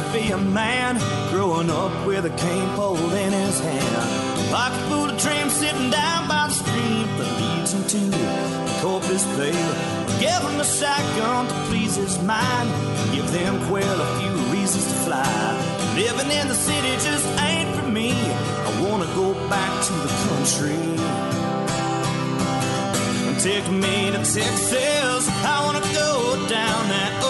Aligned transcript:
to 0.00 0.12
be 0.12 0.30
a 0.30 0.38
man, 0.38 0.96
growing 1.30 1.70
up 1.70 1.92
with 2.06 2.24
a 2.24 2.30
cane 2.30 2.68
pole 2.76 2.96
in 2.96 3.32
his 3.32 3.60
hand. 3.60 4.30
A 4.52 4.70
fool 4.88 5.10
of 5.10 5.18
dreams 5.20 5.52
sitting 5.52 5.90
down 5.90 6.28
by 6.28 6.46
the 6.48 6.54
stream 6.54 7.06
that 7.18 7.30
leads 7.40 7.72
him 7.72 7.84
to 7.94 8.00
the 8.16 8.80
Corpus 8.80 9.24
Bay. 9.36 9.52
Give 10.18 10.42
him 10.48 10.60
a 10.60 10.64
shotgun 10.64 11.48
to 11.48 11.54
please 11.68 11.96
his 11.96 12.16
mind. 12.22 12.68
Give 13.14 13.30
them 13.32 13.54
quail 13.68 14.00
a 14.00 14.08
few 14.18 14.34
reasons 14.54 14.84
to 14.86 14.96
fly. 15.06 15.94
Living 15.94 16.30
in 16.30 16.48
the 16.48 16.54
city 16.54 16.92
just 17.06 17.26
ain't 17.40 17.74
for 17.76 17.88
me. 17.88 18.12
I 18.12 18.70
wanna 18.82 19.08
go 19.14 19.34
back 19.48 19.72
to 19.86 19.92
the 20.04 20.12
country. 20.26 20.80
Take 23.40 23.68
me 23.70 24.10
to 24.10 24.18
Texas. 24.18 25.28
I 25.54 25.56
wanna 25.64 25.84
go 25.94 26.36
down 26.48 26.88
that 26.88 27.29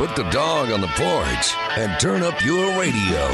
Put 0.00 0.16
the 0.16 0.30
dog 0.30 0.70
on 0.70 0.80
the 0.80 0.86
porch 0.86 1.54
and 1.76 2.00
turn 2.00 2.22
up 2.22 2.42
your 2.42 2.80
radio. 2.80 3.28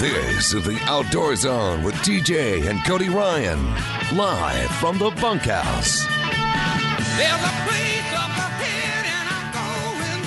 This 0.00 0.52
is 0.52 0.64
the 0.64 0.76
Outdoor 0.86 1.36
Zone 1.36 1.84
with 1.84 1.94
TJ 1.94 2.68
and 2.68 2.84
Cody 2.84 3.08
Ryan, 3.08 3.64
live 4.12 4.68
from 4.82 4.98
the 4.98 5.10
bunkhouse. 5.22 6.02
There's 6.02 7.44
a 7.46 7.54
place 7.62 8.10
up 8.18 8.34
ahead 8.34 9.04
and 9.14 9.26
I'm 9.30 9.46
going 9.54 10.22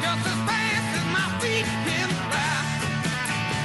just 0.00 0.24
as 0.32 0.38
fast 0.48 0.88
as 0.96 1.04
my 1.12 1.28
feet 1.44 1.68
can 1.84 2.08
fly. 2.32 2.72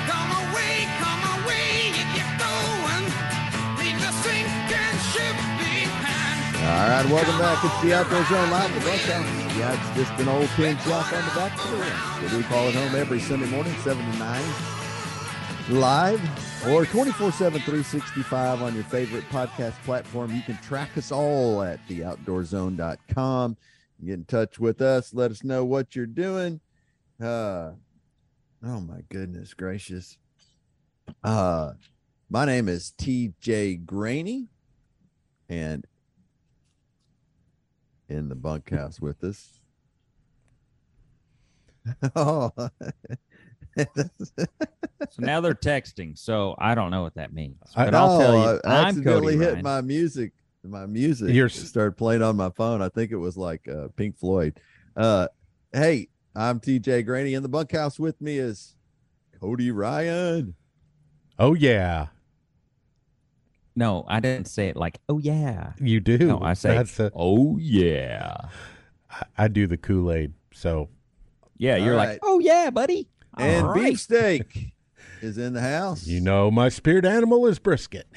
Come 0.04 0.52
away, 0.52 0.84
come 1.00 1.24
away 1.40 1.96
if 1.96 2.10
you're 2.12 2.36
going. 2.44 3.08
Leave 3.80 4.00
the 4.04 4.12
sinking 4.20 5.00
ship 5.16 5.38
behind. 5.64 6.60
All 6.60 6.90
right, 6.92 7.08
welcome 7.10 7.40
back. 7.40 7.64
It's 7.64 7.82
the 7.82 7.94
Outdoor 7.94 8.26
Zone 8.26 8.52
Live, 8.52 8.74
the 8.74 8.82
bunkhouse. 8.82 9.47
Yeah, 9.58 9.74
it's 9.74 10.10
just 10.10 10.22
an 10.22 10.28
old 10.28 10.48
pin 10.50 10.78
shop 10.78 11.12
on 11.12 11.26
the 11.26 11.32
back 11.36 11.66
of 11.66 12.32
the. 12.32 12.38
We 12.38 12.44
call 12.44 12.68
it 12.68 12.76
home 12.76 12.94
every 12.94 13.20
Sunday 13.20 13.48
morning, 13.48 13.74
7 13.82 14.12
to 14.12 14.20
9, 14.20 14.44
live 15.72 16.22
or 16.68 16.86
24 16.86 17.32
7, 17.32 17.60
365 17.62 18.62
on 18.62 18.76
your 18.76 18.84
favorite 18.84 19.24
podcast 19.32 19.74
platform. 19.84 20.32
You 20.36 20.44
can 20.44 20.58
track 20.58 20.96
us 20.96 21.12
all 21.12 21.64
at 21.64 21.80
theoutdoorzone.com. 21.88 23.58
Get 24.06 24.14
in 24.14 24.26
touch 24.26 24.60
with 24.60 24.80
us. 24.80 25.12
Let 25.16 25.32
us 25.32 25.44
know 25.44 25.66
what 25.66 25.96
you're 25.96 26.06
doing. 26.06 26.60
Uh, 27.20 27.72
oh, 28.64 28.80
my 28.80 29.02
goodness 29.10 29.56
gracious. 29.56 30.20
Uh, 31.24 31.72
my 32.30 32.46
name 32.46 32.70
is 32.70 32.94
TJ 32.96 33.88
Graney, 33.88 34.50
and 35.50 35.84
in 38.10 38.30
the 38.30 38.36
bunkhouse 38.36 39.00
with 39.02 39.24
us. 39.24 39.60
oh, 42.16 42.52
So 45.12 45.20
now 45.20 45.40
they're 45.42 45.54
texting. 45.54 46.18
So 46.18 46.56
I 46.58 46.74
don't 46.76 46.90
know 46.92 47.04
what 47.04 47.14
that 47.16 47.32
means. 47.34 47.58
I- 47.76 47.86
But 47.86 47.96
I'll 47.96 48.20
tell 48.20 48.32
Oh, 48.32 48.54
you, 48.54 48.60
I 48.66 48.80
I'm 48.80 48.86
accidentally 48.88 49.34
Cody 49.36 49.46
hit 49.46 49.52
Ryan. 49.54 49.64
my 49.64 49.82
music. 49.82 50.34
My 50.64 50.86
music 50.86 51.30
You're- 51.34 51.50
started 51.50 51.96
playing 51.98 52.22
on 52.24 52.36
my 52.36 52.50
phone. 52.50 52.82
I 52.82 52.90
think 52.90 53.12
it 53.12 53.18
was 53.18 53.38
like 53.38 53.68
uh, 53.68 53.88
Pink 53.96 54.18
Floyd. 54.18 54.60
Uh, 54.96 55.28
hey, 55.72 56.08
I'm 56.36 56.60
TJ 56.60 57.06
Graney. 57.06 57.36
In 57.36 57.44
the 57.44 57.50
bunkhouse 57.50 58.00
with 58.00 58.20
me 58.20 58.38
is 58.40 58.76
Cody 59.40 59.70
Ryan. 59.72 60.56
Oh 61.40 61.54
yeah, 61.54 62.08
No, 63.78 64.04
I 64.08 64.20
didn't 64.20 64.48
say 64.48 64.68
it 64.70 64.76
like, 64.76 64.98
oh 65.08 65.20
yeah. 65.20 65.74
you 65.80 66.00
do. 66.00 66.18
No, 66.18 66.42
I 66.42 66.54
say, 66.54 66.70
That's 66.76 67.00
a, 67.00 67.12
oh 67.16 67.58
yeah. 67.60 68.36
I- 69.10 69.26
I 69.38 69.48
do 69.48 69.68
the 69.68 69.78
Kool 69.78 70.12
Aid. 70.12 70.34
So 70.52 70.90
Yeah, 71.58 71.76
you're 71.78 71.92
All 71.94 71.98
like, 71.98 72.10
right. 72.10 72.20
oh 72.24 72.40
yeah, 72.40 72.70
buddy. 72.72 73.08
And 73.38 73.68
All 73.68 73.74
right. 73.76 73.92
Beefsteak 73.92 74.74
is 75.22 75.38
in 75.38 75.54
the 75.54 75.62
house. 75.62 76.08
you 76.08 76.20
know 76.22 76.50
my 76.52 76.70
spirit 76.70 77.06
animal 77.06 77.46
is 77.46 77.60
brisket. 77.60 78.08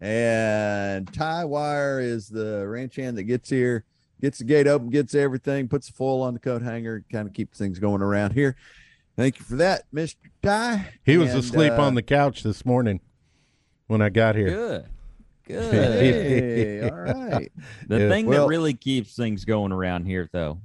And 0.00 1.10
tie 1.12 1.44
wire 1.46 2.00
is 2.00 2.28
the 2.28 2.66
ranch 2.68 2.96
hand 2.96 3.16
that 3.16 3.24
gets 3.24 3.48
here, 3.48 3.84
gets 4.20 4.38
the 4.38 4.44
gate 4.44 4.66
open, 4.66 4.90
gets 4.90 5.14
everything, 5.14 5.68
puts 5.68 5.86
the 5.86 5.94
foil 5.94 6.20
on 6.22 6.34
the 6.34 6.40
coat 6.40 6.60
hanger, 6.60 7.02
kind 7.10 7.26
of 7.26 7.32
keeps 7.34 7.56
things 7.58 7.78
going 7.78 8.02
around 8.02 8.32
here. 8.32 8.56
Thank 9.16 9.38
you 9.38 9.44
for 9.46 9.56
that, 9.56 9.84
Mr. 9.94 10.16
Ty. 10.42 10.86
He 11.02 11.16
was 11.16 11.30
And, 11.30 11.38
asleep 11.38 11.72
uh, 11.72 11.80
on 11.82 11.94
the 11.94 12.02
couch 12.02 12.42
this 12.42 12.66
morning 12.66 13.00
when 13.86 14.02
I 14.02 14.08
got 14.08 14.34
here. 14.36 14.48
Good. 14.50 14.84
Good. 15.46 15.72
Hey, 15.72 16.88
all 16.88 16.96
right. 16.96 17.52
The 17.86 18.00
Yeah. 18.00 18.08
thing 18.08 18.26
Well- 18.26 18.44
that 18.44 18.48
really 18.48 18.74
keeps 18.74 19.14
things 19.14 19.44
going 19.44 19.70
around 19.72 20.06
here, 20.06 20.28
though, 20.32 20.60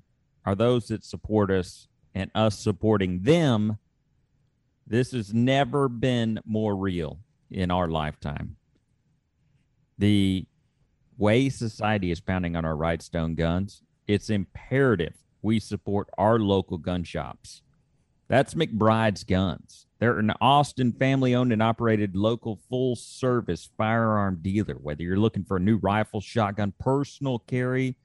are 0.45 0.55
those 0.55 0.87
that 0.87 1.03
support 1.03 1.51
us 1.51 1.87
and 2.15 2.31
us 2.33 2.57
supporting 2.57 3.21
them. 3.21 3.77
This 4.87 5.11
has 5.11 5.33
never 5.33 5.87
been 5.87 6.39
more 6.45 6.75
real 6.75 7.19
in 7.51 7.69
our 7.69 7.87
lifetime. 7.87 8.57
The 9.97 10.45
way 11.17 11.49
society 11.49 12.09
is 12.09 12.19
pounding 12.19 12.55
on 12.55 12.65
our 12.65 12.73
Rightstone 12.75 13.35
guns, 13.35 13.83
it's 14.07 14.29
imperative 14.31 15.13
we 15.43 15.59
support 15.59 16.09
our 16.17 16.39
local 16.39 16.77
gun 16.77 17.03
shops. 17.03 17.61
That's 18.27 18.53
McBride's 18.55 19.23
Guns. 19.23 19.85
They're 20.01 20.17
an 20.17 20.33
Austin 20.41 20.91
family 20.93 21.35
owned 21.35 21.53
and 21.53 21.61
operated 21.61 22.15
local 22.15 22.59
full 22.71 22.95
service 22.95 23.69
firearm 23.77 24.39
dealer. 24.41 24.73
Whether 24.73 25.03
you're 25.03 25.15
looking 25.15 25.43
for 25.43 25.57
a 25.57 25.59
new 25.59 25.77
rifle, 25.77 26.19
shotgun, 26.19 26.73
personal 26.79 27.37
carry, 27.37 27.95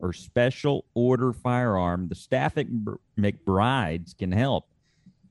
or 0.00 0.12
special 0.12 0.84
order 0.94 1.32
firearm, 1.32 2.08
the 2.08 2.16
staff 2.16 2.58
at 2.58 2.66
McBride's 3.16 4.14
can 4.14 4.32
help. 4.32 4.66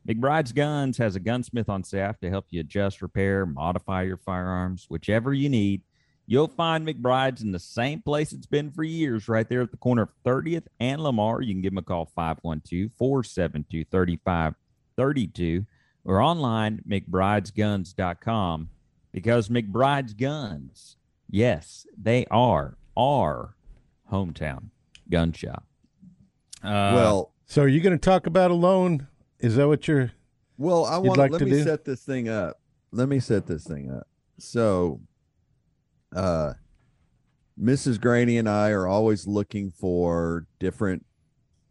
McBride's 0.07 0.53
Guns 0.53 0.97
has 0.97 1.17
a 1.17 1.19
gunsmith 1.19 1.67
on 1.67 1.83
staff 1.83 2.17
to 2.22 2.29
help 2.29 2.45
you 2.51 2.62
adjust, 2.62 3.01
repair, 3.01 3.45
modify 3.45 4.03
your 4.03 4.16
firearms, 4.16 4.85
whichever 4.88 5.33
you 5.33 5.50
need. 5.50 5.81
You'll 6.25 6.47
find 6.47 6.88
McBride's 6.88 7.41
in 7.41 7.51
the 7.51 7.59
same 7.59 8.01
place 8.01 8.31
it's 8.31 8.45
been 8.45 8.72
for 8.72 8.85
years, 8.85 9.28
right 9.28 9.50
there 9.50 9.62
at 9.62 9.72
the 9.72 9.78
corner 9.78 10.03
of 10.03 10.09
30th 10.25 10.67
and 10.79 11.03
Lamar. 11.03 11.41
You 11.41 11.53
can 11.53 11.62
give 11.62 11.73
them 11.73 11.79
a 11.79 11.81
call 11.81 12.06
512 12.06 12.91
472 12.97 13.83
3532 13.91 15.66
or 16.05 16.21
online 16.21 16.81
McBride'sGuns.com 16.87 18.69
because 19.11 19.49
McBride's 19.49 20.13
Guns, 20.13 20.97
yes, 21.29 21.85
they 21.97 22.25
are 22.31 22.77
our 22.97 23.55
hometown 24.11 24.65
gun 25.09 25.31
shop. 25.33 25.65
Uh, 26.63 26.91
well, 26.95 27.31
So 27.45 27.63
are 27.63 27.67
you 27.67 27.81
going 27.81 27.93
to 27.97 27.99
talk 28.03 28.25
about 28.27 28.51
Alone? 28.51 29.07
Is 29.39 29.55
that 29.57 29.67
what 29.67 29.87
you're? 29.87 30.11
well, 30.57 30.85
I 30.85 30.97
want 30.97 31.17
like 31.17 31.31
let 31.31 31.39
to 31.39 31.45
me 31.45 31.51
do? 31.51 31.63
set 31.63 31.83
this 31.85 32.03
thing 32.03 32.29
up. 32.29 32.59
Let 32.91 33.09
me 33.09 33.19
set 33.19 33.45
this 33.47 33.63
thing 33.65 33.91
up. 33.91 34.07
So, 34.39 35.01
uh, 36.15 36.53
Mrs. 37.61 37.99
Graney 37.99 38.38
and 38.38 38.47
I 38.49 38.69
are 38.69 38.88
always 38.88 39.27
looking 39.27 39.71
for 39.71 40.47
different 40.59 41.06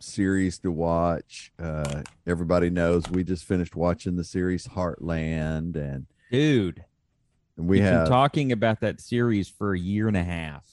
series 0.02 0.58
to 0.60 0.70
watch. 0.70 1.52
Uh, 1.58 2.02
everybody 2.26 2.70
knows 2.70 3.08
we 3.10 3.24
just 3.24 3.44
finished 3.44 3.76
watching 3.76 4.16
the 4.16 4.24
series 4.24 4.66
Heartland, 4.66 5.76
and 5.76 6.06
dude, 6.30 6.84
we 7.56 7.64
we've 7.64 7.82
been 7.82 8.08
talking 8.08 8.52
about 8.52 8.80
that 8.80 9.00
series 9.00 9.48
for 9.48 9.74
a 9.74 9.78
year 9.78 10.08
and 10.08 10.16
a 10.16 10.24
half. 10.24 10.64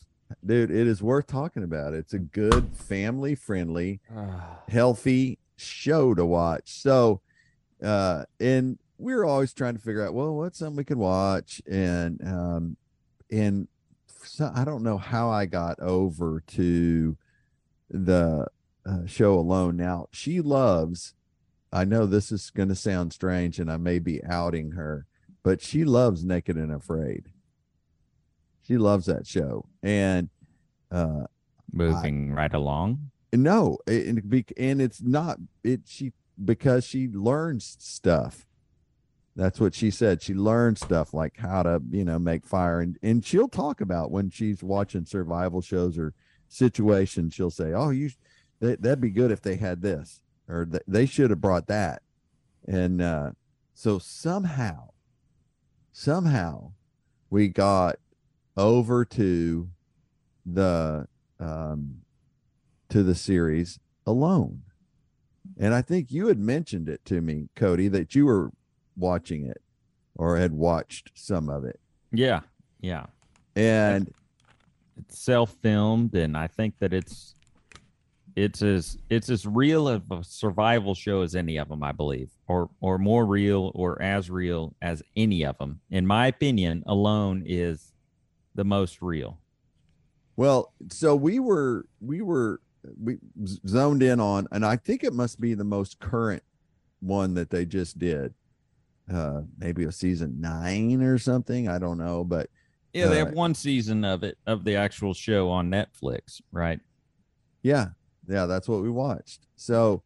dude. 0.45 0.71
It 0.71 0.87
is 0.87 1.01
worth 1.01 1.27
talking 1.27 1.63
about. 1.63 1.93
It's 1.93 2.13
a 2.13 2.19
good 2.19 2.75
family 2.75 3.35
friendly. 3.35 3.99
healthy 4.67 5.39
show 5.57 6.13
to 6.13 6.25
watch. 6.25 6.81
So, 6.81 7.21
uh, 7.83 8.25
and 8.39 8.77
we're 8.97 9.25
always 9.25 9.53
trying 9.53 9.75
to 9.75 9.81
figure 9.81 10.05
out, 10.05 10.13
well, 10.13 10.35
what's 10.35 10.59
something 10.59 10.77
we 10.77 10.83
could 10.83 10.97
watch, 10.97 11.61
and 11.69 12.21
um, 12.27 12.77
and 13.31 13.67
so 14.23 14.51
I 14.53 14.65
don't 14.65 14.83
know 14.83 14.97
how 14.97 15.29
I 15.29 15.45
got 15.45 15.79
over 15.79 16.43
to 16.47 17.17
the 17.89 18.47
uh, 18.85 19.05
show 19.05 19.33
alone. 19.33 19.77
Now 19.77 20.07
she 20.11 20.41
loves. 20.41 21.13
I 21.71 21.85
know 21.85 22.05
this 22.05 22.31
is 22.31 22.49
going 22.49 22.69
to 22.69 22.75
sound 22.75 23.13
strange, 23.13 23.59
and 23.59 23.71
I 23.71 23.77
may 23.77 23.99
be 23.99 24.23
outing 24.23 24.71
her, 24.71 25.05
but 25.43 25.61
she 25.61 25.83
loves 25.83 26.23
Naked 26.25 26.55
and 26.55 26.71
Afraid. 26.71 27.27
She 28.61 28.77
loves 28.77 29.05
that 29.05 29.27
show, 29.27 29.65
and 29.83 30.29
uh, 30.91 31.25
Moving 31.71 32.33
right 32.33 32.53
along. 32.53 33.11
no, 33.31 33.77
it, 33.85 34.07
and, 34.07 34.33
it 34.33 34.51
and 34.57 34.81
it's 34.81 35.01
not. 35.01 35.37
It 35.63 35.81
she 35.85 36.13
because 36.43 36.85
she 36.85 37.07
learns 37.07 37.77
stuff. 37.79 38.45
That's 39.35 39.59
what 39.59 39.75
she 39.75 39.91
said. 39.91 40.21
She 40.21 40.33
learned 40.33 40.77
stuff 40.77 41.13
like 41.13 41.37
how 41.37 41.63
to, 41.63 41.81
you 41.91 42.03
know, 42.03 42.19
make 42.19 42.45
fire, 42.45 42.81
and 42.81 42.97
and 43.03 43.23
she'll 43.23 43.47
talk 43.47 43.81
about 43.81 44.11
when 44.11 44.29
she's 44.29 44.63
watching 44.63 45.05
survival 45.05 45.61
shows 45.61 45.97
or 45.97 46.13
situations. 46.47 47.33
She'll 47.33 47.51
say, 47.51 47.73
"Oh, 47.73 47.91
you, 47.91 48.09
that 48.59 48.81
that'd 48.81 49.01
be 49.01 49.09
good 49.09 49.31
if 49.31 49.41
they 49.41 49.56
had 49.56 49.81
this, 49.81 50.21
or 50.47 50.65
th- 50.65 50.83
they 50.88 51.06
should 51.06 51.29
have 51.29 51.41
brought 51.41 51.67
that." 51.67 52.01
And 52.67 53.01
uh, 53.01 53.31
so 53.73 54.00
somehow, 54.00 54.89
somehow, 55.91 56.71
we 57.29 57.47
got 57.47 57.97
over 58.57 59.06
to 59.06 59.69
the 60.45 61.07
um, 61.39 62.01
to 62.89 63.03
the 63.03 63.15
series 63.15 63.79
alone. 64.06 64.63
And 65.57 65.73
I 65.73 65.81
think 65.81 66.12
you 66.12 66.27
had 66.27 66.39
mentioned 66.39 66.89
it 66.89 67.03
to 67.05 67.21
me, 67.21 67.50
Cody, 67.55 67.88
that 67.89 68.15
you 68.15 68.25
were 68.25 68.51
watching 68.95 69.45
it 69.45 69.62
or 70.15 70.38
had 70.38 70.53
watched 70.53 71.12
some 71.15 71.50
of 71.50 71.63
it. 71.63 71.79
Yeah, 72.12 72.41
yeah. 72.81 73.05
And 73.55 74.13
It's 74.97 75.19
self-filmed, 75.19 76.13
and 76.15 76.38
I 76.38 76.47
think 76.47 76.79
that 76.79 76.94
it's 76.94 77.35
it's 78.44 78.62
as 78.62 78.97
it's 79.09 79.30
as 79.30 79.45
real 79.45 79.88
of 79.88 80.03
a 80.12 80.24
survival 80.24 80.95
show 80.95 81.21
as 81.21 81.36
any 81.36 81.57
of 81.57 81.68
them, 81.69 81.83
I 81.83 81.91
believe, 81.91 82.30
or 82.47 82.69
or 82.80 82.97
more 82.97 83.25
real 83.25 83.71
or 83.75 84.01
as 84.01 84.30
real 84.30 84.75
as 84.81 85.03
any 85.15 85.44
of 85.44 85.57
them. 85.57 85.81
In 85.89 86.07
my 86.07 86.27
opinion, 86.27 86.83
alone 86.88 87.44
is 87.45 87.91
the 88.56 88.63
most 88.63 89.01
real. 89.01 89.39
well, 90.38 90.74
so 90.89 91.15
we 91.15 91.39
were 91.39 91.86
we 92.00 92.21
were 92.21 92.62
we 93.03 93.18
zoned 93.68 94.01
in 94.01 94.19
on 94.21 94.47
and 94.51 94.65
I 94.65 94.77
think 94.77 95.03
it 95.03 95.13
must 95.13 95.39
be 95.41 95.53
the 95.53 95.65
most 95.65 96.00
current 96.00 96.44
one 97.01 97.33
that 97.33 97.50
they 97.50 97.65
just 97.65 98.00
did. 98.00 98.33
Uh 99.12 99.41
maybe 99.57 99.83
a 99.83 99.91
season 99.91 100.39
9 100.39 101.01
or 101.01 101.18
something, 101.18 101.68
I 101.68 101.77
don't 101.80 101.97
know, 101.97 102.24
but 102.24 102.50
Yeah, 102.94 103.07
they 103.07 103.21
Uh, 103.21 103.25
have 103.25 103.33
one 103.33 103.53
season 103.53 104.06
of 104.06 104.24
it 104.24 104.38
of 104.47 104.63
the 104.63 104.75
actual 104.75 105.13
show 105.13 105.50
on 105.50 105.69
Netflix, 105.69 106.41
right? 106.51 106.80
yeah 107.63 107.89
yeah 108.29 108.45
that's 108.45 108.67
what 108.69 108.81
we 108.81 108.89
watched 108.89 109.47
so 109.57 110.01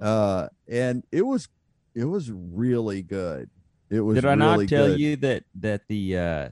uh 0.00 0.48
and 0.68 1.04
it 1.12 1.22
was 1.22 1.48
it 1.94 2.04
was 2.04 2.30
really 2.32 3.02
good 3.02 3.48
it 3.90 4.00
was 4.00 4.14
Did 4.16 4.24
I 4.24 4.34
really 4.34 4.64
not 4.64 4.68
tell 4.68 4.86
good. 4.88 5.00
you 5.00 5.16
that 5.16 5.44
that 5.56 5.82
the 5.88 6.16
uh 6.18 6.48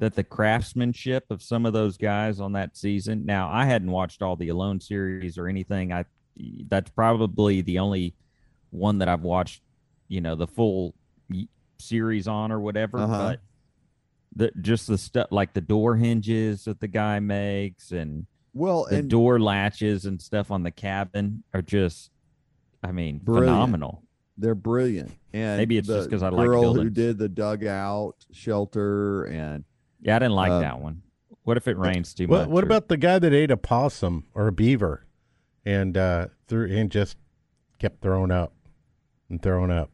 that 0.00 0.14
the 0.16 0.24
craftsmanship 0.24 1.24
of 1.30 1.40
some 1.42 1.64
of 1.66 1.72
those 1.72 1.96
guys 1.96 2.40
on 2.40 2.52
that 2.52 2.76
season. 2.76 3.24
Now, 3.24 3.48
I 3.48 3.64
hadn't 3.64 3.90
watched 3.92 4.22
all 4.22 4.34
the 4.34 4.48
Alone 4.48 4.80
series 4.80 5.38
or 5.38 5.46
anything. 5.48 5.92
I 5.92 6.04
that's 6.66 6.90
probably 6.90 7.60
the 7.60 7.78
only 7.78 8.14
one 8.70 8.98
that 8.98 9.08
I've 9.08 9.22
watched, 9.22 9.62
you 10.08 10.20
know, 10.20 10.34
the 10.34 10.48
full 10.48 10.94
series 11.78 12.26
on 12.26 12.50
or 12.50 12.58
whatever, 12.58 12.98
Uh-huh. 12.98 13.28
but 13.28 13.40
the 14.34 14.50
just 14.60 14.88
the 14.88 14.98
stuff 14.98 15.28
like 15.30 15.52
the 15.54 15.60
door 15.60 15.94
hinges 15.96 16.64
that 16.64 16.80
the 16.80 16.88
guy 16.88 17.20
makes 17.20 17.92
and 17.92 18.26
well 18.54 18.86
the 18.88 18.96
and 18.98 19.10
door 19.10 19.38
latches 19.40 20.06
and 20.06 20.22
stuff 20.22 20.50
on 20.50 20.62
the 20.62 20.70
cabin 20.70 21.42
are 21.52 21.62
just 21.62 22.10
I 22.82 22.92
mean, 22.92 23.18
Brilliant. 23.18 23.48
phenomenal. 23.48 24.02
they're 24.38 24.54
brilliant 24.54 25.12
and 25.32 25.58
Maybe 25.58 25.76
it's 25.78 25.88
just 25.88 26.08
because 26.08 26.22
I 26.22 26.28
like 26.28 26.44
the 26.46 26.52
girl 26.52 26.74
who 26.74 26.90
did 26.90 27.18
the 27.18 27.28
dugout 27.28 28.24
shelter 28.32 29.24
and 29.24 29.64
Yeah, 30.00 30.16
I 30.16 30.18
didn't 30.20 30.34
like 30.34 30.50
Uh, 30.52 30.60
that 30.60 30.80
one. 30.80 31.02
What 31.44 31.56
if 31.56 31.66
it 31.68 31.76
rains 31.78 32.14
too 32.14 32.26
What, 32.26 32.42
much? 32.42 32.48
what 32.48 32.64
or- 32.64 32.66
about 32.66 32.88
the 32.88 32.96
guy 32.96 33.18
that 33.18 33.32
ate 33.32 33.50
a 33.50 33.56
possum 33.56 34.24
or 34.34 34.46
a 34.48 34.52
beaver, 34.52 35.04
and 35.66 35.96
uh, 35.96 36.28
threw 36.48 36.66
and 36.74 36.90
just 36.90 37.16
kept 37.78 38.00
throwing 38.02 38.30
up 38.30 38.52
and 39.28 39.42
throwing 39.42 39.70
up, 39.70 39.90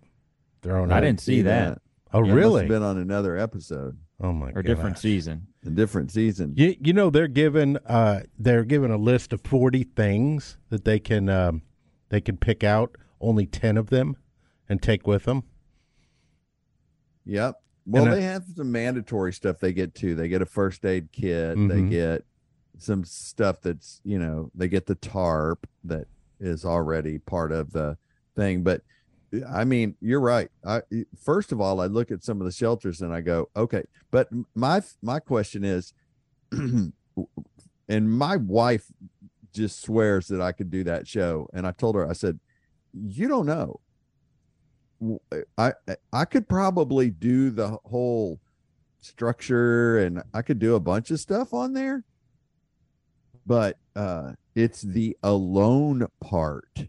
throwing 0.62 0.92
I 0.92 0.96
up? 0.98 1.02
didn't 1.02 1.20
see 1.20 1.42
that. 1.42 1.80
Oh, 2.12 2.20
That 2.20 2.26
must 2.28 2.34
really? 2.36 2.60
have 2.62 2.68
been 2.68 2.82
on 2.82 2.98
another 2.98 3.36
episode 3.36 3.96
oh 4.20 4.32
my 4.32 4.48
or 4.50 4.62
god! 4.62 4.66
different 4.66 4.98
season? 4.98 5.46
A 5.64 5.70
different 5.70 6.10
season 6.10 6.54
You, 6.56 6.74
you 6.80 6.92
know 6.92 7.10
they're 7.10 7.28
given 7.28 7.78
uh 7.86 8.20
they're 8.38 8.64
given 8.64 8.90
a 8.90 8.96
list 8.96 9.32
of 9.32 9.42
forty 9.42 9.84
things 9.84 10.56
that 10.70 10.84
they 10.84 10.98
can 10.98 11.28
um 11.28 11.62
they 12.08 12.20
can 12.20 12.36
pick 12.38 12.64
out 12.64 12.96
only 13.20 13.46
ten 13.46 13.76
of 13.76 13.90
them 13.90 14.16
and 14.68 14.80
take 14.82 15.06
with 15.06 15.24
them. 15.24 15.42
Yep. 17.26 17.56
Well, 17.86 18.04
And 18.04 18.12
I- 18.12 18.16
they 18.16 18.22
have 18.22 18.44
some 18.56 18.72
mandatory 18.72 19.32
stuff 19.32 19.58
they 19.60 19.72
get 19.72 19.94
too. 19.94 20.14
They 20.14 20.28
get 20.28 20.42
a 20.42 20.46
first 20.46 20.84
aid 20.84 21.12
kit. 21.12 21.56
They 21.56 21.82
Mhm. 21.82 21.90
get 21.90 22.24
some 22.78 23.04
stuff 23.04 23.60
that's, 23.60 24.00
you 24.04 24.18
know, 24.18 24.50
they 24.54 24.68
get 24.68 24.86
the 24.86 24.94
tarp 24.94 25.66
that 25.84 26.06
is 26.38 26.64
already 26.64 27.18
part 27.18 27.52
of 27.52 27.72
the 27.72 27.98
thing. 28.34 28.62
But 28.62 28.82
I 29.48 29.64
mean, 29.64 29.96
you're 30.00 30.20
right. 30.20 30.48
I 30.64 30.82
first 31.22 31.52
of 31.52 31.60
all, 31.60 31.80
I 31.80 31.86
look 31.86 32.10
at 32.10 32.24
some 32.24 32.40
of 32.40 32.44
the 32.44 32.52
shelters 32.52 33.00
and 33.00 33.12
I 33.14 33.20
go, 33.20 33.48
okay. 33.56 33.84
But 34.10 34.28
my 34.54 34.82
my 35.02 35.20
question 35.20 35.64
is, 35.64 35.92
and 36.52 36.92
my 37.88 38.36
wife 38.36 38.86
just 39.52 39.82
swears 39.82 40.28
that 40.28 40.40
I 40.40 40.52
could 40.52 40.70
do 40.70 40.84
that 40.84 41.06
show. 41.06 41.48
And 41.52 41.66
I 41.66 41.72
told 41.72 41.94
her, 41.96 42.08
I 42.08 42.12
said, 42.12 42.38
you 42.92 43.28
don't 43.28 43.46
know. 43.46 43.80
I 45.56 45.72
I 46.12 46.24
could 46.24 46.48
probably 46.48 47.10
do 47.10 47.50
the 47.50 47.78
whole 47.84 48.40
structure 49.00 49.98
and 49.98 50.22
I 50.34 50.42
could 50.42 50.58
do 50.58 50.74
a 50.74 50.80
bunch 50.80 51.10
of 51.10 51.20
stuff 51.20 51.54
on 51.54 51.72
there. 51.72 52.04
But 53.46 53.78
uh 53.96 54.32
it's 54.54 54.82
the 54.82 55.16
alone 55.22 56.06
part 56.20 56.88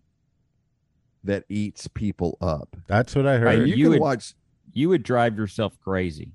that 1.23 1.43
eats 1.49 1.87
people 1.87 2.37
up. 2.41 2.75
That's 2.87 3.15
what 3.15 3.27
I 3.27 3.37
heard. 3.37 3.45
Right, 3.45 3.57
You, 3.67 3.75
you 3.75 3.89
would- 3.89 3.99
watch 3.99 4.33
You 4.73 4.89
would 4.89 5.03
drive 5.03 5.37
yourself 5.37 5.77
crazy. 5.83 6.31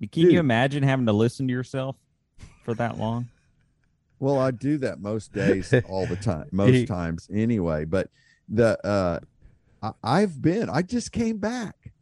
Can 0.00 0.22
Dude. 0.24 0.32
you 0.32 0.40
imagine 0.40 0.82
having 0.82 1.04
to 1.06 1.12
listen 1.12 1.46
to 1.48 1.52
yourself 1.52 1.96
for 2.64 2.74
that 2.74 2.98
long? 2.98 3.28
Well, 4.22 4.38
I 4.38 4.50
do 4.50 4.76
that 4.78 5.00
most 5.00 5.32
days, 5.32 5.72
all 5.88 6.04
the 6.04 6.14
time, 6.14 6.44
most 6.52 6.86
times 6.86 7.26
anyway. 7.32 7.86
But 7.86 8.10
the 8.50 8.78
uh, 8.86 9.20
I, 9.82 9.92
I've 10.04 10.42
been, 10.42 10.68
I 10.68 10.82
just 10.82 11.10
came 11.10 11.38
back 11.38 11.92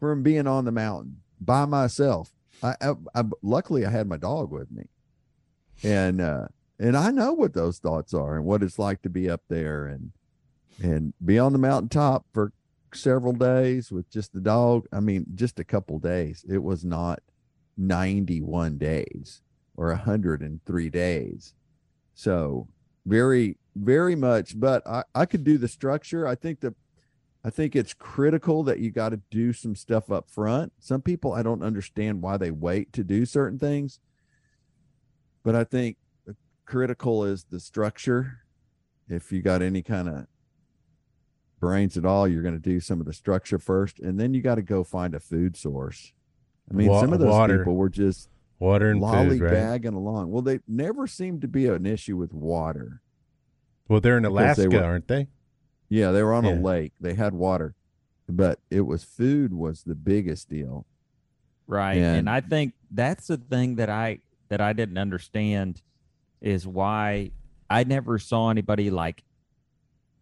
from 0.00 0.24
being 0.24 0.48
on 0.48 0.64
the 0.64 0.72
mountain 0.72 1.18
by 1.40 1.64
myself. 1.66 2.32
I, 2.64 2.74
I, 2.80 2.94
I 3.14 3.22
luckily 3.42 3.86
I 3.86 3.90
had 3.90 4.08
my 4.08 4.16
dog 4.16 4.50
with 4.50 4.72
me, 4.72 4.88
and 5.84 6.20
uh, 6.20 6.48
and 6.80 6.96
I 6.96 7.12
know 7.12 7.32
what 7.32 7.54
those 7.54 7.78
thoughts 7.78 8.12
are 8.12 8.34
and 8.34 8.44
what 8.44 8.64
it's 8.64 8.80
like 8.80 9.02
to 9.02 9.08
be 9.08 9.30
up 9.30 9.42
there 9.48 9.86
and 9.86 10.10
and 10.80 11.12
be 11.24 11.38
on 11.38 11.52
the 11.52 11.58
mountaintop 11.58 12.26
for 12.32 12.52
several 12.94 13.32
days 13.32 13.90
with 13.90 14.10
just 14.10 14.32
the 14.32 14.40
dog. 14.40 14.86
I 14.92 15.00
mean, 15.00 15.26
just 15.34 15.58
a 15.58 15.64
couple 15.64 15.98
days. 15.98 16.44
It 16.48 16.62
was 16.62 16.84
not 16.84 17.20
ninety 17.76 18.40
one 18.40 18.78
days 18.78 19.42
or 19.76 19.88
103 19.88 20.90
days. 20.90 21.54
So 22.14 22.68
very, 23.06 23.56
very 23.74 24.14
much, 24.14 24.58
but 24.58 24.86
I, 24.86 25.04
I 25.14 25.26
could 25.26 25.44
do 25.44 25.58
the 25.58 25.68
structure. 25.68 26.26
I 26.26 26.34
think 26.34 26.60
that 26.60 26.74
I 27.44 27.50
think 27.50 27.74
it's 27.74 27.92
critical 27.94 28.62
that 28.64 28.78
you 28.78 28.92
got 28.92 29.08
to 29.08 29.20
do 29.30 29.52
some 29.52 29.74
stuff 29.74 30.12
up 30.12 30.30
front. 30.30 30.72
Some 30.78 31.02
people 31.02 31.32
I 31.32 31.42
don't 31.42 31.62
understand 31.64 32.22
why 32.22 32.36
they 32.36 32.52
wait 32.52 32.92
to 32.92 33.02
do 33.02 33.26
certain 33.26 33.58
things. 33.58 33.98
But 35.42 35.56
I 35.56 35.64
think 35.64 35.96
critical 36.66 37.24
is 37.24 37.44
the 37.50 37.58
structure. 37.58 38.38
If 39.08 39.32
you 39.32 39.42
got 39.42 39.60
any 39.60 39.82
kind 39.82 40.08
of 40.08 40.26
brains 41.62 41.96
at 41.96 42.04
all, 42.04 42.26
you're 42.26 42.42
going 42.42 42.60
to 42.60 42.60
do 42.60 42.80
some 42.80 42.98
of 43.00 43.06
the 43.06 43.12
structure 43.12 43.56
first, 43.58 44.00
and 44.00 44.18
then 44.18 44.34
you 44.34 44.42
got 44.42 44.56
to 44.56 44.62
go 44.62 44.82
find 44.82 45.14
a 45.14 45.20
food 45.20 45.56
source. 45.56 46.12
I 46.68 46.74
mean, 46.74 46.88
Wa- 46.88 47.00
some 47.00 47.12
of 47.12 47.20
those 47.20 47.30
water. 47.30 47.58
people 47.58 47.76
were 47.76 47.88
just 47.88 48.28
Water 48.58 48.90
and 48.90 49.00
food, 49.00 49.40
right? 49.40 49.84
along. 49.94 50.30
Well, 50.32 50.42
they 50.42 50.58
never 50.66 51.06
seemed 51.06 51.40
to 51.42 51.48
be 51.48 51.66
an 51.66 51.86
issue 51.86 52.16
with 52.16 52.34
water. 52.34 53.00
Well, 53.88 54.00
they're 54.00 54.16
in 54.18 54.24
Because 54.24 54.56
they 54.56 54.64
Alaska, 54.64 54.76
were- 54.80 54.84
aren't 54.84 55.06
they? 55.08 55.28
Yeah, 55.88 56.10
they 56.10 56.22
were 56.24 56.34
on 56.34 56.44
Yeah. 56.44 56.54
a 56.54 56.60
lake. 56.60 56.92
They 57.00 57.14
had 57.14 57.32
water, 57.32 57.74
but 58.28 58.58
it 58.68 58.80
was 58.82 59.04
food 59.04 59.54
was 59.54 59.84
the 59.84 59.94
biggest 59.94 60.48
deal. 60.48 60.84
Right. 61.68 61.96
And- 61.98 62.16
And 62.18 62.30
I 62.30 62.40
think 62.40 62.74
that's 62.90 63.28
the 63.28 63.36
thing 63.36 63.76
that 63.76 63.88
I 63.88 64.18
that 64.48 64.60
I 64.60 64.72
didn't 64.74 64.98
understand 64.98 65.80
is 66.40 66.66
why 66.66 67.30
I 67.70 67.84
never 67.84 68.18
saw 68.18 68.50
anybody 68.50 68.90
like 68.90 69.22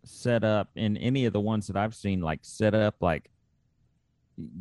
set 0.05 0.45
up 0.45 0.71
in 0.77 0.97
any 0.97 1.25
of 1.27 1.33
the 1.33 1.41
ones 1.41 1.67
that 1.67 1.77
I've 1.77 1.95
seen 1.95 2.21
like 2.21 2.41
set 2.43 2.75
up 2.75 2.97
like 3.01 3.31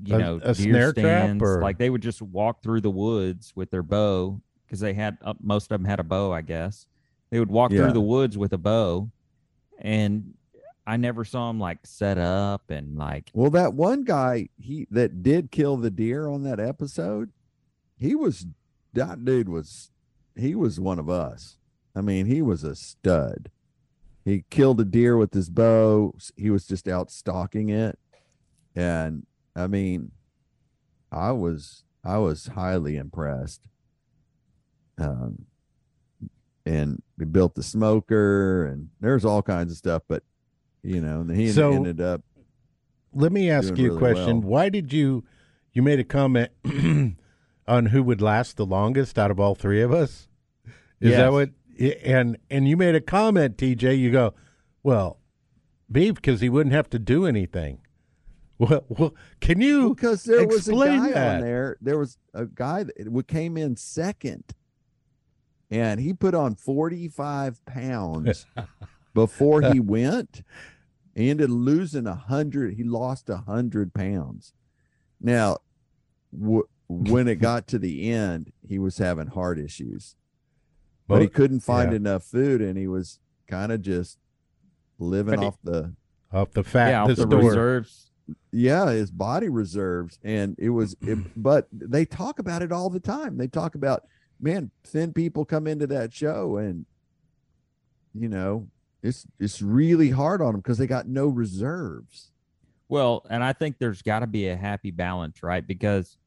you 0.03 0.15
A- 0.15 0.19
know 0.19 0.39
a 0.43 0.53
deer 0.53 0.91
stands 0.91 1.41
or- 1.41 1.61
like 1.61 1.77
they 1.77 1.89
would 1.89 2.01
just 2.01 2.21
walk 2.21 2.61
through 2.61 2.81
the 2.81 2.89
woods 2.89 3.53
with 3.55 3.71
their 3.71 3.83
bow 3.83 4.41
because 4.65 4.79
they 4.81 4.93
had 4.93 5.17
uh, 5.23 5.33
most 5.41 5.71
of 5.71 5.79
them 5.79 5.85
had 5.85 5.99
a 5.99 6.03
bow 6.03 6.31
I 6.33 6.41
guess 6.41 6.85
they 7.29 7.39
would 7.39 7.49
walk 7.51 7.71
Yeah. 7.71 7.83
through 7.83 7.93
the 7.93 8.01
woods 8.01 8.37
with 8.37 8.51
a 8.53 8.57
bow 8.57 9.09
and 9.79 10.33
I 10.85 10.97
never 10.97 11.23
saw 11.23 11.47
them 11.49 11.59
like 11.59 11.79
set 11.83 12.17
up 12.17 12.69
and 12.71 12.97
like 12.97 13.29
Well, 13.33 13.51
that 13.51 13.73
one 13.75 14.03
guy 14.03 14.49
he 14.59 14.87
that 14.91 15.21
did 15.23 15.51
kill 15.51 15.77
the 15.77 15.91
deer 15.91 16.27
on 16.27 16.43
that 16.43 16.59
episode, 16.59 17.31
he 17.95 18.15
was 18.15 18.47
that 18.93 19.23
dude 19.23 19.47
was 19.49 19.91
he 20.35 20.55
was 20.55 20.79
one 20.79 20.99
of 20.99 21.09
us. 21.09 21.57
I 21.95 22.01
mean, 22.01 22.25
he 22.25 22.41
was 22.41 22.63
a 22.63 22.75
stud. 22.75 23.49
He 24.29 24.45
killed 24.49 24.79
a 24.79 24.85
deer 24.85 25.17
with 25.17 25.33
his 25.33 25.49
bow. 25.49 26.13
He 26.35 26.49
was 26.49 26.65
just 26.67 26.87
out 26.87 27.09
stalking 27.11 27.69
it. 27.69 27.97
And 28.75 29.25
I 29.55 29.67
mean, 29.67 30.11
I 31.11 31.31
was 31.31 31.83
I 32.03 32.17
was 32.19 32.47
highly 32.47 32.95
impressed. 32.97 33.67
Um 34.97 35.45
and 36.65 37.01
we 37.17 37.25
built 37.25 37.55
the 37.55 37.63
smoker 37.63 38.65
and 38.65 38.89
there's 38.99 39.25
all 39.25 39.41
kinds 39.41 39.71
of 39.71 39.77
stuff, 39.77 40.03
but 40.07 40.23
you 40.83 41.01
know, 41.01 41.21
and 41.21 41.31
he 41.31 41.49
So- 41.51 41.71
ended 41.73 41.99
up 42.01 42.21
Let 43.13 43.31
me 43.31 43.49
ask 43.49 43.75
you 43.77 43.87
a 43.87 43.89
really 43.95 43.97
question. 43.99 44.41
well. 44.41 44.49
Why 44.51 44.69
did 44.69 44.93
you 44.93 45.23
you 45.73 45.81
made 45.81 45.99
a 45.99 46.03
comment 46.03 46.51
on 47.67 47.85
who 47.87 48.03
would 48.03 48.21
last 48.21 48.57
the 48.57 48.65
longest 48.65 49.17
out 49.19 49.31
of 49.31 49.39
all 49.39 49.55
three 49.55 49.81
of 49.81 49.91
us? 49.91 50.27
Is 50.99 51.11
that 51.15 51.31
what 51.31 51.51
and 51.79 52.37
and 52.49 52.67
you 52.67 52.77
made 52.77 52.95
a 52.95 53.01
comment, 53.01 53.57
TJ, 53.57 53.97
you 53.97 54.11
go, 54.11 54.33
Well, 54.83 55.19
beef 55.91 56.15
because 56.15 56.41
he 56.41 56.49
wouldn't 56.49 56.73
have 56.73 56.89
to 56.91 56.99
do 56.99 57.25
anything. 57.25 57.81
Well, 58.59 58.83
well 58.89 59.15
can 59.39 59.61
you 59.61 59.95
because 59.95 60.25
there 60.25 60.45
was 60.45 60.67
a 60.67 60.73
guy 60.73 61.11
that? 61.11 61.35
on 61.35 61.41
there. 61.41 61.77
There 61.79 61.97
was 61.97 62.17
a 62.33 62.45
guy 62.45 62.83
that 62.83 63.27
came 63.29 63.55
in 63.55 63.77
second, 63.77 64.43
and 65.71 66.01
he 66.01 66.13
put 66.13 66.35
on 66.35 66.55
forty 66.55 67.07
five 67.07 67.63
pounds 67.65 68.45
before 69.13 69.61
he 69.61 69.79
went. 69.79 70.43
He 71.15 71.29
ended 71.29 71.49
losing 71.49 72.05
a 72.05 72.15
hundred. 72.15 72.73
He 72.73 72.83
lost 72.83 73.29
a 73.29 73.37
hundred 73.37 73.93
pounds. 73.93 74.51
Now, 75.21 75.59
w- 76.37 76.67
when 76.89 77.29
it 77.29 77.35
got 77.35 77.65
to 77.67 77.79
the 77.79 78.11
end, 78.11 78.51
he 78.67 78.77
was 78.77 78.97
having 78.97 79.27
heart 79.27 79.57
issues, 79.57 80.17
but 81.09 81.21
he 81.21 81.27
couldn't 81.27 81.59
find 81.61 81.91
yeah. 81.91 81.97
enough 81.97 82.23
food, 82.23 82.61
and 82.61 82.77
he 82.77 82.87
was 82.87 83.19
kind 83.47 83.71
of 83.71 83.81
just 83.81 84.17
living 84.97 85.41
he- 85.41 85.45
off 85.45 85.57
the 85.63 85.93
off 86.31 86.51
the 86.51 86.63
fat 86.63 86.89
yeah, 86.89 87.13
the 87.13 87.23
off 87.23 87.29
the 87.29 87.37
reserves. 87.37 88.11
yeah 88.51 88.91
his 88.91 89.09
body 89.09 89.49
reserves 89.49 90.19
and 90.23 90.55
it 90.59 90.69
was 90.69 90.95
it, 91.01 91.17
but 91.35 91.67
they 91.71 92.05
talk 92.05 92.37
about 92.37 92.61
it 92.61 92.71
all 92.71 92.89
the 92.89 92.99
time 92.99 93.37
they 93.37 93.47
talk 93.47 93.73
about 93.73 94.03
man 94.39 94.69
thin 94.83 95.11
people 95.11 95.43
come 95.43 95.65
into 95.65 95.87
that 95.87 96.13
show 96.13 96.57
and 96.57 96.85
you 98.13 98.29
know 98.29 98.67
it's 99.01 99.25
it's 99.39 99.61
really 99.61 100.11
hard 100.11 100.41
on 100.41 100.51
them 100.51 100.61
because 100.61 100.77
they 100.77 100.85
got 100.85 101.07
no 101.07 101.25
reserves 101.27 102.31
Well, 102.89 103.25
and 103.29 103.43
I 103.43 103.53
think 103.53 103.77
there's 103.79 104.01
got 104.01 104.19
to 104.19 104.27
be 104.27 104.49
a 104.49 104.55
happy 104.55 104.91
balance, 104.91 105.43
right? 105.43 105.65
Because 105.65 106.17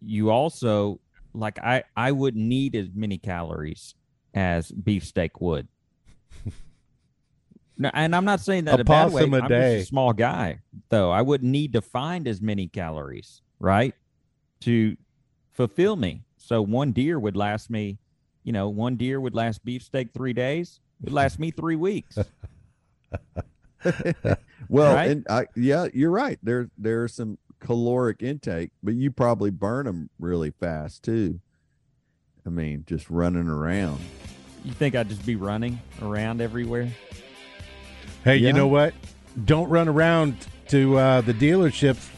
you 0.00 0.30
also 0.30 1.00
like 1.34 1.58
I 1.58 1.84
I 1.96 2.12
wouldn't 2.12 2.44
need 2.44 2.74
as 2.76 2.88
many 2.94 3.18
calories 3.18 3.94
as 4.34 4.70
beefsteak 4.70 5.40
would. 5.40 5.68
no, 7.78 7.90
and 7.92 8.14
I'm 8.14 8.24
not 8.24 8.40
saying 8.40 8.64
that 8.66 8.78
A 8.78 8.82
a, 8.82 8.84
bad 8.84 9.12
way. 9.12 9.22
possum 9.22 9.34
a 9.34 9.38
I'm 9.40 9.48
day. 9.48 9.76
just 9.78 9.86
a 9.86 9.88
small 9.88 10.12
guy, 10.12 10.60
though. 10.90 11.10
I 11.10 11.22
wouldn't 11.22 11.50
need 11.50 11.72
to 11.74 11.82
find 11.82 12.26
as 12.28 12.40
many 12.40 12.68
calories, 12.68 13.42
right, 13.60 13.94
to 14.60 14.96
fulfill 15.52 15.96
me. 15.96 16.22
So 16.36 16.62
one 16.62 16.92
deer 16.92 17.18
would 17.18 17.36
last 17.36 17.70
me, 17.70 17.98
you 18.42 18.52
know, 18.52 18.68
one 18.68 18.96
deer 18.96 19.20
would 19.20 19.34
last 19.34 19.64
beefsteak 19.64 20.12
three 20.12 20.32
days. 20.32 20.80
It 21.00 21.06
would 21.06 21.14
last 21.14 21.38
me 21.38 21.50
three 21.50 21.76
weeks. 21.76 22.18
well 24.68 24.94
Right? 24.94 25.10
and 25.10 25.26
i 25.28 25.46
yeah 25.54 25.88
you're 25.92 26.10
right 26.10 26.38
there 26.42 26.70
there 26.78 27.02
are 27.02 27.08
some 27.08 27.36
caloric 27.64 28.22
intake 28.22 28.70
but 28.82 28.92
you 28.94 29.10
probably 29.10 29.50
burn 29.50 29.86
them 29.86 30.10
really 30.18 30.50
fast 30.50 31.02
too 31.02 31.40
i 32.46 32.50
mean 32.50 32.84
just 32.86 33.08
running 33.08 33.48
around 33.48 33.98
You 34.64 34.72
think 34.72 34.94
I'd 34.94 35.08
just 35.08 35.24
be 35.26 35.36
running 35.36 35.78
around 36.00 36.40
everywhere? 36.40 36.88
Hey, 38.24 38.36
Yeah. 38.36 38.46
you 38.48 38.52
know 38.54 38.66
what? 38.66 38.94
Don't 39.44 39.68
run 39.68 39.88
around 39.88 40.36
to 40.68 40.96
uh, 40.96 41.20
the 41.20 41.34
dealerships 41.34 42.08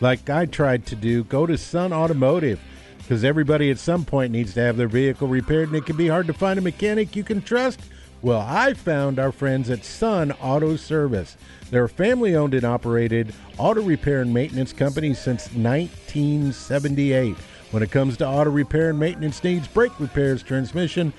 like 0.00 0.30
I 0.30 0.46
tried 0.46 0.86
to 0.86 0.94
do. 0.94 1.24
Go 1.24 1.46
to 1.46 1.58
Sun 1.58 1.92
Automotive 1.92 2.60
because 2.98 3.24
everybody 3.24 3.70
at 3.72 3.78
some 3.80 4.04
point 4.04 4.30
needs 4.32 4.54
to 4.54 4.60
have 4.60 4.76
their 4.76 4.86
vehicle 4.86 5.26
repaired, 5.26 5.66
and 5.68 5.76
it 5.76 5.84
can 5.84 5.96
be 5.96 6.06
hard 6.06 6.28
to 6.28 6.32
find 6.32 6.60
a 6.60 6.62
mechanic 6.62 7.16
you 7.16 7.24
can 7.24 7.42
trust. 7.42 7.80
Well, 8.22 8.40
I 8.46 8.74
found 8.74 9.18
our 9.18 9.32
friends 9.32 9.70
at 9.70 9.82
Sun 9.82 10.32
Auto 10.32 10.76
Service. 10.76 11.38
They're 11.70 11.84
a 11.84 11.88
family 11.88 12.36
owned 12.36 12.52
and 12.52 12.64
operated 12.64 13.32
auto 13.56 13.80
repair 13.80 14.20
and 14.20 14.34
maintenance 14.34 14.74
company 14.74 15.14
since 15.14 15.46
1978. 15.54 17.34
When 17.70 17.82
it 17.82 17.90
comes 17.90 18.18
to 18.18 18.26
auto 18.26 18.50
repair 18.50 18.90
and 18.90 18.98
maintenance 18.98 19.42
needs, 19.42 19.66
brake 19.66 19.98
repairs, 19.98 20.42
transmission, 20.42 21.14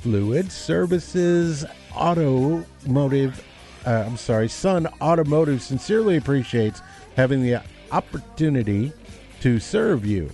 fluid 0.00 0.50
services, 0.50 1.64
automotive, 1.94 3.44
uh, 3.86 4.04
I'm 4.08 4.16
sorry, 4.16 4.48
Sun 4.48 4.88
Automotive 5.00 5.62
sincerely 5.62 6.16
appreciates 6.16 6.82
having 7.14 7.42
the 7.42 7.62
opportunity 7.92 8.92
to 9.40 9.60
serve 9.60 10.04
you. 10.04 10.28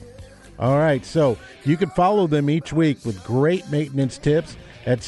All 0.59 0.79
right, 0.79 1.05
so 1.05 1.37
you 1.65 1.77
can 1.77 1.91
follow 1.91 2.27
them 2.27 2.49
each 2.49 2.73
week 2.73 3.05
with 3.05 3.23
great 3.23 3.69
maintenance 3.69 4.17
tips 4.17 4.57
at 4.87 5.03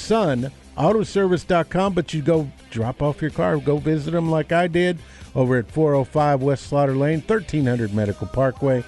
sunautoservice.com, 0.79 1.93
but 1.93 2.15
you 2.15 2.23
go 2.23 2.49
drop 2.71 3.03
off 3.03 3.21
your 3.21 3.31
car, 3.31 3.57
go 3.59 3.79
visit 3.79 4.13
them 4.13 4.31
like 4.31 4.53
I 4.53 4.67
did 4.69 4.99
over 5.35 5.57
at 5.59 5.71
405 5.71 6.43
West 6.43 6.67
Slaughter 6.67 6.95
Lane, 6.95 7.21
1300 7.21 7.93
Medical 7.93 8.27
Parkway 8.27 8.85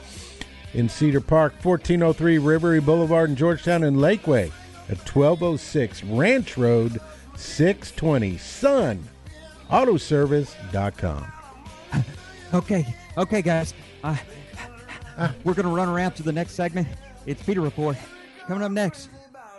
in 0.73 0.89
Cedar 0.89 1.21
Park, 1.21 1.53
1403 1.63 2.39
Rivery 2.39 2.85
Boulevard 2.85 3.31
in 3.31 3.37
Georgetown, 3.37 3.83
and 3.83 3.97
Lakeway 3.97 4.53
at 4.89 4.99
1206 4.99 6.05
Ranch 6.05 6.57
Road, 6.57 7.01
620 7.37 8.37
Sun 8.39 9.05
Autoservice.com. 9.71 11.33
Okay, 12.53 12.85
okay, 13.17 13.43
guys. 13.43 13.75
Uh, 14.03 14.17
we're 15.45 15.55
gonna 15.55 15.69
run 15.69 15.89
around 15.89 16.15
to 16.15 16.25
the 16.25 16.33
next 16.33 16.55
segment. 16.55 16.89
It's 17.25 17.41
PETA 17.45 17.61
Report 17.61 17.97
coming 18.49 18.65
up 18.65 18.73
next. 18.73 19.09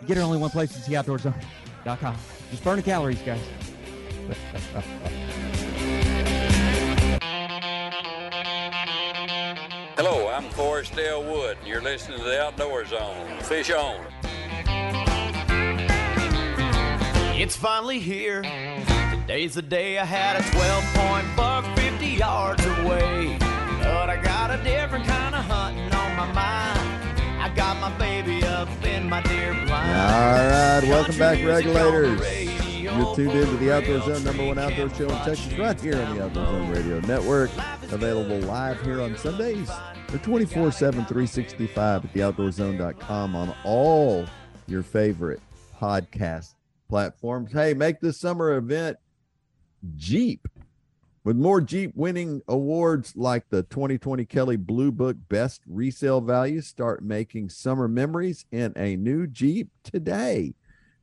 Get 0.06 0.18
it 0.18 0.20
only 0.20 0.36
one 0.36 0.50
place. 0.50 0.76
It's 0.76 0.88
theoutdoorzone.com. 1.84 2.16
Just 2.50 2.64
burn 2.64 2.76
the 2.76 2.82
calories, 2.82 3.22
guys. 3.22 3.40
Hello, 9.96 10.28
I'm 10.28 10.48
Forrest 10.50 10.94
Dale 10.96 11.22
Wood, 11.22 11.58
and 11.58 11.66
you're 11.66 11.82
listening 11.82 12.18
to 12.18 12.24
the 12.24 12.42
Outdoor 12.42 12.84
Zone. 12.86 13.38
Fish 13.40 13.70
on. 13.70 14.04
It's 17.34 17.56
finally 17.56 17.98
here. 17.98 18.42
Today's 19.10 19.54
the 19.54 19.62
day 19.62 19.98
I 19.98 20.04
had 20.04 20.36
a 20.36 20.50
12 20.50 20.84
point 20.94 21.36
buck 21.36 21.64
50 21.76 22.06
yards 22.06 22.64
away. 22.64 23.38
But 23.80 24.10
I 24.10 24.20
got 24.22 24.50
a 24.50 24.62
different 24.62 25.06
kind 25.06 25.34
of 25.34 25.44
hunting 25.44 25.92
on 25.92 26.16
my 26.16 26.32
mind. 26.32 27.40
I 27.40 27.52
got 27.54 27.80
my 27.80 27.90
baby 27.98 28.41
right, 29.12 30.80
welcome 30.84 31.18
back, 31.18 31.44
regulators. 31.44 32.20
You're 32.80 33.14
tuned 33.14 33.32
into 33.32 33.56
the 33.56 33.72
Outdoor 33.74 34.00
Zone, 34.00 34.24
number 34.24 34.46
one 34.46 34.58
outdoor 34.58 34.88
show 34.90 35.08
in 35.08 35.16
Texas, 35.24 35.52
right 35.58 35.78
here 35.80 36.00
on 36.00 36.16
the 36.16 36.24
Outdoor 36.24 36.46
Zone 36.46 36.70
Radio 36.70 37.00
Network. 37.00 37.50
Available 37.90 38.38
live 38.40 38.80
here 38.82 39.02
on 39.02 39.16
Sundays 39.16 39.70
or 40.12 40.18
24 40.18 40.72
7, 40.72 41.04
365 41.04 42.04
at 42.04 42.14
theoutdoorzone.com 42.14 43.36
on 43.36 43.54
all 43.64 44.26
your 44.66 44.82
favorite 44.82 45.40
podcast 45.78 46.54
platforms. 46.88 47.52
Hey, 47.52 47.74
make 47.74 48.00
this 48.00 48.18
summer 48.18 48.56
event 48.56 48.96
Jeep. 49.96 50.48
With 51.24 51.36
more 51.36 51.60
Jeep 51.60 51.92
winning 51.94 52.42
awards 52.48 53.14
like 53.14 53.48
the 53.48 53.62
2020 53.62 54.24
Kelley 54.24 54.56
Blue 54.56 54.90
Book 54.90 55.16
Best 55.28 55.62
Resale 55.68 56.20
Value, 56.20 56.60
start 56.60 57.04
making 57.04 57.48
summer 57.48 57.86
memories 57.86 58.44
in 58.50 58.72
a 58.74 58.96
new 58.96 59.28
Jeep 59.28 59.70
today 59.84 60.54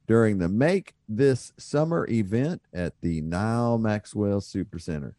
during 0.08 0.38
the 0.38 0.50
Make 0.50 0.96
This 1.08 1.54
Summer 1.58 2.06
event 2.10 2.62
at 2.74 3.00
the 3.00 3.22
Nyle 3.22 3.78
Maxwell 3.78 4.42
Supercenter. 4.42 5.14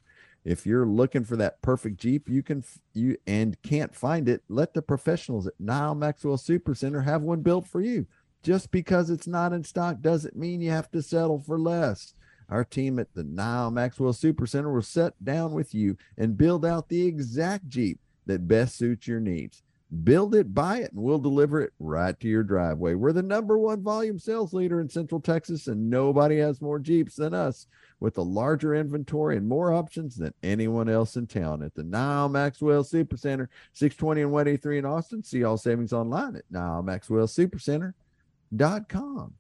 If 0.45 0.67
you're 0.67 0.85
looking 0.85 1.25
for 1.25 1.37
that 1.37 1.63
perfect 1.63 1.97
Jeep, 1.97 2.29
you 2.29 2.43
can 2.43 2.63
you 2.93 3.17
and 3.27 3.57
can't 3.63 3.95
find 3.95 4.29
it, 4.29 4.43
let 4.51 4.75
the 4.75 4.83
professionals 4.83 5.47
at 5.47 5.59
Nyle 5.59 5.95
Maxwell 5.95 6.37
Supercenter 6.37 7.05
have 7.05 7.23
one 7.23 7.41
built 7.41 7.67
for 7.67 7.81
you. 7.81 8.07
Just 8.43 8.71
because 8.71 9.09
it's 9.09 9.27
not 9.27 9.55
in 9.55 9.65
stock 9.65 10.03
doesn't 10.03 10.37
mean 10.37 10.61
you 10.61 10.71
have 10.71 10.91
to 10.91 11.01
settle 11.01 11.39
for 11.39 11.59
less. 11.59 12.13
Our 12.51 12.65
team 12.65 12.99
at 12.99 13.15
the 13.15 13.23
Nyle 13.23 13.71
Maxwell 13.71 14.13
Supercenter 14.13 14.75
will 14.75 14.83
sit 14.83 15.15
down 15.25 15.53
with 15.53 15.73
you 15.73 15.97
and 16.19 16.37
build 16.37 16.67
out 16.67 16.89
the 16.89 17.07
exact 17.07 17.69
Jeep 17.69 18.01
that 18.27 18.49
best 18.49 18.77
suits 18.77 19.07
your 19.07 19.21
needs. 19.21 19.63
Build 20.05 20.37
it, 20.37 20.55
buy 20.55 20.79
it, 20.79 20.93
and 20.93 21.03
we'll 21.03 21.19
deliver 21.19 21.61
it 21.61 21.73
right 21.81 22.21
to 22.21 22.29
your 22.29 22.45
driveway. 22.45 22.95
We're 22.95 23.13
the 23.13 23.23
number 23.23 23.59
one 23.59 23.83
volume 23.83 24.21
sales 24.21 24.53
leader 24.53 24.81
in 24.81 24.89
Central 24.89 25.21
Texas, 25.21 25.67
and 25.67 25.91
nobody 25.91 26.39
has 26.39 26.61
more 26.61 26.79
Jeeps 26.79 27.17
than 27.17 27.35
us 27.35 27.67
with 27.99 28.17
a 28.19 28.23
larger 28.23 28.77
inventory 28.77 29.37
and 29.37 29.49
more 29.49 29.73
options 29.73 30.15
than 30.17 30.33
anyone 30.45 30.89
else 30.89 31.17
in 31.17 31.27
town 31.27 31.61
at 31.63 31.75
the 31.75 31.83
Nyle 31.83 32.29
Maxwell 32.29 32.85
Supercenter, 32.85 33.49
620 33.73 34.23
and 34.23 34.31
183 34.31 34.79
in 34.79 34.85
Austin. 34.85 35.25
See 35.25 35.43
all 35.43 35.59
savings 35.59 35.93
online 35.93 36.37
at 36.37 36.45
NyleMaxwellSupercenter.com. 36.53 39.35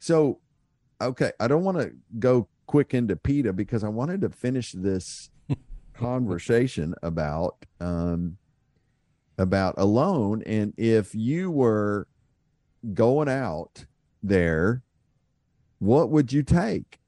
So 0.00 0.40
okay, 1.00 1.32
I 1.40 1.48
don't 1.48 1.64
want 1.64 1.78
to 1.78 1.92
go 2.18 2.48
quick 2.66 2.94
into 2.94 3.16
PETA 3.16 3.52
because 3.52 3.84
I 3.84 3.88
wanted 3.88 4.20
to 4.22 4.28
finish 4.28 4.72
this 4.72 5.30
conversation 5.94 6.94
about 7.02 7.64
um 7.80 8.38
about 9.38 9.74
alone 9.76 10.42
and 10.46 10.72
if 10.76 11.14
you 11.14 11.50
were 11.50 12.08
going 12.94 13.28
out 13.28 13.86
there 14.22 14.82
what 15.78 16.10
would 16.10 16.32
you 16.32 16.42
take? 16.42 17.00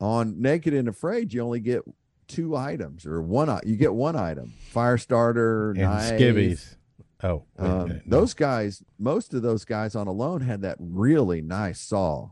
On 0.00 0.40
naked 0.40 0.74
and 0.74 0.88
afraid 0.88 1.32
you 1.32 1.40
only 1.42 1.60
get 1.60 1.82
two 2.28 2.56
items 2.56 3.06
or 3.06 3.22
one 3.22 3.58
you 3.64 3.76
get 3.76 3.92
one 3.94 4.14
item 4.14 4.52
fire 4.70 4.98
starter 4.98 5.70
And 5.70 5.80
knife, 5.80 6.12
skivvies. 6.20 6.76
Oh, 7.22 7.44
wait 7.58 7.68
um, 7.68 8.00
those 8.06 8.34
guys 8.34 8.84
most 8.98 9.34
of 9.34 9.42
those 9.42 9.64
guys 9.64 9.96
on 9.96 10.06
alone 10.06 10.42
had 10.42 10.62
that 10.62 10.76
really 10.78 11.40
nice 11.40 11.80
saw 11.80 12.30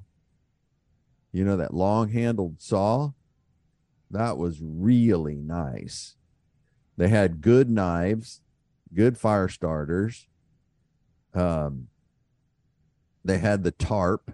you 1.36 1.44
know 1.44 1.56
that 1.56 1.74
long 1.74 2.10
handled 2.10 2.60
saw? 2.60 3.12
That 4.10 4.38
was 4.38 4.60
really 4.62 5.36
nice. 5.36 6.16
They 6.96 7.08
had 7.08 7.40
good 7.40 7.68
knives 7.68 8.40
good 8.94 9.18
fire 9.18 9.48
starters. 9.48 10.26
Um 11.34 11.88
they 13.24 13.38
had 13.38 13.62
the 13.62 13.72
tarp 13.72 14.32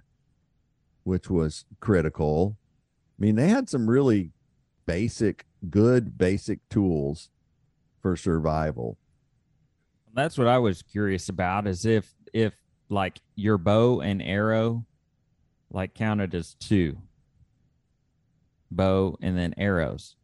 which 1.05 1.29
was 1.29 1.65
critical. 1.81 2.57
I 3.19 3.23
mean 3.23 3.37
they 3.37 3.49
had 3.49 3.69
some 3.69 3.91
really 3.91 4.31
basic 4.87 5.47
good 5.69 6.17
basic 6.17 6.69
tools 6.69 7.31
for 8.01 8.17
survival. 8.17 8.99
That's 10.15 10.37
what 10.37 10.47
I 10.47 10.59
was 10.59 10.83
curious 10.83 11.29
about 11.29 11.67
is 11.67 11.85
if 11.85 12.15
if 12.33 12.55
like 12.89 13.21
your 13.35 13.59
bow 13.59 14.01
and 14.01 14.23
arrow 14.23 14.85
like 15.73 15.95
counted 15.95 16.35
as 16.35 16.55
two. 16.55 16.99
Bow 18.71 19.17
and 19.21 19.37
then 19.37 19.55
arrows. 19.57 20.17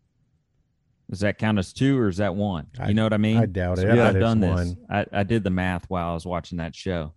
Does 1.10 1.20
that 1.20 1.38
count 1.38 1.58
as 1.58 1.72
two 1.72 1.98
or 1.98 2.08
is 2.08 2.18
that 2.18 2.34
one? 2.34 2.66
I- 2.78 2.88
you 2.88 2.94
know 2.94 3.04
what 3.04 3.12
I 3.14 3.18
mean? 3.18 3.38
I 3.38 3.46
doubt 3.46 3.78
it. 3.78 3.82
So 3.82 3.90
I 3.90 3.94
bet 3.96 4.06
I've 4.16 4.20
done 4.20 4.40
this. 4.40 4.54
one. 4.54 4.76
I, 4.90 5.06
I 5.12 5.22
did 5.22 5.42
the 5.44 5.50
math 5.50 5.88
while 5.88 6.10
I 6.10 6.14
was 6.14 6.26
watching 6.26 6.58
that 6.58 6.74
show. 6.74 7.12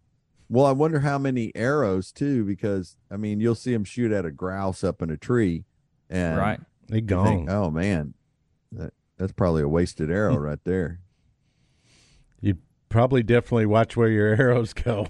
Well, 0.50 0.66
I 0.66 0.72
wonder 0.74 1.00
how 1.00 1.18
many 1.18 1.52
arrows 1.56 2.12
too, 2.12 2.44
because 2.44 2.98
I 3.10 3.16
mean, 3.18 3.40
you'll 3.40 3.56
see 3.56 3.72
them 3.72 3.86
shoot 3.86 4.12
at 4.12 4.26
a 4.26 4.32
grouse 4.32 4.84
up 4.84 5.02
in 5.02 5.10
a 5.10 5.16
tree, 5.18 5.64
and 6.10 6.38
right. 6.38 6.60
They 6.90 6.98
you 6.98 7.02
gone. 7.04 7.26
think, 7.26 7.50
oh 7.50 7.72
man, 7.72 8.14
that, 8.74 8.94
that's 9.18 9.32
probably 9.32 9.62
a 9.62 9.70
wasted 9.70 10.12
arrow 10.12 10.36
right 10.38 10.60
there. 10.66 11.00
You'd 12.42 12.60
probably 12.90 13.24
definitely 13.24 13.66
watch 13.66 13.96
where 13.96 14.10
your 14.10 14.28
arrows 14.42 14.74
go. 14.74 15.08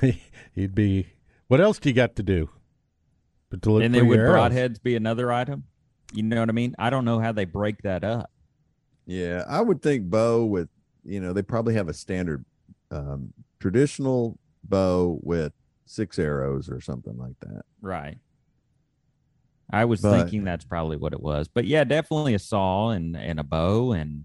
You'd 0.54 0.74
be. 0.74 1.08
What 1.48 1.60
else 1.60 1.78
do 1.78 1.90
you 1.90 1.94
got 1.94 2.16
to 2.16 2.22
do? 2.22 2.48
But 3.50 3.62
to 3.62 3.72
look 3.72 3.82
and 3.82 3.94
for 3.94 4.00
then 4.00 4.08
would 4.08 4.18
arrows. 4.18 4.34
broadheads 4.52 4.82
be 4.82 4.94
another 4.96 5.32
item? 5.32 5.64
You 6.12 6.22
know 6.22 6.40
what 6.40 6.48
I 6.48 6.52
mean? 6.52 6.74
I 6.78 6.90
don't 6.90 7.04
know 7.04 7.18
how 7.18 7.32
they 7.32 7.44
break 7.44 7.82
that 7.82 8.04
up. 8.04 8.30
Yeah, 9.06 9.44
I 9.48 9.60
would 9.60 9.82
think 9.82 10.10
bow 10.10 10.44
with, 10.44 10.68
you 11.04 11.20
know, 11.20 11.32
they 11.32 11.42
probably 11.42 11.74
have 11.74 11.88
a 11.88 11.94
standard, 11.94 12.44
um, 12.90 13.32
traditional 13.58 14.38
bow 14.64 15.18
with 15.22 15.52
six 15.86 16.18
arrows 16.18 16.68
or 16.68 16.80
something 16.80 17.16
like 17.16 17.38
that. 17.40 17.62
Right. 17.80 18.18
I 19.70 19.84
was 19.84 20.00
But- 20.00 20.18
thinking 20.18 20.44
that's 20.44 20.64
probably 20.64 20.96
what 20.96 21.12
it 21.12 21.20
was. 21.20 21.48
But 21.48 21.66
yeah, 21.66 21.84
definitely 21.84 22.34
a 22.34 22.38
saw 22.38 22.90
and, 22.90 23.16
and 23.16 23.38
a 23.40 23.44
bow 23.44 23.92
and 23.92 24.24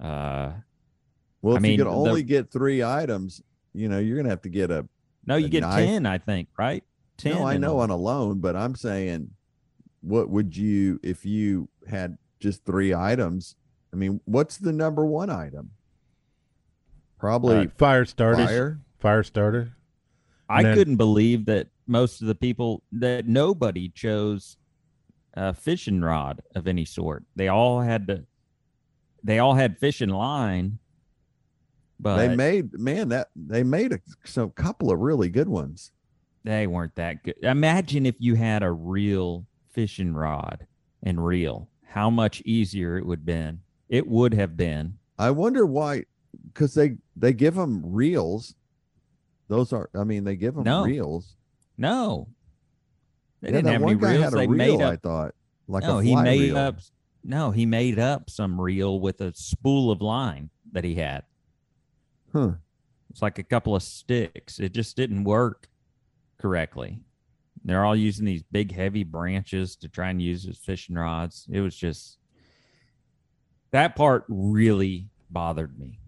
uh 0.00 0.52
Well, 1.40 1.54
I 1.54 1.56
if 1.56 1.62
mean, 1.62 1.72
you 1.72 1.78
could 1.78 1.86
the- 1.86 1.90
only 1.96 2.22
get 2.22 2.50
three 2.50 2.82
items, 2.82 3.42
you 3.72 3.88
know, 3.88 3.98
you're 3.98 4.16
gonna 4.16 4.28
have 4.30 4.42
to 4.42 4.48
get 4.50 4.70
a. 4.70 4.86
no, 5.26 5.36
you 5.36 5.46
A 5.46 5.48
get 5.50 5.60
knife? 5.62 5.86
ten, 5.86 6.04
I 6.06 6.18
think, 6.18 6.48
right? 6.58 6.84
Ten. 7.16 7.36
No, 7.36 7.46
I 7.46 7.56
know 7.56 7.78
on 7.78 7.90
Alone, 7.90 8.40
but 8.40 8.56
I'm 8.56 8.74
saying, 8.74 9.30
what 10.02 10.28
would 10.28 10.56
you 10.56 11.00
if 11.02 11.24
you 11.24 11.68
had 11.88 12.18
just 12.40 12.64
three 12.64 12.94
items? 12.94 13.56
I 13.92 13.96
mean, 13.96 14.20
what's 14.24 14.58
the 14.58 14.72
number 14.72 15.04
one 15.06 15.30
item? 15.30 15.70
Probably 17.18 17.66
Uh, 17.66 17.66
fire 17.78 18.04
starter 18.04 18.46
fire. 18.46 18.80
Fire 18.98 19.22
starter. 19.22 19.76
I 20.48 20.62
then- 20.62 20.74
couldn't 20.74 20.96
believe 20.96 21.46
that 21.46 21.68
most 21.86 22.20
of 22.20 22.28
the 22.28 22.34
people 22.34 22.82
that 22.92 23.26
nobody 23.26 23.88
chose 23.88 24.56
a 25.34 25.54
fishing 25.54 26.00
rod 26.00 26.42
of 26.54 26.66
any 26.66 26.84
sort. 26.84 27.24
They 27.34 27.48
all 27.48 27.80
had 27.80 28.06
to 28.08 28.24
they 29.22 29.38
all 29.38 29.54
had 29.54 29.78
fishing 29.78 30.10
line. 30.10 30.78
But 31.98 32.18
they 32.18 32.36
made 32.36 32.78
man 32.78 33.08
that 33.08 33.30
they 33.34 33.62
made 33.62 33.92
a 33.92 34.00
some 34.24 34.50
couple 34.50 34.92
of 34.92 35.00
really 35.00 35.30
good 35.30 35.48
ones. 35.48 35.92
They 36.46 36.66
weren't 36.66 36.94
that 36.94 37.22
good. 37.24 37.36
Imagine 37.42 38.06
if 38.06 38.14
you 38.18 38.34
had 38.36 38.62
a 38.62 38.70
real 38.70 39.46
fishing 39.72 40.14
rod 40.14 40.66
and 41.02 41.24
reel, 41.24 41.68
how 41.84 42.08
much 42.08 42.40
easier 42.42 42.96
it 42.96 43.04
would 43.04 43.26
been. 43.26 43.60
It 43.88 44.06
would 44.06 44.32
have 44.34 44.56
been. 44.56 44.98
I 45.18 45.30
wonder 45.32 45.66
why, 45.66 46.04
because 46.52 46.74
they 46.74 46.96
they 47.16 47.32
give 47.32 47.54
them 47.54 47.82
reels. 47.84 48.54
Those 49.48 49.72
are, 49.72 49.88
I 49.94 50.04
mean, 50.04 50.24
they 50.24 50.36
give 50.36 50.54
them 50.54 50.64
No. 50.64 50.84
reels. 50.84 51.36
No, 51.78 52.28
they 53.42 53.48
Yeah, 53.48 53.56
didn't 53.56 53.72
have 53.72 53.82
any 53.82 53.94
reels. 53.94 54.32
They 54.32 54.46
reel. 54.46 54.56
made 54.78 54.82
I 54.82 54.96
thought 54.96 55.34
like 55.68 55.82
no, 55.84 55.98
he 55.98 56.14
made 56.16 56.40
reel. 56.40 56.56
up. 56.58 56.78
No, 57.24 57.50
he 57.50 57.66
made 57.66 57.98
up 57.98 58.30
some 58.30 58.60
reel 58.60 59.00
with 59.00 59.20
a 59.20 59.32
spool 59.34 59.90
of 59.90 60.00
line 60.00 60.50
that 60.72 60.84
he 60.84 60.94
had. 60.94 61.24
Huh. 62.32 62.52
It's 63.10 63.20
like 63.22 63.38
a 63.38 63.42
couple 63.42 63.74
of 63.74 63.82
sticks. 63.82 64.58
It 64.60 64.72
just 64.72 64.96
didn't 64.96 65.24
work 65.24 65.68
correctly. 66.38 67.00
They're 67.64 67.84
all 67.84 67.96
using 67.96 68.24
these 68.24 68.42
big, 68.44 68.72
heavy 68.72 69.02
branches 69.04 69.76
to 69.76 69.88
try 69.88 70.10
and 70.10 70.22
use 70.22 70.46
as 70.46 70.56
fishing 70.58 70.94
rods. 70.96 71.46
It 71.50 71.60
was 71.60 71.74
just 71.76 72.18
that 73.72 73.96
part 73.96 74.24
really 74.28 75.08
bothered 75.30 75.78
me. 75.78 75.98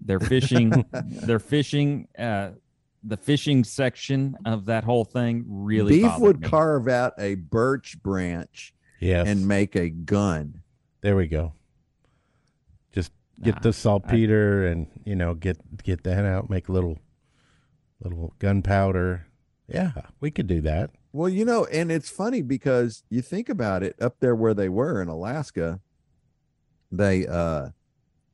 They're 0.00 0.20
fishing. 0.20 0.84
they're 0.92 1.38
fishing. 1.38 2.08
Uh, 2.18 2.50
the 3.04 3.16
fishing 3.16 3.62
section 3.64 4.36
of 4.44 4.64
that 4.66 4.82
whole 4.84 5.04
thing 5.04 5.44
really 5.46 5.94
Beef 5.98 6.02
bothered 6.02 6.22
would 6.22 6.40
me. 6.40 6.48
carve 6.48 6.88
out 6.88 7.12
a 7.18 7.34
birch 7.36 8.00
branch 8.02 8.74
Yes. 9.00 9.28
and 9.28 9.46
make 9.46 9.76
a 9.76 9.88
gun. 9.90 10.62
there 11.02 11.14
we 11.16 11.28
go. 11.28 11.52
Just 12.92 13.12
get 13.40 13.54
Nah, 13.56 13.60
the 13.60 13.72
saltpeter 13.72 14.66
and 14.66 14.88
you 15.04 15.14
know 15.14 15.34
get 15.34 15.58
get 15.84 16.02
that 16.04 16.24
out. 16.24 16.50
Make 16.50 16.68
little 16.68 16.98
little 18.02 18.34
gunpowder. 18.40 19.26
Yeah, 19.68 19.92
we 20.20 20.30
could 20.30 20.46
do 20.46 20.60
that. 20.62 20.90
Well, 21.12 21.28
you 21.28 21.44
know, 21.44 21.66
and 21.66 21.92
it's 21.92 22.08
funny 22.08 22.42
because 22.42 23.02
you 23.10 23.22
think 23.22 23.48
about 23.48 23.82
it 23.82 23.96
up 24.00 24.16
there 24.20 24.34
where 24.34 24.54
they 24.54 24.68
were 24.68 25.02
in 25.02 25.08
Alaska, 25.08 25.80
they 26.90 27.26
uh 27.26 27.70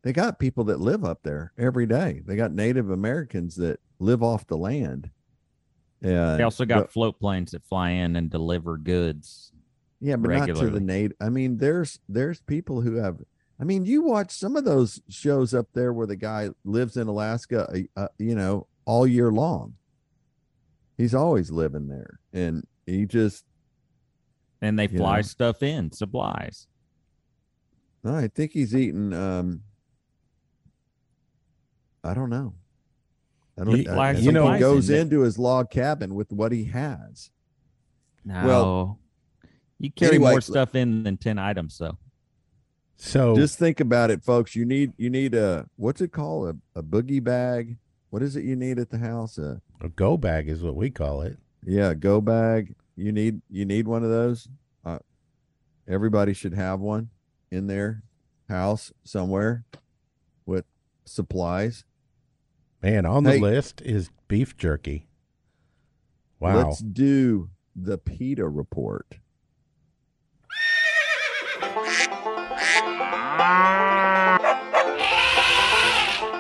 they 0.03 0.13
got 0.13 0.39
people 0.39 0.65
that 0.65 0.81
live 0.81 1.05
up 1.05 1.23
there 1.23 1.53
every 1.59 1.87
day. 1.87 2.23
They 2.25 2.37
got 2.37 2.53
Native 2.53 2.91
Americans 2.91 3.57
that 3.57 3.81
live 3.99 4.23
off 4.23 4.47
the 4.47 4.57
land. 4.57 5.11
Yeah. 6.01 6.37
They 6.37 6.43
also 6.43 6.65
got 6.65 6.83
but- 6.83 6.93
float 6.93 7.19
planes 7.19 7.53
that 7.53 7.65
fly 7.65 7.91
in 7.91 8.15
and 8.17 8.31
deliver 8.31 8.77
goods. 8.77 9.53
yeah, 10.01 10.17
but 10.17 10.31
not 10.31 10.47
to 10.47 10.71
the 10.71 10.81
native. 10.81 11.17
I 11.21 11.31
mean, 11.31 11.59
there's 11.59 11.99
there's 12.09 12.41
people 12.43 12.83
who 12.83 12.97
have 12.97 13.21
I 13.59 13.65
mean, 13.65 13.87
you 13.87 14.03
watch 14.03 14.33
some 14.33 14.57
of 14.57 14.65
those 14.65 15.01
shows 15.09 15.55
up 15.55 15.69
there 15.75 15.93
where 15.93 16.07
the 16.07 16.17
guy 16.17 16.51
lives 16.65 16.97
in 16.97 17.07
Alaska, 17.07 17.71
uh, 17.73 18.01
uh, 18.01 18.09
you 18.19 18.35
know, 18.35 18.67
all 18.85 19.07
year 19.07 19.31
long. 19.31 19.75
He's 20.97 21.15
always 21.15 21.51
living 21.51 21.89
there, 21.89 22.21
and 22.33 22.65
he 22.87 23.07
just 23.07 23.45
And 24.61 24.79
they 24.79 24.89
You 24.89 24.97
fly 24.99 25.17
know. 25.17 25.23
stuff 25.23 25.63
in, 25.63 25.93
supplies. 25.93 26.67
I 28.05 28.29
think 28.29 28.53
he's 28.53 28.75
eating. 28.75 29.13
Um, 29.13 29.63
I 32.03 32.15
don't 32.15 32.31
know. 32.31 32.55
I 33.59 33.65
don't. 33.65 33.77
You- 33.77 33.91
I- 33.91 33.95
like 33.95 34.17
I 34.17 34.19
you 34.19 34.25
think 34.27 34.35
know- 34.35 34.53
he 34.53 34.59
goes 34.61 34.89
in 34.91 34.95
the- 34.97 35.01
into 35.03 35.21
his 35.21 35.39
log 35.39 35.71
cabin 35.71 36.15
with 36.15 36.33
what 36.33 36.53
he 36.53 36.65
has. 36.65 37.31
No. 38.25 38.47
Well, 38.47 39.01
you 39.79 39.91
carry 39.91 40.17
anyway, 40.17 40.31
more 40.33 40.41
stuff 40.41 40.75
in 40.75 41.03
than 41.03 41.17
10 41.19 41.39
items, 41.39 41.77
though. 41.79 41.99
So 42.97 43.35
Just 43.37 43.59
think 43.59 43.81
about 43.81 44.11
it, 44.11 44.23
folks. 44.23 44.55
You 44.55 44.65
need 44.65 44.93
you 44.97 45.11
need 45.11 45.35
a 45.35 45.69
what's 45.77 46.01
it 46.01 46.13
called 46.13 46.57
a, 46.75 46.79
a 46.79 46.83
boogie 46.83 47.23
bag. 47.23 47.77
What 48.11 48.23
is 48.23 48.37
it 48.37 48.45
you 48.45 48.55
need 48.57 48.79
at 48.79 48.91
the 48.91 48.99
house? 48.99 49.37
A 49.37 49.61
a 49.81 49.89
go 49.89 50.17
bag 50.17 50.49
is 50.49 50.63
what 50.63 50.77
we 50.77 50.91
call 50.91 51.23
it. 51.23 51.39
yeah, 51.65 51.95
go 51.95 52.21
bag. 52.21 52.75
You 52.97 53.13
need 53.13 53.43
you 53.51 53.65
need 53.65 53.89
one 53.89 54.05
of 54.05 54.11
those. 54.11 54.49
Uh, 54.85 54.99
everybody 55.89 56.33
should 56.33 56.55
have 56.55 56.81
one 56.81 57.11
in 57.51 57.67
their 57.67 58.03
house 58.49 58.93
somewhere 59.03 59.65
with 60.47 60.65
supplies. 61.05 61.85
Man, 62.83 63.07
on 63.07 63.25
the 63.25 63.39
list 63.39 63.81
is 63.83 64.11
beef 64.29 64.57
jerky. 64.57 65.09
Wow. 66.39 66.57
Let's 66.69 66.81
do 66.81 67.51
the 67.75 67.97
PETA 67.99 68.47
report. 68.47 69.19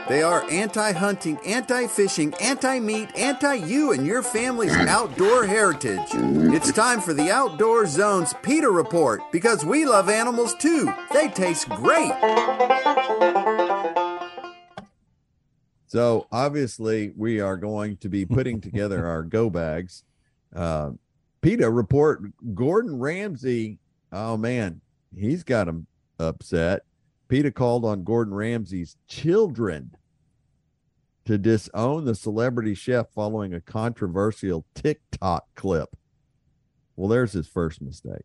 They 0.06 0.22
are 0.22 0.44
anti 0.50 0.92
hunting, 0.92 1.38
anti 1.46 1.86
fishing, 1.86 2.34
anti 2.34 2.78
meat, 2.78 3.08
anti 3.16 3.54
you 3.54 3.92
and 3.92 4.06
your 4.06 4.22
family's 4.22 4.76
outdoor 4.76 5.46
heritage. 5.46 6.08
It's 6.12 6.70
time 6.72 7.00
for 7.00 7.14
the 7.14 7.30
Outdoor 7.30 7.86
Zone's 7.86 8.34
PETA 8.42 8.68
Report 8.68 9.22
because 9.32 9.64
we 9.64 9.86
love 9.86 10.10
animals 10.10 10.54
too. 10.56 10.92
They 11.12 11.28
taste 11.28 11.70
great. 11.70 12.12
So, 15.86 16.26
obviously, 16.30 17.12
we 17.16 17.40
are 17.40 17.56
going 17.56 17.96
to 17.98 18.08
be 18.10 18.26
putting 18.26 18.60
together 18.60 19.06
our 19.06 19.22
go 19.22 19.48
bags. 19.48 20.04
Uh, 20.54 20.90
PETA 21.40 21.70
Report 21.70 22.20
Gordon 22.54 22.98
Ramsay, 22.98 23.78
oh 24.12 24.36
man, 24.36 24.82
he's 25.16 25.44
got 25.44 25.66
him 25.66 25.86
upset. 26.18 26.82
PETA 27.28 27.52
called 27.52 27.84
on 27.84 28.04
Gordon 28.04 28.34
Ramsay's 28.34 28.96
children 29.08 29.92
to 31.24 31.38
disown 31.38 32.04
the 32.04 32.14
celebrity 32.14 32.74
chef 32.74 33.08
following 33.10 33.54
a 33.54 33.60
controversial 33.60 34.66
TikTok 34.74 35.46
clip. 35.54 35.96
Well, 36.96 37.08
there's 37.08 37.32
his 37.32 37.48
first 37.48 37.80
mistake. 37.80 38.24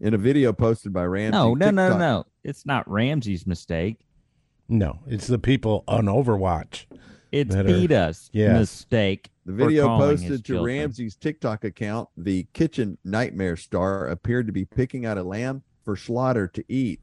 In 0.00 0.14
a 0.14 0.18
video 0.18 0.52
posted 0.52 0.92
by 0.92 1.04
Ramsay, 1.04 1.32
No, 1.36 1.54
no, 1.54 1.70
no, 1.70 1.82
TikTok- 1.88 1.98
no. 1.98 2.24
It's 2.44 2.66
not 2.66 2.88
Ramsay's 2.90 3.46
mistake. 3.46 4.06
No, 4.68 5.00
it's 5.06 5.26
the 5.26 5.38
people 5.38 5.84
on 5.86 6.06
Overwatch. 6.06 6.86
It's 7.30 7.54
That 7.54 7.66
PETA's 7.66 8.30
yes. 8.32 8.58
mistake. 8.58 9.30
The 9.44 9.52
video 9.52 9.88
posted 9.98 10.30
to 10.38 10.42
children. 10.42 10.64
Ramsay's 10.78 11.16
TikTok 11.16 11.64
account, 11.64 12.08
the 12.16 12.46
kitchen 12.52 12.98
nightmare 13.04 13.56
star 13.56 14.06
appeared 14.06 14.46
to 14.46 14.52
be 14.52 14.64
picking 14.64 15.04
out 15.06 15.18
a 15.18 15.22
lamb 15.22 15.62
for 15.84 15.96
slaughter 15.96 16.46
to 16.48 16.64
eat. 16.68 17.00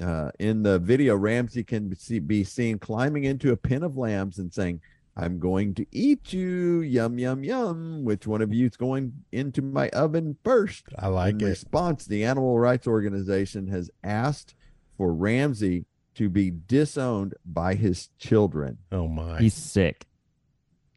Uh, 0.00 0.30
in 0.38 0.62
the 0.62 0.78
video, 0.78 1.16
Ramsay 1.16 1.64
can 1.64 1.88
be 1.88 1.96
see- 1.96 2.18
be 2.18 2.44
seen 2.44 2.78
climbing 2.78 3.24
into 3.24 3.52
a 3.52 3.56
pen 3.56 3.82
of 3.82 3.96
lambs 3.96 4.38
and 4.38 4.52
saying, 4.52 4.80
I'm 5.16 5.38
going 5.38 5.74
to 5.74 5.86
eat 5.92 6.32
you. 6.32 6.80
Yum, 6.80 7.18
yum, 7.18 7.44
yum. 7.44 8.04
Which 8.04 8.26
one 8.26 8.40
of 8.40 8.54
you 8.54 8.66
is 8.66 8.76
going 8.76 9.12
into 9.32 9.60
my 9.60 9.88
oven 9.90 10.36
first? 10.44 10.86
I 10.98 11.08
like 11.08 11.34
in 11.34 11.42
it. 11.42 11.50
response, 11.50 12.06
the 12.06 12.24
animal 12.24 12.58
rights 12.58 12.86
organization 12.86 13.68
has 13.68 13.90
asked 14.02 14.54
for 14.96 15.12
Ramsay 15.12 15.84
to 16.14 16.28
be 16.28 16.50
disowned 16.50 17.34
by 17.44 17.74
his 17.74 18.08
children. 18.18 18.78
Oh 18.92 19.08
my. 19.08 19.38
He's 19.40 19.54
sick. 19.54 20.06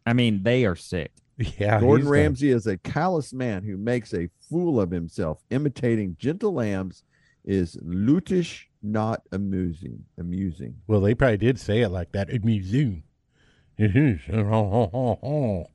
I 0.05 0.13
mean, 0.13 0.43
they 0.43 0.65
are 0.65 0.75
sick. 0.75 1.11
yeah, 1.37 1.79
Gordon 1.79 2.05
he's 2.05 2.11
Ramsay 2.11 2.49
is 2.51 2.67
a 2.67 2.77
callous 2.77 3.33
man 3.33 3.63
who 3.63 3.77
makes 3.77 4.13
a 4.13 4.29
fool 4.49 4.79
of 4.79 4.91
himself. 4.91 5.43
Imitating 5.49 6.15
gentle 6.19 6.53
lambs 6.53 7.03
is 7.43 7.75
lutish, 7.77 8.65
not 8.84 9.24
amusing. 9.32 10.04
Amusing. 10.19 10.76
Well, 10.88 11.02
they 11.02 11.15
probably 11.15 11.38
did 11.38 11.60
say 11.60 11.82
it 11.82 11.89
like 11.89 12.12
that. 12.12 12.34
Amusing. 12.34 13.04
Go 13.78 13.86
ahead. 13.88 15.69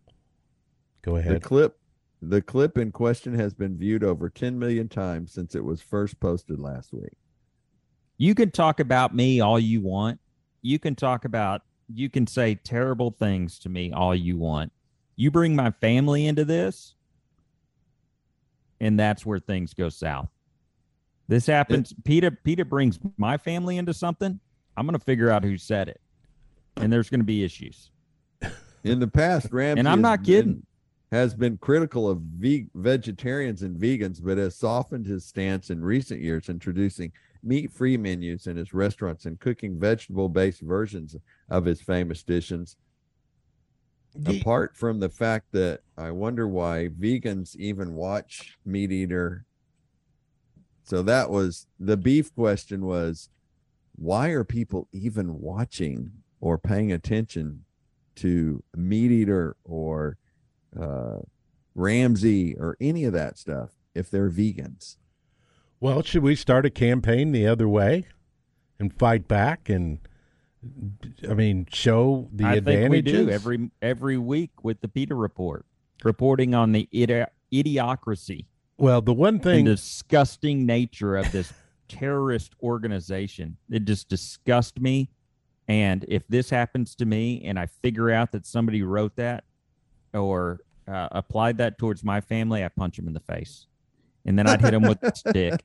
The 1.03 1.17
ahead. 1.17 1.43
clip, 1.43 1.79
the 2.21 2.43
clip 2.43 2.79
in 2.79 2.93
question 2.93 3.35
has 3.35 3.55
been 3.55 3.77
viewed 3.77 4.05
over 4.05 4.29
10 4.29 4.59
million 4.59 4.89
times 4.89 5.33
since 5.33 5.55
it 5.55 5.65
was 5.65 5.81
first 5.81 6.21
posted 6.21 6.61
last 6.61 6.93
week. 6.93 7.17
You 8.19 8.35
can 8.35 8.51
talk 8.51 8.81
about 8.81 9.15
me 9.15 9.41
all 9.41 9.59
you 9.59 9.81
want. 9.81 10.21
You 10.61 10.79
can 10.79 10.95
talk 10.95 11.25
about, 11.25 11.63
you 11.93 12.11
can 12.11 12.27
say 12.27 12.57
terrible 12.57 13.11
things 13.11 13.59
to 13.61 13.69
me 13.69 13.93
all 13.93 14.15
you 14.15 14.37
want. 14.37 14.73
You 15.17 15.31
bring 15.31 15.57
my 15.57 15.71
family 15.71 16.27
into 16.27 16.45
this, 16.45 16.95
and 18.81 18.99
that's 18.99 19.25
where 19.25 19.39
things 19.39 19.75
go 19.75 19.89
south. 19.89 20.29
This 21.29 21.47
happens. 21.47 21.93
PETA, 22.05 22.33
PETA 22.43 22.65
brings 22.65 22.99
my 23.19 23.37
family 23.37 23.77
into 23.77 23.93
something. 23.95 24.41
I'm 24.77 24.87
going 24.87 24.99
to 24.99 25.05
figure 25.05 25.31
out 25.31 25.45
who 25.45 25.57
said 25.59 25.89
it, 25.89 26.01
and 26.77 26.93
there's 26.93 27.11
going 27.11 27.21
to 27.21 27.27
be 27.27 27.45
issues. 27.45 27.91
In 28.85 28.99
the 29.01 29.09
past, 29.09 29.49
Ramsay 29.53 29.81
And 29.81 29.89
I'm 29.89 29.99
has 29.99 30.03
not 30.03 30.25
kidding. 30.25 30.53
been- 30.55 30.63
has 31.11 31.35
been 31.35 31.57
critical 31.57 32.07
of 32.07 32.21
ve- 32.21 32.69
vegetarians 32.75 33.63
and 33.63 33.79
vegans, 33.81 34.23
but 34.23 34.37
has 34.37 34.55
softened 34.57 35.07
his 35.07 35.25
stance 35.25 35.71
in 35.71 35.83
recent 35.83 36.21
years, 36.21 36.51
introducing 36.51 37.11
meat-free 37.43 37.97
menus 37.97 38.47
in 38.47 38.59
his 38.59 38.75
restaurants 38.75 39.25
and 39.25 39.41
cooking 39.41 39.81
vegetable-based 39.81 40.61
versions 40.61 41.17
of 41.49 41.65
his 41.65 41.81
famous 41.81 42.23
dishes. 42.23 42.77
Ye- 44.29 44.39
Apart 44.43 44.77
from 44.77 45.01
the 45.01 45.09
fact 45.09 45.47
that 45.53 45.81
I 45.97 46.11
wonder 46.11 46.47
why 46.47 46.89
vegans 46.89 47.57
even 47.57 47.95
watch 47.95 48.59
MeatEater. 48.69 49.45
So 50.89 51.03
that 51.03 51.29
was 51.29 51.67
the 51.79 51.99
beef 51.99 52.35
question 52.35 52.87
was 52.87 53.29
why 53.95 54.29
are 54.31 54.43
people 54.43 54.89
even 54.91 55.39
watching 55.39 56.13
or 56.41 56.57
paying 56.57 56.91
attention 56.91 57.65
to 58.17 58.63
MeatEater 58.75 59.53
or 59.65 60.17
uh, 60.81 61.19
Ramsay 61.75 62.57
or 62.57 62.75
any 62.81 63.05
of 63.05 63.13
that 63.13 63.37
stuff 63.37 63.73
if 63.95 64.11
they're 64.11 64.31
vegans? 64.31 64.97
Well, 65.79 66.03
should 66.03 66.23
we 66.23 66.35
start 66.35 66.65
a 66.65 66.71
campaign 66.71 67.33
the 67.33 67.47
other 67.47 67.69
way 67.69 68.07
and 68.81 68.91
fight 68.91 69.29
back 69.29 69.69
and 69.69 69.99
I 71.29 71.35
mean 71.35 71.67
show 71.71 72.31
the 72.33 72.47
I 72.47 72.55
advantages? 72.55 72.91
think 72.91 72.91
we 72.93 73.27
do 73.27 73.31
every 73.31 73.71
every 73.83 74.17
week 74.17 74.65
with 74.65 74.81
the 74.81 74.89
PETA 74.89 75.15
report, 75.15 75.67
reporting 76.03 76.55
on 76.55 76.73
the 76.73 76.89
idi- 76.95 77.27
idiocracy 77.53 78.47
well, 78.79 79.03
the 79.03 79.13
one 79.13 79.41
thing 79.41 79.65
the 79.65 79.73
disgusting 79.73 80.65
nature 80.65 81.17
of 81.17 81.31
this 81.33 81.53
terrorist 81.89 82.55
organization. 82.63 83.57
It 83.71 83.85
just 83.85 84.09
disgusts 84.09 84.79
me. 84.79 85.11
And 85.67 86.05
if 86.09 86.27
this 86.29 86.49
happens 86.49 86.95
to 86.97 87.07
me 87.07 87.43
and 87.45 87.59
I 87.59 87.67
figure 87.67 88.11
out 88.11 88.33
that 88.33 88.47
somebody 88.47 88.83
wrote 88.83 89.17
that 89.17 89.45
or 90.15 90.61
uh, 90.87 91.09
applied 91.13 91.59
that 91.59 91.79
towards 91.79 92.03
my 92.03 92.21
family, 92.21 92.65
I 92.65 92.69
punch 92.69 92.99
him 92.99 93.07
in 93.07 93.13
the 93.13 93.21
face. 93.21 93.67
And 94.25 94.39
then 94.39 94.47
I'd 94.47 94.61
hit 94.61 94.75
him 94.75 94.83
with 94.83 95.03
a 95.03 95.15
stick. 95.15 95.63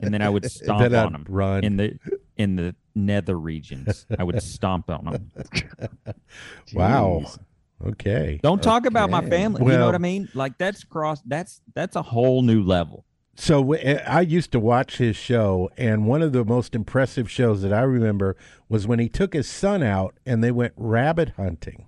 And 0.00 0.12
then 0.12 0.22
I 0.22 0.28
would 0.28 0.50
stomp 0.50 0.90
then 0.90 1.06
on 1.06 1.14
him 1.14 1.26
run. 1.28 1.64
in 1.64 1.76
the 1.76 1.98
in 2.36 2.56
the 2.56 2.74
nether 2.94 3.38
regions. 3.38 4.06
I 4.18 4.24
would 4.24 4.42
stomp 4.42 4.90
on 4.90 5.06
him. 5.06 5.30
wow. 6.74 7.24
Okay. 7.84 8.38
Don't 8.42 8.62
talk 8.62 8.86
about 8.86 9.10
my 9.10 9.18
Okay. 9.18 9.30
family. 9.30 9.64
you 9.72 9.78
know 9.78 9.86
what 9.86 9.94
I 9.94 9.98
mean? 9.98 10.28
Like 10.34 10.58
that's 10.58 10.84
cross. 10.84 11.20
That's 11.26 11.60
that's 11.74 11.96
a 11.96 12.02
whole 12.02 12.42
new 12.42 12.62
level. 12.62 13.04
So 13.34 13.74
I 13.74 14.20
used 14.20 14.52
to 14.52 14.60
watch 14.60 14.98
his 14.98 15.16
show, 15.16 15.70
and 15.78 16.06
one 16.06 16.20
of 16.20 16.32
the 16.32 16.44
most 16.44 16.74
impressive 16.74 17.30
shows 17.30 17.62
that 17.62 17.72
I 17.72 17.80
remember 17.80 18.36
was 18.68 18.86
when 18.86 18.98
he 18.98 19.08
took 19.08 19.32
his 19.32 19.48
son 19.48 19.82
out 19.82 20.18
and 20.26 20.44
they 20.44 20.50
went 20.52 20.74
rabbit 20.76 21.30
hunting. 21.36 21.86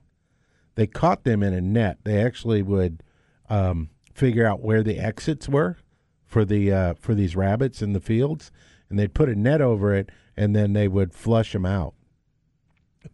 They 0.74 0.86
caught 0.86 1.24
them 1.24 1.42
in 1.42 1.52
a 1.52 1.60
net. 1.60 1.98
They 2.04 2.20
actually 2.24 2.62
would 2.62 3.02
um, 3.50 3.90
figure 4.14 4.46
out 4.46 4.62
where 4.62 4.82
the 4.82 4.98
exits 4.98 5.48
were 5.48 5.76
for 6.24 6.44
the 6.46 6.72
uh, 6.72 6.94
for 6.98 7.14
these 7.14 7.36
rabbits 7.36 7.82
in 7.82 7.92
the 7.92 8.00
fields, 8.00 8.50
and 8.88 8.98
they'd 8.98 9.14
put 9.14 9.28
a 9.28 9.34
net 9.36 9.60
over 9.60 9.94
it, 9.94 10.10
and 10.36 10.56
then 10.56 10.72
they 10.72 10.88
would 10.88 11.12
flush 11.14 11.52
them 11.52 11.66
out. 11.66 11.94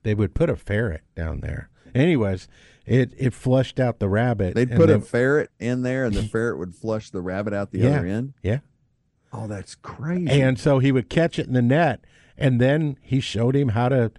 They 0.05 0.14
would 0.14 0.35
put 0.35 0.49
a 0.49 0.57
ferret 0.57 1.03
down 1.16 1.40
there. 1.40 1.69
Anyways, 1.95 2.47
it 2.90 3.14
it 3.16 3.33
flushed 3.33 3.79
out 3.81 3.98
the 4.00 4.09
rabbit. 4.09 4.55
They'd 4.55 4.70
put 4.72 4.90
a 4.90 5.00
ferret 5.00 5.50
in 5.59 5.83
there 5.83 6.05
and 6.05 6.14
the 6.14 6.22
ferret 6.35 6.59
would 6.59 6.74
flush 6.74 7.11
the 7.11 7.20
rabbit 7.22 7.53
out 7.55 7.70
the 7.70 7.79
Yeah. 7.81 7.90
other 7.98 8.07
end. 8.07 8.35
yeah. 8.42 8.59
Oh, 9.33 9.46
that's 9.46 9.76
crazy. 9.76 10.29
And 10.29 10.59
so 10.59 10.81
he 10.81 10.90
would 10.90 11.09
catch 11.09 11.38
it 11.38 11.46
in 11.46 11.53
the 11.53 11.62
net, 11.62 12.05
and 12.37 12.61
then 12.61 12.98
he 13.00 13.20
showed 13.20 13.55
him 13.55 13.68
how 13.70 13.88
to 13.88 14.11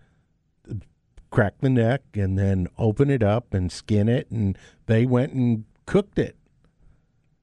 crack 1.30 1.56
the 1.60 1.70
neck 1.70 2.02
and 2.14 2.38
then 2.40 2.68
open 2.78 3.10
it 3.10 3.22
up 3.22 3.54
and 3.54 3.72
skin 3.72 4.08
it, 4.08 4.32
and 4.32 4.58
they 4.86 5.06
went 5.06 5.34
and 5.34 5.66
cooked 5.86 6.18
it 6.18 6.38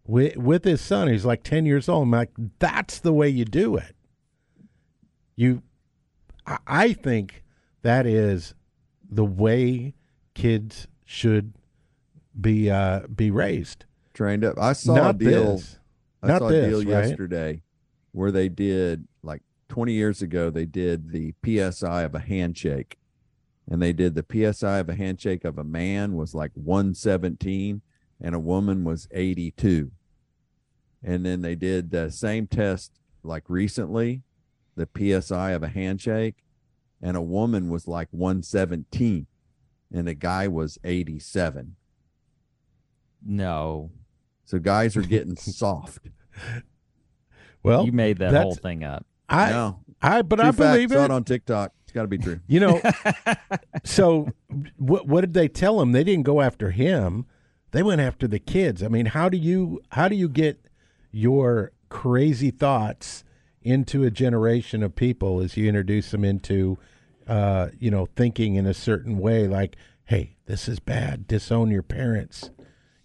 with 0.06 0.38
with 0.38 0.64
his 0.64 0.80
son. 0.80 1.08
He's 1.08 1.26
like 1.26 1.42
ten 1.42 1.66
years 1.66 1.90
old. 1.90 2.04
I'm 2.04 2.10
like, 2.10 2.30
that's 2.58 3.00
the 3.00 3.12
way 3.12 3.28
you 3.28 3.44
do 3.44 3.76
it. 3.76 3.94
You, 5.36 5.62
I- 6.46 6.58
I 6.66 6.92
think 6.94 7.44
that 7.82 8.06
is 8.06 8.54
the 9.10 9.24
way 9.26 9.94
kids 10.34 10.86
should 11.08 11.54
be 12.38 12.70
uh, 12.70 13.00
be 13.06 13.30
raised. 13.30 13.86
trained 14.12 14.44
up. 14.44 14.58
I 14.58 14.74
saw 14.74 14.94
Not 14.94 15.14
a 15.14 15.18
deal. 15.18 15.56
this. 15.56 15.78
I 16.22 16.26
Not 16.26 16.40
saw 16.40 16.48
this, 16.48 16.66
a 16.66 16.68
deal 16.68 16.78
right? 16.80 17.08
yesterday 17.08 17.62
where 18.12 18.30
they 18.30 18.48
did 18.50 19.08
like 19.22 19.40
20 19.70 19.92
years 19.94 20.20
ago. 20.20 20.50
They 20.50 20.66
did 20.66 21.10
the 21.10 21.32
PSI 21.42 22.02
of 22.02 22.14
a 22.14 22.18
handshake, 22.18 22.98
and 23.70 23.80
they 23.80 23.94
did 23.94 24.14
the 24.14 24.24
PSI 24.52 24.78
of 24.80 24.90
a 24.90 24.94
handshake 24.94 25.44
of 25.46 25.56
a 25.56 25.64
man 25.64 26.14
was 26.14 26.34
like 26.34 26.50
117, 26.54 27.80
and 28.20 28.34
a 28.34 28.38
woman 28.38 28.84
was 28.84 29.08
82. 29.10 29.90
And 31.02 31.24
then 31.24 31.40
they 31.40 31.54
did 31.54 31.90
the 31.90 32.10
same 32.10 32.46
test 32.46 32.92
like 33.22 33.44
recently, 33.48 34.22
the 34.76 34.88
PSI 34.94 35.52
of 35.52 35.62
a 35.62 35.68
handshake, 35.68 36.44
and 37.00 37.16
a 37.16 37.22
woman 37.22 37.70
was 37.70 37.88
like 37.88 38.08
117, 38.10 39.26
and 39.92 40.06
the 40.06 40.14
guy 40.14 40.48
was 40.48 40.78
87. 40.84 41.76
No, 43.24 43.90
So 44.44 44.58
guys 44.58 44.96
are 44.96 45.02
getting 45.02 45.36
soft. 45.36 46.08
Well, 47.62 47.84
you 47.84 47.92
made 47.92 48.18
that 48.18 48.32
whole 48.34 48.54
thing 48.54 48.84
up. 48.84 49.04
I 49.28 49.50
no, 49.50 49.80
I 50.00 50.22
but 50.22 50.36
True 50.36 50.48
I 50.48 50.52
fact, 50.52 50.58
believe 50.58 50.90
saw 50.92 51.02
it. 51.02 51.04
it 51.06 51.10
on 51.10 51.24
TikTok. 51.24 51.72
It's 51.82 51.92
got 51.92 52.02
to 52.02 52.08
be 52.08 52.18
true. 52.18 52.40
You 52.46 52.60
know, 52.60 52.80
so 53.84 54.28
what 54.76 55.06
what 55.06 55.22
did 55.22 55.34
they 55.34 55.48
tell 55.48 55.80
him? 55.80 55.92
They 55.92 56.04
didn't 56.04 56.24
go 56.24 56.40
after 56.40 56.70
him. 56.70 57.26
They 57.72 57.82
went 57.82 58.00
after 58.00 58.26
the 58.26 58.38
kids. 58.38 58.82
I 58.82 58.88
mean, 58.88 59.06
how 59.06 59.28
do 59.28 59.36
you 59.36 59.80
how 59.90 60.08
do 60.08 60.14
you 60.16 60.28
get 60.28 60.64
your 61.10 61.72
crazy 61.88 62.50
thoughts 62.50 63.24
into 63.62 64.04
a 64.04 64.10
generation 64.10 64.82
of 64.82 64.94
people 64.94 65.40
as 65.40 65.56
you 65.56 65.68
introduce 65.68 66.10
them 66.12 66.24
into 66.24 66.78
uh, 67.28 67.68
you 67.78 67.90
know, 67.90 68.06
thinking 68.16 68.54
in 68.56 68.66
a 68.66 68.74
certain 68.74 69.18
way 69.18 69.46
like, 69.46 69.76
"Hey, 70.04 70.36
this 70.46 70.68
is 70.68 70.80
bad. 70.80 71.26
Disown 71.26 71.70
your 71.70 71.82
parents. 71.82 72.50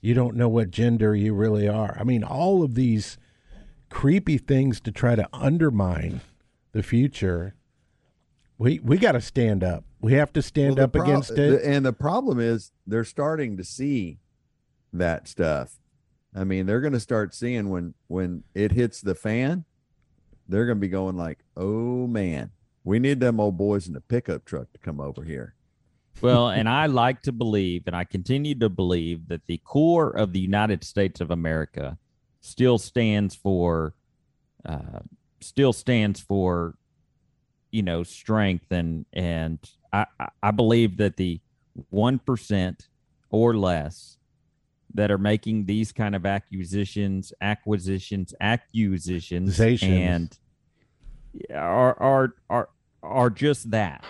You 0.01 0.13
don't 0.13 0.35
know 0.35 0.49
what 0.49 0.71
gender 0.71 1.15
you 1.15 1.33
really 1.33 1.67
are." 1.67 1.95
I 1.99 2.03
mean, 2.03 2.23
all 2.23 2.63
of 2.63 2.75
these 2.75 3.17
creepy 3.89 4.37
things 4.37 4.79
to 4.81 4.91
try 4.91 5.15
to 5.15 5.27
undermine 5.33 6.21
the 6.71 6.81
future 6.83 7.53
we 8.57 8.79
we 8.79 8.97
got 8.97 9.11
to 9.13 9.21
stand 9.21 9.63
up. 9.63 9.83
We 9.99 10.13
have 10.13 10.31
to 10.33 10.41
stand 10.41 10.75
Well, 10.77 10.85
up 10.85 10.93
prob- 10.93 11.07
against 11.07 11.31
it. 11.31 11.61
and 11.63 11.85
the 11.85 11.93
problem 11.93 12.39
is 12.39 12.71
they're 12.87 13.03
starting 13.03 13.57
to 13.57 13.63
see 13.63 14.19
that 14.93 15.27
stuff. 15.27 15.79
I 16.35 16.43
mean, 16.43 16.65
they're 16.65 16.81
going 16.81 16.93
to 16.93 16.99
start 16.99 17.33
seeing 17.33 17.69
when 17.69 17.93
when 18.07 18.43
it 18.55 18.71
hits 18.71 19.01
the 19.01 19.15
fan, 19.15 19.65
they're 20.47 20.65
going 20.65 20.77
to 20.77 20.81
be 20.81 20.87
going 20.87 21.17
like, 21.17 21.39
"Oh 21.57 22.05
man, 22.07 22.51
we 22.83 22.99
need 22.99 23.19
them 23.19 23.39
old 23.39 23.57
boys 23.57 23.87
in 23.87 23.93
the 23.93 24.01
pickup 24.01 24.45
truck 24.45 24.71
to 24.73 24.79
come 24.79 24.99
over 24.99 25.23
here." 25.23 25.55
Well, 26.21 26.49
and 26.49 26.69
I 26.81 26.85
like 26.87 27.21
to 27.23 27.31
believe, 27.31 27.83
and 27.87 27.95
I 27.95 28.03
continue 28.03 28.55
to 28.59 28.69
believe, 28.69 29.27
that 29.29 29.45
the 29.47 29.57
core 29.59 30.11
of 30.11 30.33
the 30.33 30.39
United 30.39 30.83
States 30.83 31.21
of 31.21 31.31
America 31.31 31.97
still 32.41 32.77
stands 32.77 33.35
for, 33.35 33.95
uh, 34.65 34.99
still 35.41 35.73
stands 35.73 36.19
for, 36.19 36.75
you 37.71 37.81
know, 37.83 38.03
strength, 38.03 38.71
and 38.71 39.05
and 39.13 39.59
I 39.91 40.05
I- 40.41 40.51
believe 40.51 40.97
that 40.97 41.17
the 41.17 41.41
one 41.89 42.19
percent 42.19 42.87
or 43.29 43.55
less 43.55 44.17
that 44.93 45.09
are 45.09 45.17
making 45.17 45.65
these 45.65 45.91
kind 45.91 46.15
of 46.15 46.23
acquisitions, 46.25 47.33
acquisitions, 47.41 48.33
accusations, 48.39 49.57
Zations. 49.57 49.89
and 49.89 50.37
are 51.51 51.99
are 51.99 52.35
are 52.49 52.69
are 53.03 53.29
just 53.29 53.69
that. 53.71 54.03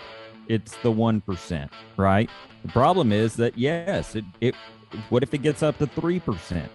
It's 0.48 0.76
the 0.78 0.92
one 0.92 1.22
percent, 1.22 1.72
right? 1.98 2.30
The 2.64 2.72
problem 2.72 3.12
is 3.12 3.36
that 3.38 3.58
yes, 3.58 4.16
it 4.16 4.26
it. 4.42 4.56
What 5.10 5.24
if 5.24 5.34
it 5.34 5.40
gets 5.42 5.64
up 5.64 5.78
to 5.80 5.88
three 5.88 6.20
percent? 6.20 6.72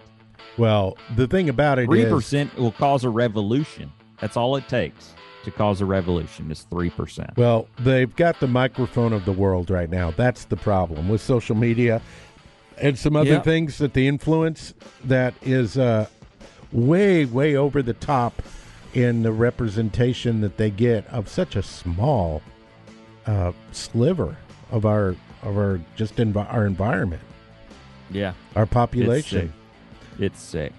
well, 0.57 0.97
the 1.15 1.25
thing 1.27 1.47
about 1.47 1.79
it 1.79 1.85
Three 1.85 2.01
is, 2.03 2.11
percent 2.11 2.53
will 2.57 2.71
cause 2.73 3.03
a 3.05 3.09
revolution. 3.09 3.91
That's 4.19 4.35
all 4.35 4.55
it 4.57 4.67
takes 4.67 5.13
to 5.45 5.51
cause 5.51 5.79
a 5.79 5.85
revolution. 5.85 6.51
Is 6.51 6.63
three 6.63 6.89
percent. 6.89 7.31
well, 7.37 7.67
they've 7.79 8.13
got 8.15 8.39
the 8.39 8.47
microphone 8.47 9.13
of 9.13 9.23
the 9.25 9.31
world 9.31 9.69
right 9.69 9.89
now. 9.89 10.11
That's 10.11 10.45
the 10.45 10.57
problem 10.57 11.07
with 11.07 11.21
social 11.21 11.55
media 11.55 12.01
and 12.81 12.97
some 12.97 13.15
other 13.15 13.29
Yep. 13.31 13.43
things 13.43 13.77
that 13.77 13.93
the 13.93 14.07
influence 14.07 14.73
that 15.05 15.33
is 15.41 15.77
uh, 15.77 16.07
way 16.71 17.23
way 17.25 17.55
over 17.55 17.81
the 17.81 17.93
top 17.93 18.41
in 18.93 19.23
the 19.23 19.31
representation 19.31 20.41
that 20.41 20.57
they 20.57 20.69
get 20.69 21.05
of 21.07 21.29
such 21.29 21.55
a 21.55 21.63
small 21.63 22.41
uh, 23.25 23.51
sliver 23.71 24.35
of 24.71 24.85
our 24.85 25.15
of 25.43 25.57
our 25.57 25.79
just 25.95 26.19
our 26.19 26.65
environment, 26.65 27.21
Yeah, 28.11 28.33
our 28.55 28.63
it's 28.63 28.73
population. 28.73 29.53
sick. 30.17 30.19
It's 30.19 30.41
sick. 30.41 30.73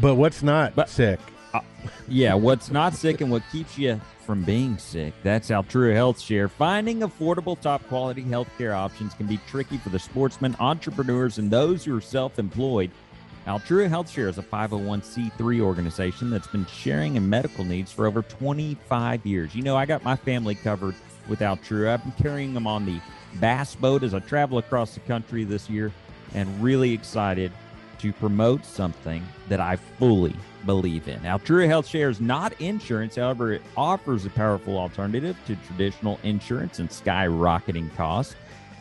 But 0.00 0.16
what's 0.16 0.42
not 0.42 0.74
But- 0.74 0.88
sick? 0.88 1.20
Yeah, 2.08 2.34
what's 2.34 2.70
not 2.70 2.94
sick 2.94 3.20
and 3.20 3.30
what 3.30 3.42
keeps 3.52 3.76
you 3.76 4.00
from 4.24 4.42
being 4.42 4.78
sick. 4.78 5.12
That's 5.22 5.50
Altrua 5.50 5.92
Health 5.94 6.18
Share. 6.20 6.48
Finding 6.48 7.00
affordable, 7.00 7.60
top 7.60 7.86
quality 7.88 8.22
healthcare 8.22 8.72
options 8.74 9.12
can 9.14 9.26
be 9.26 9.38
tricky 9.48 9.76
for 9.76 9.90
the 9.90 9.98
sportsmen, 9.98 10.56
entrepreneurs, 10.60 11.38
and 11.38 11.50
those 11.50 11.84
who 11.84 11.94
are 11.96 12.00
self 12.00 12.38
employed. 12.38 12.90
Altrua 13.46 13.88
Health 13.88 14.08
Share 14.08 14.28
is 14.28 14.38
a 14.38 14.42
501c3 14.42 15.60
organization 15.60 16.30
that's 16.30 16.46
been 16.46 16.64
sharing 16.66 17.16
in 17.16 17.28
medical 17.28 17.64
needs 17.64 17.90
for 17.90 18.06
over 18.06 18.22
25 18.22 19.26
years. 19.26 19.52
You 19.52 19.62
know, 19.62 19.76
I 19.76 19.84
got 19.84 20.04
my 20.04 20.14
family 20.14 20.54
covered 20.54 20.94
with 21.28 21.40
Altrua. 21.40 21.94
I've 21.94 22.04
been 22.04 22.24
carrying 22.24 22.54
them 22.54 22.68
on 22.68 22.86
the 22.86 23.00
bass 23.40 23.74
boat 23.74 24.04
as 24.04 24.14
I 24.14 24.20
travel 24.20 24.58
across 24.58 24.94
the 24.94 25.00
country 25.00 25.42
this 25.42 25.68
year 25.68 25.90
and 26.34 26.62
really 26.62 26.92
excited 26.92 27.50
to 27.98 28.12
promote 28.12 28.64
something 28.64 29.26
that 29.48 29.58
I 29.58 29.74
fully 29.74 30.36
believe 30.64 31.08
in. 31.08 31.18
Altrua 31.22 31.66
Health 31.66 31.88
Share 31.88 32.10
is 32.10 32.20
not 32.20 32.52
insurance, 32.60 33.16
however, 33.16 33.54
it 33.54 33.62
offers 33.76 34.24
a 34.24 34.30
powerful 34.30 34.78
alternative 34.78 35.36
to 35.48 35.56
traditional 35.66 36.20
insurance 36.22 36.78
and 36.78 36.88
skyrocketing 36.88 37.92
costs. 37.96 38.36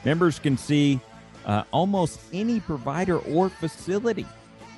Members 0.05 0.37
can 0.37 0.55
see 0.55 0.99
uh, 1.47 1.63
almost 1.71 2.19
any 2.31 2.59
provider 2.59 3.17
or 3.17 3.49
facility. 3.49 4.27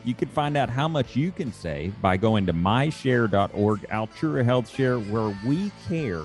You 0.03 0.13
can 0.13 0.27
find 0.27 0.55
out 0.57 0.69
how 0.69 0.87
much 0.87 1.15
you 1.15 1.31
can 1.31 1.51
save 1.53 1.99
by 2.01 2.17
going 2.17 2.45
to 2.47 2.53
myshare.org, 2.53 3.81
Altrua 3.89 4.43
Health 4.43 4.69
Share, 4.69 4.99
where 4.99 5.35
we 5.45 5.71
care 5.87 6.23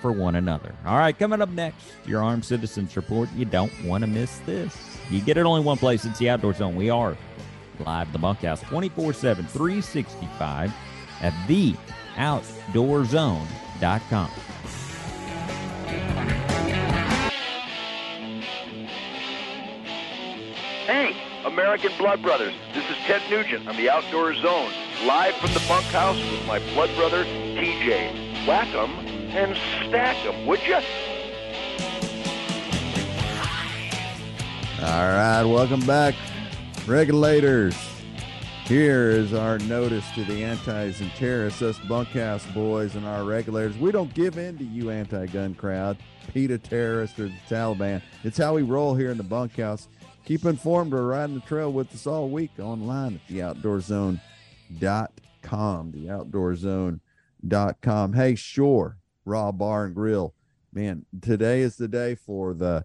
for 0.00 0.12
one 0.12 0.36
another. 0.36 0.74
All 0.84 0.98
right, 0.98 1.16
coming 1.16 1.40
up 1.40 1.48
next, 1.50 1.86
your 2.06 2.22
Armed 2.22 2.44
Citizens 2.44 2.96
Report. 2.96 3.28
You 3.36 3.44
don't 3.44 3.72
want 3.84 4.02
to 4.02 4.08
miss 4.08 4.38
this. 4.40 4.76
You 5.10 5.20
get 5.20 5.36
it 5.36 5.46
only 5.46 5.62
one 5.62 5.78
place. 5.78 6.04
It's 6.04 6.18
the 6.18 6.30
Outdoor 6.30 6.54
Zone. 6.54 6.74
We 6.74 6.90
are 6.90 7.16
live 7.78 8.08
at 8.08 8.12
the 8.12 8.18
bunkhouse 8.18 8.60
24 8.62 9.12
7, 9.12 9.46
365 9.46 10.74
at 11.20 11.32
theoutdoorzone.com. 11.48 14.30
American 21.70 21.96
Blood 21.98 22.20
Brothers. 22.20 22.52
This 22.74 22.82
is 22.90 22.96
Ted 23.06 23.22
Nugent 23.30 23.68
on 23.68 23.76
the 23.76 23.88
Outdoor 23.88 24.34
Zone, 24.34 24.72
live 25.04 25.36
from 25.36 25.54
the 25.54 25.62
bunkhouse 25.68 26.16
with 26.16 26.44
my 26.44 26.58
blood 26.74 26.90
brother, 26.96 27.22
TJ. 27.22 28.44
Whack 28.44 28.66
'em 28.74 28.90
and 29.30 29.56
stack 29.86 30.16
'em, 30.26 30.46
would 30.46 30.58
you? 30.66 30.74
All 34.84 35.12
right, 35.12 35.44
welcome 35.44 35.86
back, 35.86 36.16
regulators. 36.88 37.76
Here 38.64 39.10
is 39.10 39.32
our 39.32 39.60
notice 39.60 40.10
to 40.16 40.24
the 40.24 40.42
antis 40.42 41.00
and 41.00 41.12
terrorists, 41.14 41.62
us 41.62 41.78
bunkhouse 41.88 42.44
boys 42.46 42.96
and 42.96 43.06
our 43.06 43.22
regulators. 43.22 43.78
We 43.78 43.92
don't 43.92 44.12
give 44.12 44.38
in 44.38 44.58
to 44.58 44.64
you 44.64 44.90
anti-gun 44.90 45.54
crowd, 45.54 45.98
PETA 46.34 46.58
terrorists 46.58 47.16
or 47.20 47.28
the 47.28 47.34
Taliban. 47.48 48.02
It's 48.24 48.38
how 48.38 48.54
we 48.54 48.62
roll 48.62 48.96
here 48.96 49.10
in 49.10 49.18
the 49.18 49.22
bunkhouse. 49.22 49.86
Keep 50.24 50.44
informed 50.44 50.94
or 50.94 51.06
riding 51.06 51.34
the 51.34 51.40
trail 51.40 51.72
with 51.72 51.92
us 51.94 52.06
all 52.06 52.28
week 52.28 52.52
online 52.58 53.16
at 53.16 53.26
theoutdoorzone.com. 53.28 55.92
Theoutdoorzone.com. 55.92 58.12
Hey, 58.12 58.34
Shore, 58.34 58.98
Raw 59.24 59.52
Bar 59.52 59.86
and 59.86 59.94
Grill. 59.94 60.34
Man, 60.72 61.04
today 61.20 61.62
is 61.62 61.76
the 61.76 61.88
day 61.88 62.14
for 62.14 62.54
the 62.54 62.84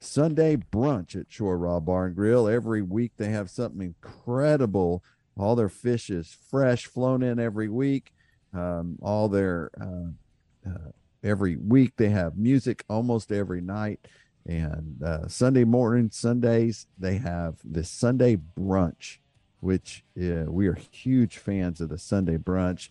Sunday 0.00 0.56
brunch 0.56 1.14
at 1.18 1.30
Shore 1.30 1.58
Raw 1.58 1.80
Bar 1.80 2.06
and 2.06 2.16
Grill. 2.16 2.48
Every 2.48 2.82
week 2.82 3.12
they 3.16 3.28
have 3.28 3.50
something 3.50 3.82
incredible. 3.82 5.04
All 5.36 5.54
their 5.54 5.68
fish 5.68 6.08
is 6.08 6.34
fresh, 6.50 6.86
flown 6.86 7.22
in 7.22 7.38
every 7.38 7.68
week. 7.68 8.14
Um, 8.54 8.98
all 9.02 9.28
their 9.28 9.70
uh, 9.78 10.68
uh, 10.68 10.92
every 11.22 11.56
week 11.56 11.92
they 11.96 12.08
have 12.08 12.38
music 12.38 12.84
almost 12.88 13.30
every 13.30 13.60
night. 13.60 14.00
And 14.46 15.02
uh, 15.02 15.26
Sunday 15.26 15.64
morning, 15.64 16.10
Sundays 16.12 16.86
they 16.96 17.16
have 17.18 17.56
the 17.64 17.82
Sunday 17.82 18.36
brunch, 18.36 19.18
which 19.60 20.04
uh, 20.16 20.44
we 20.46 20.68
are 20.68 20.78
huge 20.90 21.38
fans 21.38 21.80
of 21.80 21.88
the 21.88 21.98
Sunday 21.98 22.36
brunch. 22.36 22.88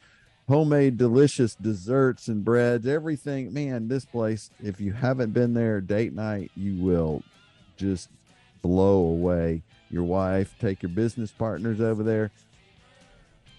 Homemade 0.49 0.97
delicious 0.97 1.55
desserts 1.55 2.27
and 2.27 2.43
breads 2.43 2.85
everything. 2.85 3.53
Man 3.53 3.87
this 3.87 4.05
place 4.05 4.51
if 4.61 4.81
you 4.81 4.93
haven't 4.93 5.31
been 5.31 5.53
there 5.53 5.81
date 5.81 6.13
night 6.13 6.51
you 6.55 6.83
will 6.83 7.23
just 7.77 8.09
blow 8.61 8.97
away. 8.97 9.63
Your 9.89 10.03
wife 10.03 10.55
take 10.59 10.83
your 10.83 10.91
business 10.91 11.31
partners 11.31 11.79
over 11.79 12.03
there. 12.03 12.31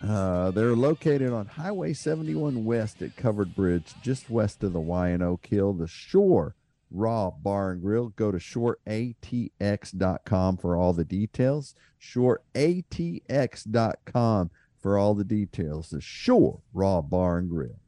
Uh, 0.06 0.50
they're 0.50 0.76
located 0.76 1.32
on 1.32 1.46
highway 1.46 1.94
71 1.94 2.66
west 2.66 3.00
at 3.00 3.16
covered 3.16 3.56
bridge 3.56 3.94
just 4.02 4.28
west 4.28 4.62
of 4.62 4.74
the 4.74 4.80
y&Oak 4.80 5.46
Hill 5.46 5.72
the 5.72 5.86
shore 5.86 6.54
raw 6.90 7.30
bar 7.30 7.72
and 7.72 7.82
grill 7.82 8.10
go 8.10 8.30
to 8.30 8.38
shoreatx.com 8.38 10.56
for 10.56 10.76
all 10.76 10.92
the 10.92 11.04
details 11.04 11.74
shoreatx.com 12.00 14.50
for 14.86 14.98
all 14.98 15.14
the 15.14 15.24
details. 15.24 15.90
The 15.90 16.00
Shore 16.00 16.60
Raw 16.72 17.02
Bar 17.02 17.38
and 17.38 17.50
Grill. 17.50 17.80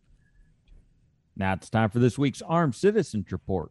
Now 1.36 1.52
it's 1.52 1.70
time 1.70 1.90
for 1.90 2.00
this 2.00 2.18
week's 2.18 2.42
Armed 2.42 2.74
Citizens 2.74 3.30
Report. 3.30 3.70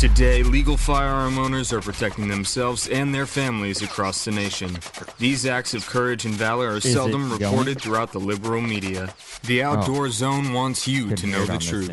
Today, 0.00 0.42
legal 0.42 0.78
firearm 0.78 1.36
owners 1.36 1.74
are 1.74 1.82
protecting 1.82 2.26
themselves 2.26 2.88
and 2.88 3.14
their 3.14 3.26
families 3.26 3.82
across 3.82 4.24
the 4.24 4.30
nation. 4.30 4.78
These 5.18 5.44
acts 5.44 5.74
of 5.74 5.84
courage 5.86 6.24
and 6.24 6.32
valor 6.32 6.68
are 6.68 6.78
it 6.78 6.84
seldom 6.84 7.28
going? 7.28 7.42
reported 7.42 7.82
throughout 7.82 8.10
the 8.10 8.18
liberal 8.18 8.62
media. 8.62 9.12
The 9.42 9.62
oh. 9.62 9.72
Outdoor 9.72 10.08
Zone 10.08 10.54
wants 10.54 10.88
you 10.88 11.08
Couldn't 11.08 11.16
to 11.16 11.26
know 11.26 11.44
the 11.44 11.52
on 11.52 11.58
this 11.58 11.68
truth. 11.68 11.92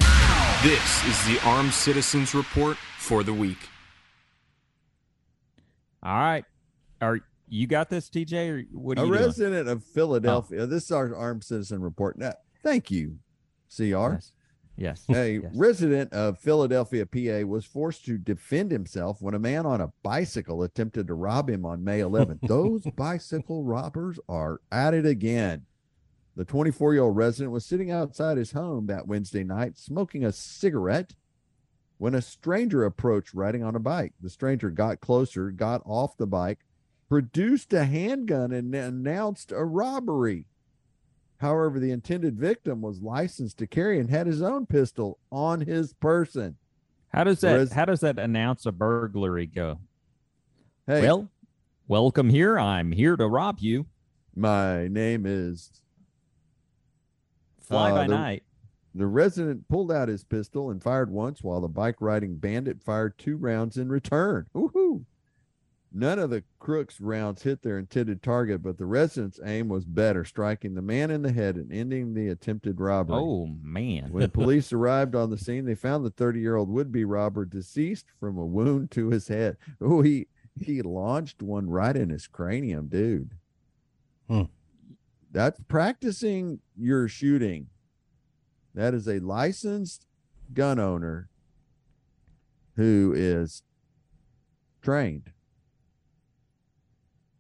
This 0.64 1.06
is 1.06 1.26
the 1.26 1.38
Armed 1.46 1.74
Citizens 1.74 2.34
Report 2.34 2.78
for 2.98 3.24
the 3.24 3.34
week. 3.34 3.58
All 6.02 6.18
right. 6.18 6.46
Are 7.02 7.20
you 7.50 7.68
got 7.68 7.90
this, 7.90 8.10
TJ, 8.10 8.50
or 8.50 8.64
what 8.72 9.00
are 9.00 9.04
a 9.04 9.06
you 9.06 9.12
doing? 9.12 9.22
Oh. 9.22 9.26
resident 9.26 9.68
of 9.68 9.84
Philadelphia. 9.84 10.62
Oh. 10.62 10.66
This 10.66 10.86
is 10.86 10.92
our 10.92 11.14
armed 11.14 11.44
citizen 11.44 11.82
report. 11.82 12.18
Now, 12.18 12.36
thank 12.64 12.90
you, 12.90 13.18
CR. 13.76 13.84
Yes. 13.84 14.32
Yes. 14.78 15.04
A 15.10 15.40
yes. 15.42 15.52
resident 15.56 16.14
of 16.14 16.38
Philadelphia, 16.38 17.06
PA, 17.06 17.48
was 17.48 17.66
forced 17.66 18.06
to 18.06 18.18
defend 18.18 18.72
himself 18.72 19.22
when 19.22 19.34
a 19.34 19.40
man 19.40 19.66
on 19.66 19.82
a 19.82 19.92
bicycle 20.04 20.62
attempted 20.62 21.08
to 21.08 21.16
rob 21.16 21.50
him 21.50 21.66
on 21.66 21.84
May 21.84 22.00
11th. 22.00 22.42
Those 22.48 22.84
bicycle 22.96 23.64
robbers 23.64 24.20
are 24.30 24.62
at 24.72 24.94
it 24.94 25.06
again. 25.06 25.66
The 26.36 26.46
24 26.46 26.94
year 26.94 27.04
old 27.04 27.16
resident 27.16 27.52
was 27.52 27.66
sitting 27.66 27.90
outside 27.90 28.38
his 28.38 28.52
home 28.52 28.86
that 28.86 29.08
Wednesday 29.08 29.44
night 29.44 29.78
smoking 29.78 30.24
a 30.24 30.32
cigarette 30.32 31.16
when 31.98 32.14
a 32.14 32.22
stranger 32.22 32.86
approached 32.86 33.34
riding 33.34 33.64
on 33.64 33.76
a 33.76 33.80
bike. 33.80 34.14
The 34.22 34.30
stranger 34.30 34.70
got 34.70 35.02
closer, 35.02 35.50
got 35.50 35.82
off 35.84 36.16
the 36.18 36.28
bike, 36.28 36.60
produced 37.10 37.74
a 37.74 37.86
handgun, 37.86 38.52
and 38.52 38.76
announced 38.76 39.52
a 39.52 39.66
robbery. 39.66 40.46
However, 41.40 41.80
the 41.80 41.92
intended 41.92 42.38
victim 42.40 42.82
was 42.82 43.02
licensed 43.02 43.58
to 43.60 43.68
carry 43.68 44.00
and 44.00 44.10
had 44.10 44.26
his 44.28 44.42
own 44.42 44.66
pistol 44.66 45.20
on 45.32 45.62
his 45.62 45.94
person. 45.94 46.58
How 47.10 47.24
does 47.24 47.42
that 47.42 47.54
Res- 47.58 47.72
how 47.72 47.86
does 47.86 48.00
that 48.02 48.18
announce 48.20 48.66
a 48.66 48.72
burglary 48.72 49.46
go? 49.46 49.80
Hey, 50.88 51.02
Well, 51.02 51.30
welcome 51.88 52.30
here. 52.30 52.58
I'm 52.60 52.92
here 52.92 53.16
to 53.16 53.28
rob 53.28 53.60
you. 53.60 53.86
my 54.36 54.88
name 54.88 55.26
is. 55.26 55.72
Fly 57.62 57.92
Uh, 57.92 57.96
by 57.96 58.08
the- 58.08 58.14
night. 58.16 58.44
The 58.96 59.08
resident 59.08 59.68
pulled 59.68 59.92
out 59.92 60.08
his 60.08 60.24
pistol 60.24 60.72
and 60.72 60.82
fired 60.82 61.12
once, 61.12 61.44
while 61.44 61.62
the 61.62 61.68
bike 61.68 62.02
riding 62.02 62.38
bandit 62.38 62.82
fired 62.82 63.18
two 63.20 63.38
rounds 63.38 63.78
in 63.78 63.90
return. 63.90 64.48
Woohoo! 64.56 65.06
None 66.00 66.20
of 66.20 66.30
the 66.30 66.44
crook's 66.60 67.02
rounds 67.02 67.42
hit 67.42 67.64
their 67.64 67.80
intended 67.80 68.22
target, 68.22 68.62
but 68.62 68.78
the 68.78 68.86
resident's 68.86 69.40
aim 69.44 69.68
was 69.68 69.84
better, 69.84 70.24
striking 70.24 70.76
the 70.76 70.82
man 70.84 71.10
in 71.10 71.24
the 71.24 71.32
head 71.32 71.56
and 71.56 71.74
ending 71.74 72.14
the 72.14 72.28
attempted 72.28 72.80
robbery. 72.80 73.18
Oh 73.18 73.48
man. 73.64 74.12
When 74.12 74.30
police 74.30 74.72
arrived 74.72 75.16
on 75.16 75.32
the 75.32 75.40
scene, 75.40 75.66
they 75.66 75.74
found 75.74 76.06
the 76.06 76.12
30 76.12 76.40
year 76.40 76.56
old 76.56 76.70
would 76.70 76.92
be 76.92 77.04
robber 77.04 77.46
deceased 77.46 78.06
from 78.20 78.38
a 78.38 78.46
wound 78.46 78.92
to 78.92 79.10
his 79.10 79.28
head. 79.28 79.58
Oh, 79.82 80.04
he 80.04 80.28
he 80.62 80.84
launched 80.84 81.42
one 81.42 81.68
right 81.68 81.96
in 81.98 82.12
his 82.12 82.28
cranium, 82.28 82.90
dude. 82.90 83.32
Hmm. 84.28 84.44
That's 85.32 85.60
practicing 85.68 86.60
your 86.78 87.08
shooting. 87.08 87.70
That 88.76 88.94
is 88.94 89.08
a 89.08 89.20
licensed 89.20 90.06
gun 90.54 90.78
owner 90.78 91.30
who 92.76 93.16
is 93.16 93.64
trained. 94.84 95.32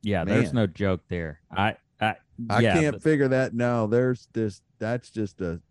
Yeah, 0.08 0.24
there's 0.24 0.54
no 0.54 0.68
joke 0.68 1.02
there. 1.10 1.42
I 1.52 1.76
I 2.00 2.16
I 2.50 2.60
yeah, 2.62 2.74
can't 2.80 2.94
but- 2.96 3.04
figure 3.04 3.28
that. 3.28 3.54
No, 3.54 3.88
there's 3.88 4.28
this. 4.34 4.62
That's 4.80 5.10
just 5.10 5.42
a. 5.42 5.62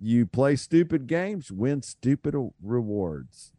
You 0.00 0.26
play 0.26 0.54
stupid 0.56 1.06
games, 1.06 1.50
win 1.50 1.82
stupid 1.82 2.34
rewards, 2.62 3.52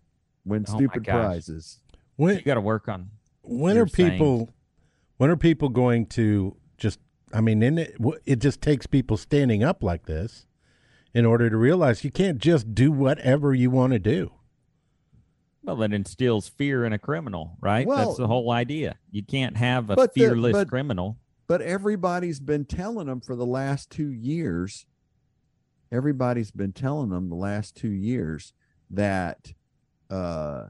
win 0.45 0.65
Oh 0.69 0.75
stupid 0.75 1.04
prizes. 1.04 1.80
When 2.15 2.36
you 2.36 2.41
got 2.41 2.56
to 2.56 2.62
work 2.62 2.88
on 2.88 3.10
when 3.41 3.78
are 3.78 3.86
people 3.86 4.49
when 5.17 5.30
are 5.30 5.38
people 5.38 5.69
going 5.69 6.06
to 6.06 6.56
just 6.78 6.99
i 7.34 7.41
mean 7.41 7.63
in 7.63 7.78
it 7.78 7.95
it 8.25 8.39
just 8.39 8.62
takes 8.62 8.86
people 8.86 9.17
standing 9.17 9.63
up 9.63 9.82
like 9.82 10.06
this 10.06 10.45
in 11.13 11.25
order 11.25 11.49
to 11.49 11.58
realize 11.58 12.04
you 12.04 12.12
can't 12.12 12.38
just 12.38 12.75
do 12.75 12.91
whatever 12.91 13.54
you 13.54 13.71
want 13.71 13.91
to 13.93 13.99
do 13.99 14.32
well 15.63 15.76
that 15.78 15.93
instills 15.93 16.48
fear 16.48 16.86
in 16.86 16.93
a 16.93 17.00
criminal, 17.00 17.58
right? 17.62 17.86
Well- 17.88 17.98
That's 18.08 18.17
the 18.17 18.28
whole 18.28 18.52
idea. 18.52 18.98
You 19.12 19.24
can't 19.24 19.58
have 19.58 19.89
a 19.89 19.95
But 19.95 20.13
the- 20.13 20.22
fearless 20.22 20.54
but- 20.54 20.67
criminal. 20.69 21.17
But 21.48 21.62
everybody's 21.63 22.39
been 22.39 22.65
telling 22.65 23.08
them 23.08 23.22
for 23.22 23.36
the 23.36 23.45
last 23.45 23.89
two 23.89 24.10
years. 24.10 24.86
Everybody's 25.91 26.52
been 26.52 26.74
telling 26.74 27.10
them 27.10 27.30
the 27.30 27.36
last 27.36 27.76
two 27.76 27.89
years 27.89 28.54
that, 28.91 29.54
uh, 30.12 30.67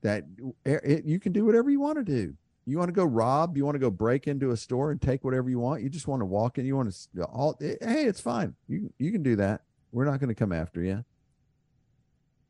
that 0.00 0.24
it, 0.64 0.80
it- 0.84 1.04
you 1.04 1.20
can 1.20 1.32
do 1.32 1.44
whatever 1.44 1.70
you 1.70 1.78
want 1.80 1.98
to 1.98 2.04
do. 2.04 2.34
You 2.66 2.78
want 2.78 2.88
to 2.88 2.92
go 2.94 3.04
rob, 3.04 3.58
you 3.58 3.66
want 3.66 3.74
to 3.74 3.78
go 3.78 3.90
break 3.90 4.26
into 4.26 4.50
a 4.50 4.56
store 4.56 4.90
and 4.90 4.98
take 5.00 5.22
whatever 5.22 5.50
you 5.50 5.58
want. 5.58 5.82
You 5.82 5.90
just 5.90 6.08
want 6.08 6.22
to 6.22 6.26
walk 6.26 6.56
in. 6.56 6.64
You 6.64 6.76
want 6.76 6.90
to 7.14 7.24
all. 7.26 7.58
Hey, 7.60 8.06
it's 8.06 8.22
fine. 8.22 8.54
You 8.68 8.90
you 8.98 9.12
can 9.12 9.22
do 9.22 9.36
that. 9.36 9.60
We're 9.92 10.06
not 10.06 10.18
going 10.18 10.28
to 10.30 10.34
come 10.34 10.50
after 10.52 10.82
you. 10.82 11.04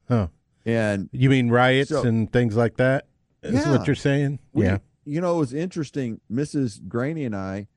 Huh. 0.09 0.29
And 0.66 1.09
you 1.12 1.29
mean 1.31 1.50
riots 1.50 1.90
So- 1.90 2.03
and 2.03 2.33
things 2.33 2.57
like 2.57 2.77
that 2.79 3.07
is 3.42 3.55
Yeah. 3.55 3.70
what 3.77 3.87
you're 3.87 3.94
saying 3.96 4.38
We- 4.53 4.64
yeah 4.64 4.79
You 5.07 5.20
know, 5.20 5.37
it 5.37 5.38
was 5.40 5.53
interesting. 5.53 6.20
Mrs. 6.33 6.87
Graney 6.88 7.24
and 7.27 7.37
I, 7.37 7.68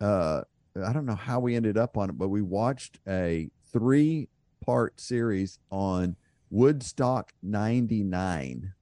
uh, 0.00 0.42
I 0.84 0.92
don't 0.92 1.06
know 1.06 1.14
how 1.14 1.38
we 1.38 1.54
ended 1.54 1.78
up 1.78 1.96
on 1.96 2.10
it, 2.10 2.18
but 2.18 2.28
we 2.30 2.42
watched 2.42 2.98
a 3.06 3.48
three 3.72 4.28
part 4.60 4.98
series 5.00 5.60
on 5.70 6.16
Woodstock 6.50 7.32
99. 7.42 8.72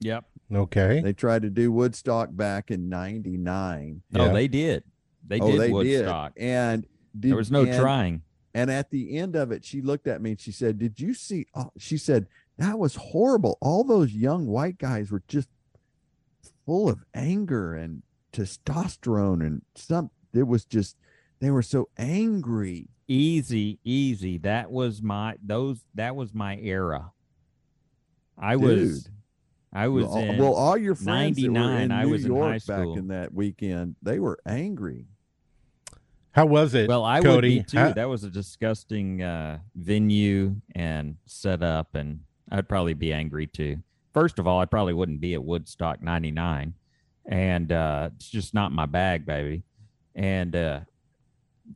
Yep. 0.00 0.24
okay 0.54 1.00
They 1.00 1.12
tried 1.12 1.42
to 1.42 1.50
do 1.50 1.70
Woodstock 1.72 2.34
back 2.34 2.70
in 2.70 2.88
99. 2.88 4.02
Oh, 4.14 4.26
Yeah. 4.26 4.32
they 4.32 4.48
did. 4.48 4.84
They 5.26 5.40
oh, 5.40 5.50
did 5.50 5.60
they 5.60 5.70
Woodstock. 5.72 6.34
did. 6.34 6.42
And 6.42 6.86
did, 7.18 7.30
there 7.32 7.36
was 7.36 7.50
no 7.50 7.64
and- 7.64 7.78
trying. 7.78 8.22
And 8.54 8.70
at 8.70 8.90
the 8.90 9.18
end 9.18 9.36
of 9.36 9.52
it, 9.52 9.66
she 9.66 9.82
looked 9.82 10.06
at 10.06 10.22
me 10.22 10.30
and 10.30 10.40
she 10.40 10.50
said, 10.50 10.78
Did 10.78 10.98
you 10.98 11.12
see? 11.12 11.46
Oh, 11.54 11.72
she 11.76 11.98
said, 11.98 12.26
That 12.58 12.78
was 12.78 12.94
horrible. 12.96 13.58
All 13.60 13.84
those 13.84 14.12
young 14.12 14.46
white 14.46 14.78
guys 14.78 15.10
were 15.10 15.22
just 15.28 15.48
full 16.64 16.88
of 16.88 17.04
anger 17.14 17.74
and 17.74 18.02
testosterone 18.32 19.44
and 19.44 19.62
some, 19.74 20.10
it 20.32 20.46
was 20.46 20.64
just, 20.64 20.96
they 21.40 21.50
were 21.50 21.62
so 21.62 21.88
angry. 21.98 22.88
Easy, 23.08 23.78
easy. 23.84 24.38
That 24.38 24.70
was 24.70 25.00
my 25.02 25.36
those. 25.44 25.78
That 25.94 26.16
was 26.16 26.34
my 26.34 26.56
era. 26.56 27.12
I 28.36 28.56
was. 28.56 29.04
Dude. 29.04 29.12
I 29.72 29.88
was 29.88 30.06
well, 30.06 30.16
in. 30.16 30.38
well, 30.38 30.54
all 30.54 30.76
your 30.76 30.94
friends 30.94 31.36
that 31.36 31.46
were 31.46 31.52
99, 31.52 31.82
in 31.82 31.92
I 31.92 32.02
New 32.04 32.10
was 32.10 32.24
in 32.24 32.32
York 32.34 32.50
high 32.52 32.58
back 32.66 32.96
in 32.96 33.08
that 33.08 33.32
weekend, 33.32 33.94
they 34.02 34.18
were 34.18 34.38
angry. 34.46 35.06
how 36.32 36.46
was 36.46 36.74
it 36.74 36.88
well, 36.88 37.04
I 37.04 37.20
Cody? 37.20 37.58
would 37.58 37.66
be 37.66 37.70
too. 37.70 37.78
How- 37.78 37.92
that 37.92 38.08
was 38.08 38.24
a 38.24 38.30
disgusting 38.30 39.22
uh, 39.22 39.58
venue 39.76 40.56
and 40.74 41.16
setup, 41.26 41.94
and 41.94 42.20
I'd 42.50 42.68
probably 42.68 42.94
be 42.94 43.12
angry 43.12 43.46
too. 43.46 43.78
First 44.14 44.38
of 44.38 44.46
all, 44.46 44.60
I 44.60 44.64
probably 44.64 44.94
wouldn't 44.94 45.20
be 45.20 45.34
at 45.34 45.44
Woodstock 45.44 46.02
'99, 46.02 46.74
and 47.26 47.72
uh, 47.72 48.10
it's 48.16 48.28
just 48.28 48.54
not 48.54 48.72
my 48.72 48.86
bag, 48.86 49.26
baby. 49.26 49.62
And 50.14 50.54
uh, 50.56 50.80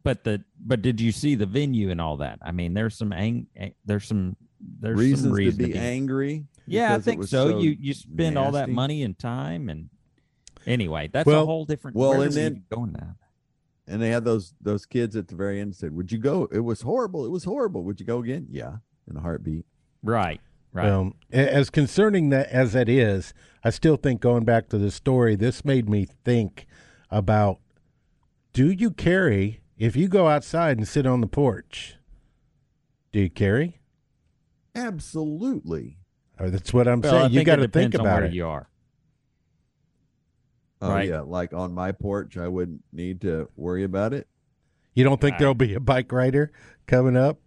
but 0.03 0.25
the 0.25 0.43
but 0.59 0.81
did 0.83 1.01
you 1.01 1.13
see 1.13 1.35
the 1.35 1.47
venue 1.47 1.91
and 1.91 2.01
all 2.01 2.17
that? 2.19 2.39
I 2.43 2.53
mean, 2.53 2.73
there's 2.75 2.97
some 2.97 3.13
ang- 3.13 3.47
ang- 3.57 3.75
there's 3.85 4.07
some 4.07 4.37
there's 4.81 4.99
Reasons 4.99 5.23
some 5.25 5.33
reason 5.33 5.59
to 5.59 5.67
be 5.73 5.79
angry. 5.79 6.45
Yeah, 6.67 6.95
I 6.95 6.99
think 7.01 7.19
was 7.21 7.31
so. 7.31 7.59
You 7.59 7.77
you 7.79 7.93
spend 7.95 8.39
all 8.39 8.53
that 8.53 8.69
money 8.69 9.03
and 9.03 9.19
time, 9.19 9.69
and 9.69 9.91
anyway, 10.67 11.11
that's 11.13 11.27
Well- 11.27 11.43
a 11.43 11.47
whole 11.47 11.65
different. 11.65 11.97
well, 11.97 12.21
and 12.23 12.33
then- 12.33 12.65
going 12.71 12.93
now. 12.93 13.17
And 13.87 14.01
they 14.01 14.11
had 14.11 14.25
those 14.25 14.55
those 14.61 14.87
kids 14.87 15.17
at 15.17 15.27
the 15.27 15.35
very 15.35 15.61
end 15.61 15.75
said, 15.75 15.93
"Would 15.97 16.13
you 16.13 16.19
go? 16.19 16.45
It 16.53 16.61
was 16.61 16.83
horrible. 16.83 17.25
It 17.25 17.31
was 17.31 17.43
horrible. 17.43 17.83
Would 17.83 17.99
you 17.99 18.07
go 18.07 18.19
again? 18.21 18.47
Yeah, 18.49 18.77
in 19.11 19.17
a 19.17 19.21
heartbeat. 19.21 19.65
Right, 20.05 20.41
right. 20.73 20.85
Well, 20.85 21.13
a- 21.33 21.53
as 21.55 21.71
concerning 21.71 22.31
that 22.31 22.49
as 22.49 22.73
that 22.73 22.89
is, 22.89 23.33
I 23.65 23.71
still 23.71 23.97
think 23.97 24.21
going 24.21 24.45
back 24.45 24.69
to 24.71 24.79
the 24.79 24.91
story, 24.91 25.37
this 25.37 25.65
made 25.65 25.89
me 25.89 26.07
think 26.25 26.67
about: 27.11 27.59
Do 28.53 28.71
you 28.71 28.91
carry 28.91 29.61
if 29.79 29.97
you 29.97 30.09
go 30.09 30.29
outside 30.29 30.77
and 30.79 30.87
sit 30.89 31.07
on 31.07 31.21
the 31.21 31.27
porch? 31.27 31.97
Do 33.13 33.21
you 33.21 33.31
carry? 33.31 33.81
Absolutely. 34.75 35.99
Or 36.39 36.49
that's 36.51 36.73
what 36.73 36.87
I'm 36.89 37.01
Well, 37.01 37.15
I 37.15 37.21
saying. 37.23 37.33
You 37.33 37.45
got 37.45 37.57
to 37.57 37.63
think 37.63 37.93
depends 37.93 37.97
on 37.97 38.01
about 38.03 38.15
where 38.21 38.25
it. 38.27 38.33
you 38.33 38.47
are. 38.47 38.69
Oh 40.83 40.89
Right. 40.91 41.09
yeah, 41.09 41.21
like 41.21 41.53
on 41.53 41.75
my 41.75 41.93
porch, 41.93 42.39
I 42.39 42.49
wouldn't 42.49 42.83
need 42.93 43.21
to 43.23 43.49
worry 43.57 43.85
about 43.85 44.15
it. 44.15 44.27
You 44.95 45.05
don't 45.05 45.21
think 45.21 45.33
Right. 45.33 45.39
there'll 45.41 45.55
be 45.55 45.75
a 45.75 45.81
bike 45.81 46.11
rider 46.11 46.53
coming 46.87 47.17
up 47.17 47.39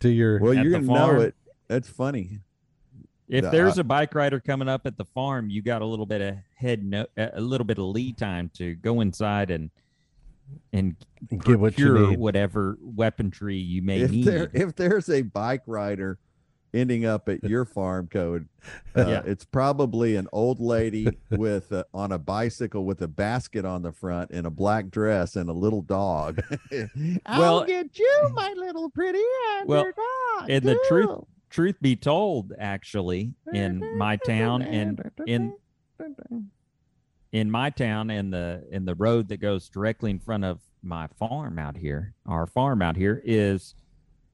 to 0.00 0.10
your? 0.10 0.38
Well, 0.40 0.52
you're 0.52 0.70
gonna 0.72 0.86
know 0.86 1.20
it. 1.20 1.34
That's 1.68 1.88
funny. 1.88 2.40
If 3.28 3.44
The- 3.44 3.50
there's 3.50 3.78
I- 3.78 3.80
a 3.80 3.84
bike 3.84 4.14
rider 4.14 4.38
coming 4.40 4.68
up 4.68 4.86
at 4.86 4.96
the 4.96 5.04
farm, 5.04 5.50
you 5.50 5.62
got 5.62 5.82
a 5.82 5.86
little 5.86 6.06
bit 6.06 6.20
of 6.20 6.36
head 6.54 6.84
no, 6.84 7.06
a 7.16 7.40
little 7.40 7.64
bit 7.64 7.78
of 7.78 7.84
lead 7.86 8.16
time 8.16 8.50
to 8.54 8.74
go 8.76 9.00
inside 9.00 9.50
and 9.50 9.70
and 10.72 10.94
Get 11.44 11.58
what 11.58 11.76
you 11.76 12.10
need. 12.10 12.18
whatever 12.20 12.78
weaponry 12.80 13.56
you 13.56 13.82
may 13.82 14.02
If 14.02 14.10
need. 14.12 14.24
there 14.26 14.48
if 14.54 14.76
there's 14.76 15.08
a 15.08 15.22
bike 15.22 15.62
rider 15.66 16.20
ending 16.72 17.04
up 17.04 17.28
at 17.28 17.42
your 17.42 17.64
farm 17.64 18.06
code. 18.06 18.46
Uh, 18.96 19.06
Yeah. 19.08 19.22
It's 19.24 19.44
probably 19.44 20.14
an 20.14 20.28
old 20.32 20.60
lady 20.60 21.08
with 21.30 21.72
a, 21.72 21.84
on 21.94 22.12
a 22.12 22.18
bicycle 22.18 22.84
with 22.84 23.00
a 23.02 23.08
basket 23.08 23.64
on 23.64 23.82
the 23.82 23.90
front 23.92 24.30
and 24.30 24.46
a 24.46 24.50
black 24.50 24.90
dress 24.90 25.34
and 25.36 25.48
a 25.50 25.52
little 25.52 25.82
dog. 25.82 26.40
Well- 26.70 27.18
I'll 27.26 27.64
get 27.64 27.98
you, 27.98 28.30
my 28.34 28.52
little 28.56 28.88
pretty 28.90 29.22
Well, 29.64 29.84
dog. 29.84 30.48
and 30.50 30.64
the 30.64 30.78
truth 30.88 31.24
truth 31.56 31.76
be 31.80 31.96
told, 31.96 32.52
actually, 32.58 33.32
in 33.52 33.96
my 33.96 34.16
town 34.16 34.60
and 34.60 35.10
in 35.26 35.54
in 37.32 37.50
my 37.50 37.70
town 37.70 38.10
and 38.10 38.32
the 38.32 38.62
in 38.70 38.84
the 38.84 38.94
road 38.94 39.28
that 39.28 39.38
goes 39.38 39.68
directly 39.70 40.10
in 40.10 40.18
front 40.18 40.44
of 40.44 40.60
my 40.82 41.06
farm 41.18 41.58
out 41.58 41.76
here, 41.76 42.12
our 42.26 42.46
farm 42.46 42.82
out 42.82 42.96
here 42.96 43.22
is 43.24 43.74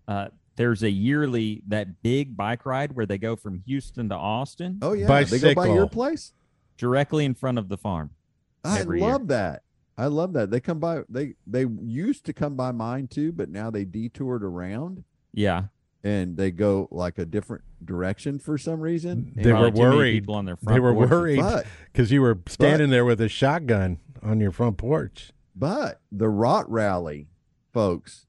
uh 0.08 0.28
there's 0.56 0.82
a 0.82 0.90
yearly 0.90 1.62
that 1.68 2.02
big 2.02 2.36
bike 2.36 2.66
ride 2.66 2.92
where 2.92 3.06
they 3.06 3.18
go 3.18 3.36
from 3.36 3.62
Houston 3.66 4.08
to 4.08 4.14
Austin 4.16 4.80
Oh 4.82 4.92
yeah, 4.92 5.22
they 5.22 5.38
go 5.38 5.54
by 5.54 5.66
your 5.66 5.88
place. 5.88 6.32
directly 6.76 7.24
in 7.24 7.34
front 7.34 7.56
of 7.58 7.68
the 7.68 7.76
farm. 7.78 8.10
I 8.64 8.80
every 8.80 9.00
year. 9.00 9.10
love 9.10 9.28
that. 9.28 9.62
I 9.96 10.06
love 10.06 10.32
that. 10.32 10.50
They 10.50 10.58
come 10.60 10.80
by. 10.80 11.02
They 11.08 11.34
they 11.46 11.66
used 11.82 12.24
to 12.26 12.32
come 12.32 12.56
by 12.56 12.72
mine 12.72 13.06
too, 13.06 13.30
but 13.30 13.48
now 13.48 13.70
they 13.70 13.84
detoured 13.84 14.42
around 14.42 15.04
Yeah. 15.32 15.64
And 16.04 16.36
they 16.36 16.50
go 16.50 16.88
like 16.90 17.18
a 17.18 17.24
different 17.26 17.62
direction 17.84 18.38
for 18.38 18.58
some 18.58 18.80
reason. 18.80 19.32
They 19.36 19.52
were 19.52 19.58
Probably 19.70 19.70
too 19.80 19.84
many 19.86 19.96
worried. 19.96 20.12
people 20.14 20.34
on 20.34 20.44
their 20.44 20.56
front 20.56 20.74
They 20.76 20.80
were 20.80 20.92
porches. 20.94 21.10
worried 21.10 21.64
because 21.92 22.10
you 22.12 22.22
were 22.22 22.38
standing 22.48 22.90
there 22.90 23.04
with 23.04 23.20
a 23.20 23.28
shotgun 23.28 23.98
on 24.22 24.40
your 24.40 24.50
front 24.52 24.78
porch. 24.78 25.32
but 25.54 26.00
the 26.10 26.28
Rot 26.28 26.70
Rally 26.70 27.28
folks 27.72 28.26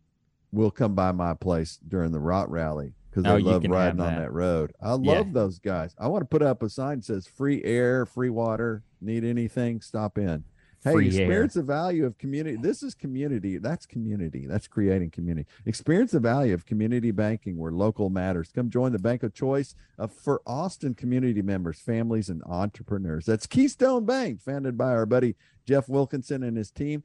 will 0.51 0.71
come 0.71 0.93
by 0.93 1.11
my 1.11 1.33
place 1.33 1.79
during 1.87 2.11
the 2.11 2.19
Rot 2.19 2.49
Rally 2.51 2.93
because 3.09 3.25
Oh, 3.25 3.35
they 3.37 3.41
love 3.43 3.63
riding 3.63 3.97
have 3.97 4.07
on 4.07 4.13
that. 4.15 4.19
that 4.21 4.31
road. 4.33 4.73
I 4.81 4.91
love 4.93 5.27
Yeah. 5.27 5.33
those 5.33 5.59
guys. 5.59 5.95
I 5.99 6.07
want 6.07 6.21
to 6.21 6.25
put 6.27 6.41
up 6.41 6.61
a 6.63 6.69
sign 6.69 6.97
that 6.99 7.05
says 7.05 7.27
free 7.27 7.63
air, 7.63 8.05
free 8.05 8.29
water. 8.29 8.83
Need 9.01 9.23
anything? 9.23 9.81
Stop 9.81 10.17
in. 10.17 10.43
Hey, 10.83 10.91
Free 10.91 11.05
air. 11.05 11.23
experience 11.23 11.53
the 11.53 11.63
value 11.63 12.05
of 12.05 12.17
community. 12.17 12.57
This 12.57 12.83
is 12.83 12.93
community. 12.93 13.57
That's 13.57 13.85
community. 13.85 14.47
That's 14.47 14.67
creating 14.67 15.11
community. 15.11 15.47
Experience 15.65 16.11
the 16.11 16.19
value 16.19 16.53
of 16.53 16.65
community 16.65 17.11
banking 17.11 17.57
where 17.57 17.71
local 17.71 18.09
matters. 18.09 18.51
Come 18.53 18.69
join 18.69 18.91
the 18.91 18.99
bank 18.99 19.23
of 19.23 19.33
choice 19.33 19.75
of, 19.97 20.11
for 20.11 20.41
Austin 20.45 20.93
community 20.93 21.41
members, 21.41 21.79
families, 21.79 22.27
and 22.27 22.43
entrepreneurs. 22.45 23.25
That's 23.25 23.47
Keystone 23.47 24.05
Bank, 24.05 24.41
founded 24.41 24.77
by 24.77 24.91
our 24.91 25.05
buddy 25.05 25.35
Jeff 25.65 25.87
Wilkinson 25.87 26.43
and 26.43 26.57
his 26.57 26.69
team, 26.69 27.03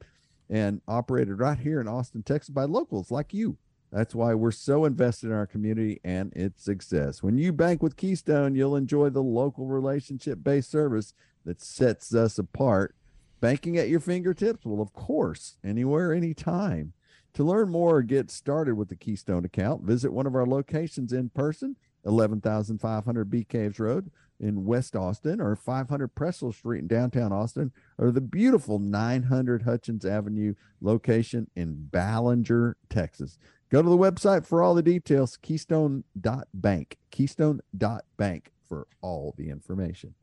and 0.49 0.81
operated 0.85 1.39
right 1.39 1.57
here 1.59 1.79
in 1.79 1.87
Austin, 1.87 2.23
Texas 2.23 2.49
by 2.49 2.65
locals 2.65 3.11
like 3.11 3.33
you. 3.33 3.57
That's 3.91 4.13
why 4.13 4.33
we're 4.33 4.51
so 4.51 4.85
invested 4.85 5.27
in 5.27 5.33
our 5.33 5.47
community 5.47 5.99
and 6.03 6.33
its 6.33 6.63
success. 6.63 7.23
When 7.23 7.37
you 7.37 7.53
bank 7.53 7.81
with 7.81 7.95
Keystone, 7.95 8.55
you'll 8.55 8.75
enjoy 8.75 9.09
the 9.09 9.23
local 9.23 9.67
relationship 9.67 10.43
based 10.43 10.69
service 10.69 11.13
that 11.45 11.61
sets 11.61 12.13
us 12.13 12.37
apart. 12.37 12.95
Banking 13.39 13.77
at 13.77 13.89
your 13.89 13.99
fingertips? 13.99 14.65
Well, 14.65 14.81
of 14.81 14.93
course, 14.93 15.57
anywhere, 15.63 16.13
anytime. 16.13 16.93
To 17.35 17.43
learn 17.43 17.69
more 17.69 17.97
or 17.97 18.01
get 18.01 18.31
started 18.31 18.75
with 18.75 18.89
the 18.89 18.95
Keystone 18.95 19.45
account, 19.45 19.83
visit 19.83 20.11
one 20.11 20.25
of 20.25 20.35
our 20.35 20.45
locations 20.45 21.13
in 21.13 21.29
person, 21.29 21.75
11,500 22.05 23.29
Bee 23.29 23.43
Caves 23.43 23.79
Road 23.79 24.09
in 24.39 24.65
West 24.65 24.95
Austin, 24.95 25.39
or 25.39 25.55
500 25.55 26.15
Pressel 26.15 26.53
Street 26.53 26.79
in 26.79 26.87
downtown 26.87 27.31
Austin, 27.31 27.71
or 27.97 28.11
the 28.11 28.21
beautiful 28.21 28.79
900 28.79 29.61
Hutchings 29.63 30.05
Avenue 30.05 30.55
location 30.81 31.49
in 31.55 31.87
Ballinger, 31.91 32.77
Texas. 32.89 33.37
Go 33.69 33.81
to 33.81 33.89
the 33.89 33.97
website 33.97 34.45
for 34.45 34.63
all 34.63 34.73
the 34.73 34.81
details, 34.81 35.37
keystone.bank, 35.37 36.97
keystone.bank 37.11 38.51
for 38.67 38.87
all 39.01 39.35
the 39.37 39.49
information. 39.49 40.15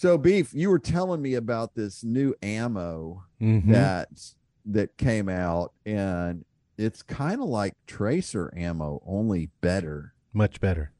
So, 0.00 0.16
Beef, 0.16 0.54
you 0.54 0.70
were 0.70 0.78
telling 0.78 1.20
me 1.20 1.34
about 1.34 1.74
this 1.74 2.02
new 2.02 2.34
ammo 2.42 3.24
Mhm. 3.38 3.70
that 3.70 4.32
that 4.64 4.96
came 4.96 5.28
out, 5.28 5.74
and 5.84 6.46
it's 6.78 7.02
kind 7.02 7.42
of 7.42 7.48
like 7.50 7.74
tracer 7.86 8.50
ammo, 8.56 9.02
only 9.04 9.50
better. 9.60 10.14
Much 10.32 10.58
better. 10.58 10.92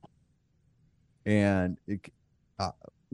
And 1.24 1.78
it, 1.86 2.12
uh, 2.58 2.72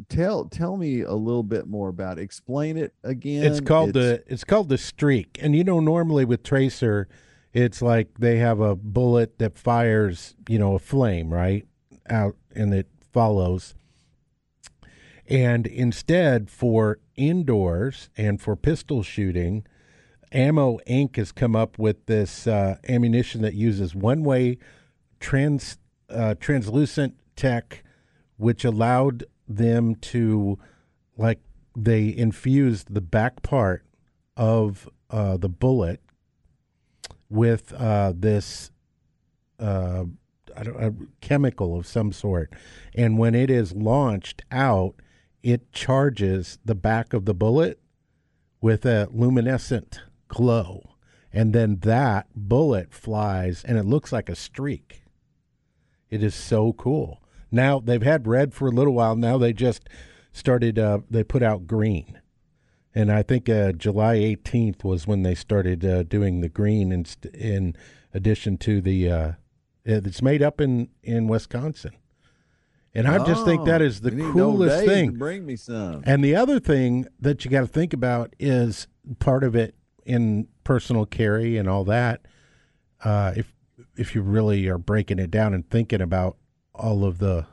tell 0.09 0.47
tell 0.47 0.76
me 0.76 1.03
a 1.03 1.14
little 1.14 1.45
bit 1.45 1.68
more 1.68 1.89
about. 1.89 2.18
It. 2.18 2.22
Explain 2.22 2.76
it 2.76 2.93
again. 3.05 3.45
It's 3.45 3.61
called 3.61 3.91
It's- 3.91 4.22
the 4.26 4.32
it's 4.32 4.43
called 4.43 4.68
the 4.70 4.78
streak, 4.78 5.39
and 5.41 5.55
you 5.55 5.62
know 5.62 5.78
normally 5.78 6.24
with 6.24 6.43
tracer, 6.43 7.07
it's 7.53 7.80
like 7.80 8.18
they 8.18 8.39
have 8.39 8.59
a 8.59 8.74
bullet 8.74 9.39
that 9.39 9.57
fires 9.57 10.34
you 10.49 10.59
know 10.59 10.74
a 10.74 10.80
flame 10.80 11.32
right 11.32 11.64
out 12.11 12.34
and 12.57 12.74
it 12.74 12.89
follows. 13.12 13.76
And 15.29 15.66
instead, 15.66 16.51
for 16.51 16.99
indoors 17.16 18.11
and 18.16 18.41
for 18.41 18.55
pistol 18.57 19.03
shooting, 19.03 19.66
Ammo 20.33 20.79
Inc. 20.87 21.16
has 21.16 21.33
come 21.33 21.57
up 21.57 21.79
with 21.79 22.07
this 22.07 22.47
uh, 22.47 22.77
ammunition 22.89 23.43
that 23.43 23.55
uses 23.55 23.95
one-way 23.95 24.59
trans 25.20 25.79
uh, 26.09 26.35
translucent 26.39 27.14
tech, 27.35 27.83
which 28.37 28.64
allowed 28.64 29.24
them 29.49 29.97
to, 29.97 30.59
like, 31.16 31.41
they 31.77 32.14
infused 32.16 32.95
the 32.95 33.01
back 33.01 33.43
part 33.43 33.85
of 34.37 34.89
uh, 35.11 35.37
the 35.37 35.49
bullet 35.49 36.01
with 37.29 37.72
uh, 37.72 38.12
this 38.14 38.70
uh, 39.59 40.05
a 40.57 40.93
chemical 41.20 41.77
of 41.77 41.87
some 41.87 42.12
sort, 42.12 42.53
and 42.95 43.18
when 43.18 43.35
it 43.35 43.51
is 43.51 43.74
launched 43.74 44.43
out, 44.51 44.95
it 45.47 45.70
charges 45.70 46.59
the 46.64 46.74
back 46.74 47.12
of 47.12 47.24
the 47.24 47.32
bullet 47.32 47.78
with 48.61 48.84
a 48.84 49.09
luminescent 49.12 50.01
glow, 50.26 50.97
and 51.32 51.53
then 51.53 51.76
that 51.82 52.26
bullet 52.34 52.92
flies, 52.92 53.62
and 53.62 53.78
it 53.78 53.84
looks 53.84 54.11
like 54.11 54.28
a 54.28 54.34
streak. 54.34 55.05
It 56.11 56.20
is 56.20 56.34
so 56.34 56.72
cool. 56.72 57.22
Now 57.53 57.78
they've 57.78 58.03
had 58.03 58.26
red 58.26 58.55
for 58.55 58.66
a 58.66 58.72
little 58.72 58.92
while. 58.92 59.14
Now 59.14 59.38
they 59.38 59.53
just 59.53 59.88
started. 60.32 60.80
Uh, 60.80 60.99
they 61.09 61.22
put 61.22 61.44
out 61.44 61.68
green, 61.68 62.20
and 62.92 63.12
I 63.12 63.22
think 63.22 63.49
uh, 63.49 63.70
July 63.70 64.16
18th 64.16 64.82
was 64.82 65.07
when 65.07 65.22
they 65.22 65.36
started 65.36 65.84
uh, 65.84 66.03
doing 66.03 66.40
the 66.40 66.49
green 66.49 66.90
in, 66.90 67.07
in 67.32 67.76
addition 68.12 68.59
to 68.59 68.80
the. 68.80 69.09
Uh, 69.09 69.32
it's 69.84 70.22
made 70.22 70.42
up 70.42 70.61
in 70.61 70.88
in 71.05 71.28
Wisconsin, 71.28 71.92
and 72.97 73.07
I 73.07 73.24
just 73.24 73.44
think 73.44 73.64
that 73.66 73.82
Oh, 73.82 73.88
the 73.88 74.11
need 74.11 74.24
old 74.24 74.34
coolest 74.34 74.86
thing. 74.86 75.12
Bring 75.12 75.44
me 75.44 75.57
some. 75.57 76.03
And 76.05 76.24
the 76.24 76.34
other 76.34 76.59
thing 76.59 77.07
that 77.20 77.44
you 77.44 77.51
got 77.51 77.61
to 77.61 77.66
think 77.66 77.92
about 77.92 78.34
is 78.38 78.88
part 79.18 79.44
of 79.44 79.55
it 79.55 79.74
in 80.05 80.49
personal 80.64 81.05
carry 81.05 81.57
and 81.57 81.68
all 81.68 81.84
that. 81.84 82.26
Uh, 83.05 83.34
if 83.36 83.53
if 83.97 84.14
you 84.14 84.22
really 84.22 84.66
are 84.68 84.78
breaking 84.78 85.18
it 85.18 85.30
down 85.30 85.53
and 85.53 85.68
thinking 85.68 86.01
about 86.01 86.36
all 86.74 87.05
of 87.05 87.18
the 87.18 87.47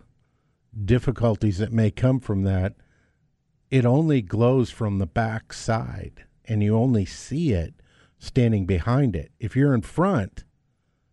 difficulties 0.86 1.58
that 1.58 1.72
may 1.72 1.92
come 1.92 2.20
from 2.20 2.44
that, 2.44 2.76
it 3.70 3.86
only 3.86 4.22
glows 4.22 4.70
from 4.70 4.98
the 4.98 5.06
back 5.06 5.54
side, 5.54 6.24
and 6.46 6.64
you 6.64 6.76
only 6.76 7.06
see 7.06 7.52
it 7.52 7.74
standing 8.18 8.66
behind 8.66 9.16
it. 9.16 9.32
If 9.40 9.56
you're 9.56 9.74
in 9.74 9.82
front 9.82 10.44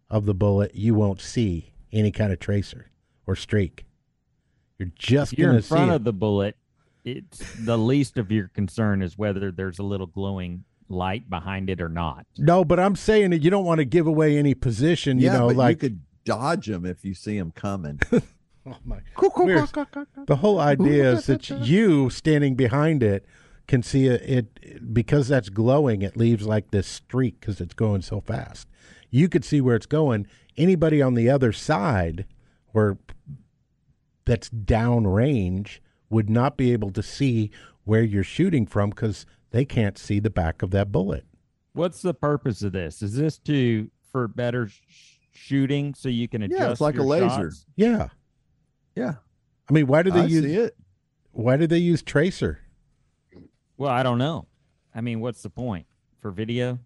of 0.09 0.27
the 0.27 0.35
bullet, 0.35 0.75
you 0.75 0.95
won't 0.95 1.21
see 1.21 1.73
any 1.93 2.11
kind 2.13 2.33
of 2.33 2.39
tracer 2.39 2.91
or 3.27 3.35
streak. 3.35 3.87
You're 4.81 4.89
just 4.97 5.37
you're 5.37 5.51
in 5.51 5.57
to 5.57 5.63
see 5.63 5.69
front 5.69 5.91
it. 5.91 5.97
of 5.97 6.05
the 6.05 6.13
bullet, 6.15 6.57
it's 7.05 7.39
the 7.61 7.77
least 7.77 8.17
of 8.17 8.33
your 8.33 8.49
concern 8.49 9.03
is 9.03 9.19
whether 9.19 9.51
there's 9.53 9.79
a 9.79 9.83
little 9.83 10.07
glowing 10.07 10.65
light 10.89 11.29
behind 11.29 11.69
it 11.69 11.83
or 11.83 11.91
not. 11.91 12.25
No, 12.39 12.65
but 12.65 12.81
I'm 12.81 12.97
saying 12.97 13.31
that 13.31 13.43
you 13.43 13.51
don't 13.51 13.67
want 13.67 13.81
to 13.81 13.85
give 13.85 14.07
away 14.07 14.39
any 14.39 14.55
position. 14.55 15.19
yeah, 15.19 15.33
you 15.33 15.39
know, 15.39 15.47
but 15.49 15.57
like 15.57 15.83
you 15.83 15.91
could 15.91 16.01
dodge 16.25 16.67
them 16.67 16.87
if 16.87 17.05
you 17.05 17.13
see 17.13 17.39
them 17.39 17.53
coming. 17.53 18.01
oh 18.13 18.77
my. 18.83 19.01
Weird. 19.37 19.69
the 20.27 20.37
whole 20.37 20.59
idea 20.59 21.13
is 21.13 21.27
that 21.27 21.51
you 21.51 22.09
standing 22.09 22.55
behind 22.55 23.03
it 23.03 23.27
can 23.69 23.83
see 23.83 24.07
it, 24.07 24.23
it 24.23 24.95
because 24.95 25.29
that's 25.29 25.51
glowing. 25.51 26.01
It 26.01 26.17
leaves 26.17 26.47
like 26.47 26.71
this 26.71 26.87
streak 26.87 27.41
because 27.41 27.61
it's 27.61 27.75
going 27.75 28.01
so 28.01 28.23
fast. 28.23 28.67
You 29.11 29.29
could 29.29 29.45
see 29.45 29.61
where 29.61 29.77
it's 29.77 29.85
going. 29.85 30.27
Anybody 30.57 31.03
on 31.03 31.15
the 31.15 31.29
other 31.29 31.53
side, 31.53 32.25
or 32.73 32.99
that's 34.31 34.49
downrange, 34.51 35.81
would 36.09 36.31
not 36.31 36.57
be 36.57 36.73
able 36.73 36.93
to 36.93 37.03
see 37.03 37.51
where 37.83 38.03
you're 38.05 38.23
shooting 38.23 38.65
from 38.65 38.91
because 38.91 39.27
they 39.51 39.65
can't 39.65 39.99
see 39.99 40.21
the 40.21 40.31
back 40.31 40.63
of 40.63 40.71
that 40.71 40.93
bullet. 40.93 41.25
What's 41.73 42.01
the 42.01 42.15
purpose 42.15 42.63
of 42.63 42.71
this? 42.71 43.03
Is 43.03 43.17
this 43.17 43.39
to 43.41 43.91
for 44.13 44.29
better 44.29 44.69
sh- 44.69 45.17
shooting 45.33 45.95
so 45.95 46.09
you 46.09 46.29
can 46.29 46.43
adjust? 46.43 46.61
Yeah, 46.61 46.71
it's 46.71 46.81
like 46.81 46.97
a 46.97 47.03
laser. 47.03 47.29
shots? 47.51 47.67
Yeah, 47.75 48.09
yeah, 48.95 49.15
I 49.69 49.73
mean, 49.73 49.89
why 49.89 50.05
do 50.05 50.13
they 50.13 50.21
I 50.21 50.27
use 50.27 50.45
see 50.45 50.55
it. 50.55 50.77
why 51.33 51.57
do 51.57 51.67
they 51.67 51.79
use 51.79 52.01
tracer? 52.01 52.61
Well, 53.77 53.91
I 53.91 54.05
don't 54.05 54.19
know. 54.19 54.47
I 54.95 55.01
mean, 55.01 55.19
what's 55.19 55.43
the 55.43 55.51
point 55.51 55.87
for 56.21 56.31
video? 56.31 56.79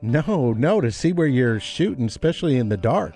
No, 0.00 0.54
no, 0.54 0.80
to 0.80 0.90
see 0.90 1.12
where 1.12 1.26
you're 1.26 1.60
shooting, 1.60 2.06
especially 2.06 2.56
in 2.56 2.70
the 2.70 2.76
dark. 2.78 3.14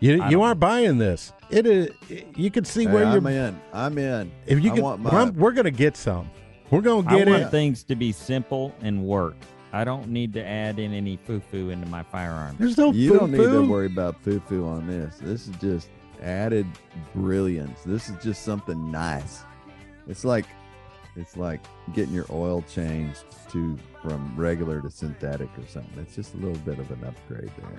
You 0.00 0.12
you 0.12 0.18
don't- 0.18 0.42
aren't 0.42 0.60
buying 0.60 0.98
this. 0.98 1.32
It 1.50 1.66
is. 1.66 1.88
You 2.36 2.50
can 2.50 2.64
see 2.64 2.84
Hey, 2.84 2.92
where 2.92 3.06
I'm 3.06 3.22
you're. 3.26 3.30
in. 3.32 3.60
I'm 3.72 3.96
in. 3.98 4.30
If 4.46 4.62
you 4.62 4.72
I 4.72 4.74
can, 4.74 4.82
want 4.84 5.02
my, 5.02 5.10
I'm- 5.10 5.34
we're 5.34 5.52
gonna 5.52 5.70
get 5.70 5.96
some. 5.96 6.28
We're 6.70 6.80
gonna 6.80 7.08
I 7.08 7.18
get 7.18 7.28
want 7.28 7.42
it. 7.44 7.50
things 7.50 7.84
to 7.84 7.94
be 7.94 8.10
simple 8.12 8.74
and 8.80 9.04
work. 9.04 9.36
I 9.72 9.84
don't 9.84 10.08
need 10.08 10.32
to 10.34 10.44
add 10.44 10.78
in 10.78 10.92
any 10.92 11.16
foo-foo 11.16 11.70
into 11.70 11.88
my 11.88 12.02
firearm. 12.04 12.56
There's 12.58 12.78
no 12.78 12.92
you 12.92 13.12
don't 13.18 13.32
need 13.32 13.38
to 13.38 13.68
worry 13.68 13.86
about 13.86 14.22
foo-foo 14.22 14.64
on 14.66 14.86
this. 14.86 15.16
This 15.20 15.48
is 15.48 15.56
just 15.56 15.88
added 16.22 16.66
brilliance. 17.14 17.82
This 17.84 18.08
is 18.08 18.16
just 18.22 18.42
something 18.44 18.90
nice. 18.90 19.42
It's 20.06 20.24
like 20.24 20.46
it's 21.16 21.36
like 21.36 21.60
getting 21.94 22.12
your 22.14 22.26
oil 22.30 22.62
changed 22.62 23.24
to 23.50 23.76
from 24.02 24.32
regular 24.36 24.80
to 24.80 24.90
synthetic 24.90 25.48
or 25.58 25.66
something. 25.68 25.92
It's 26.00 26.14
just 26.16 26.34
a 26.34 26.38
little 26.38 26.58
bit 26.64 26.78
of 26.78 26.90
an 26.90 27.04
upgrade 27.04 27.50
there. 27.58 27.76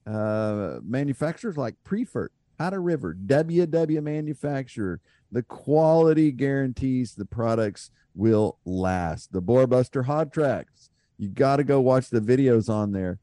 uh, 0.08 0.80
manufacturers 0.82 1.58
like 1.58 1.76
Priefert, 1.86 2.30
Powder 2.58 2.82
River, 2.82 3.16
WW 3.26 4.02
Manufacturer. 4.02 5.02
The 5.32 5.44
quality 5.44 6.32
guarantees 6.32 7.16
the 7.16 7.26
products 7.26 7.92
will 8.16 8.58
last. 8.66 9.34
The 9.34 9.42
BoarBuster 9.42 10.06
Hot 10.06 10.32
Tracks. 10.32 10.90
You 11.18 11.28
got 11.28 11.58
to 11.58 11.66
go 11.66 11.82
watch 11.82 12.10
the 12.10 12.22
videos 12.22 12.70
on 12.70 12.94
their 12.94 13.20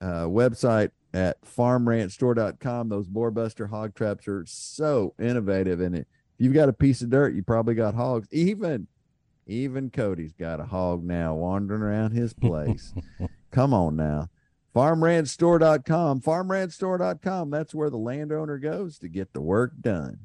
uh, 0.00 0.24
website 0.24 0.90
at 1.12 1.40
farmranchstore.com. 1.42 2.88
Those 2.88 3.08
BoarBuster 3.08 3.68
hog 3.68 3.94
traps 3.94 4.28
are 4.28 4.44
so 4.46 5.14
innovative. 5.18 5.80
And 5.80 5.96
if 5.96 6.06
you've 6.38 6.54
got 6.54 6.68
a 6.68 6.74
piece 6.74 7.02
of 7.02 7.10
dirt, 7.10 7.34
you 7.34 7.42
probably 7.42 7.74
got 7.74 7.94
hogs. 7.94 8.28
Even 8.30 8.86
even 9.46 9.90
Cody's 9.90 10.32
got 10.32 10.60
a 10.60 10.64
hog 10.64 11.02
now 11.02 11.34
wandering 11.34 11.82
around 11.82 12.12
his 12.12 12.32
place. 12.32 12.94
Come 13.50 13.74
on 13.74 13.96
now. 13.96 14.28
Farmranchstore.com. 14.74 16.20
Farmranchstore.com. 16.20 17.50
That's 17.50 17.74
where 17.74 17.90
the 17.90 17.96
landowner 17.96 18.58
goes 18.58 18.98
to 19.00 19.08
get 19.08 19.32
the 19.32 19.40
work 19.40 19.72
done. 19.80 20.20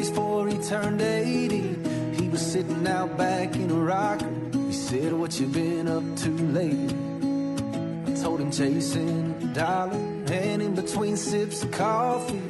Before 0.00 0.48
he 0.48 0.56
turned 0.56 1.02
80, 1.02 1.76
he 2.16 2.28
was 2.30 2.40
sitting 2.40 2.86
out 2.86 3.18
back 3.18 3.54
in 3.54 3.70
a 3.70 3.74
rocker. 3.74 4.30
He 4.54 4.72
said, 4.72 5.12
What 5.12 5.38
you 5.38 5.46
been 5.46 5.86
up 5.88 6.02
to 6.20 6.30
lately? 6.30 6.94
I 8.06 8.12
told 8.16 8.40
him 8.40 8.50
chasing 8.50 9.34
a 9.42 9.46
dollar, 9.54 9.92
and 9.92 10.62
in 10.62 10.74
between 10.74 11.18
sips 11.18 11.62
of 11.64 11.70
coffee, 11.72 12.40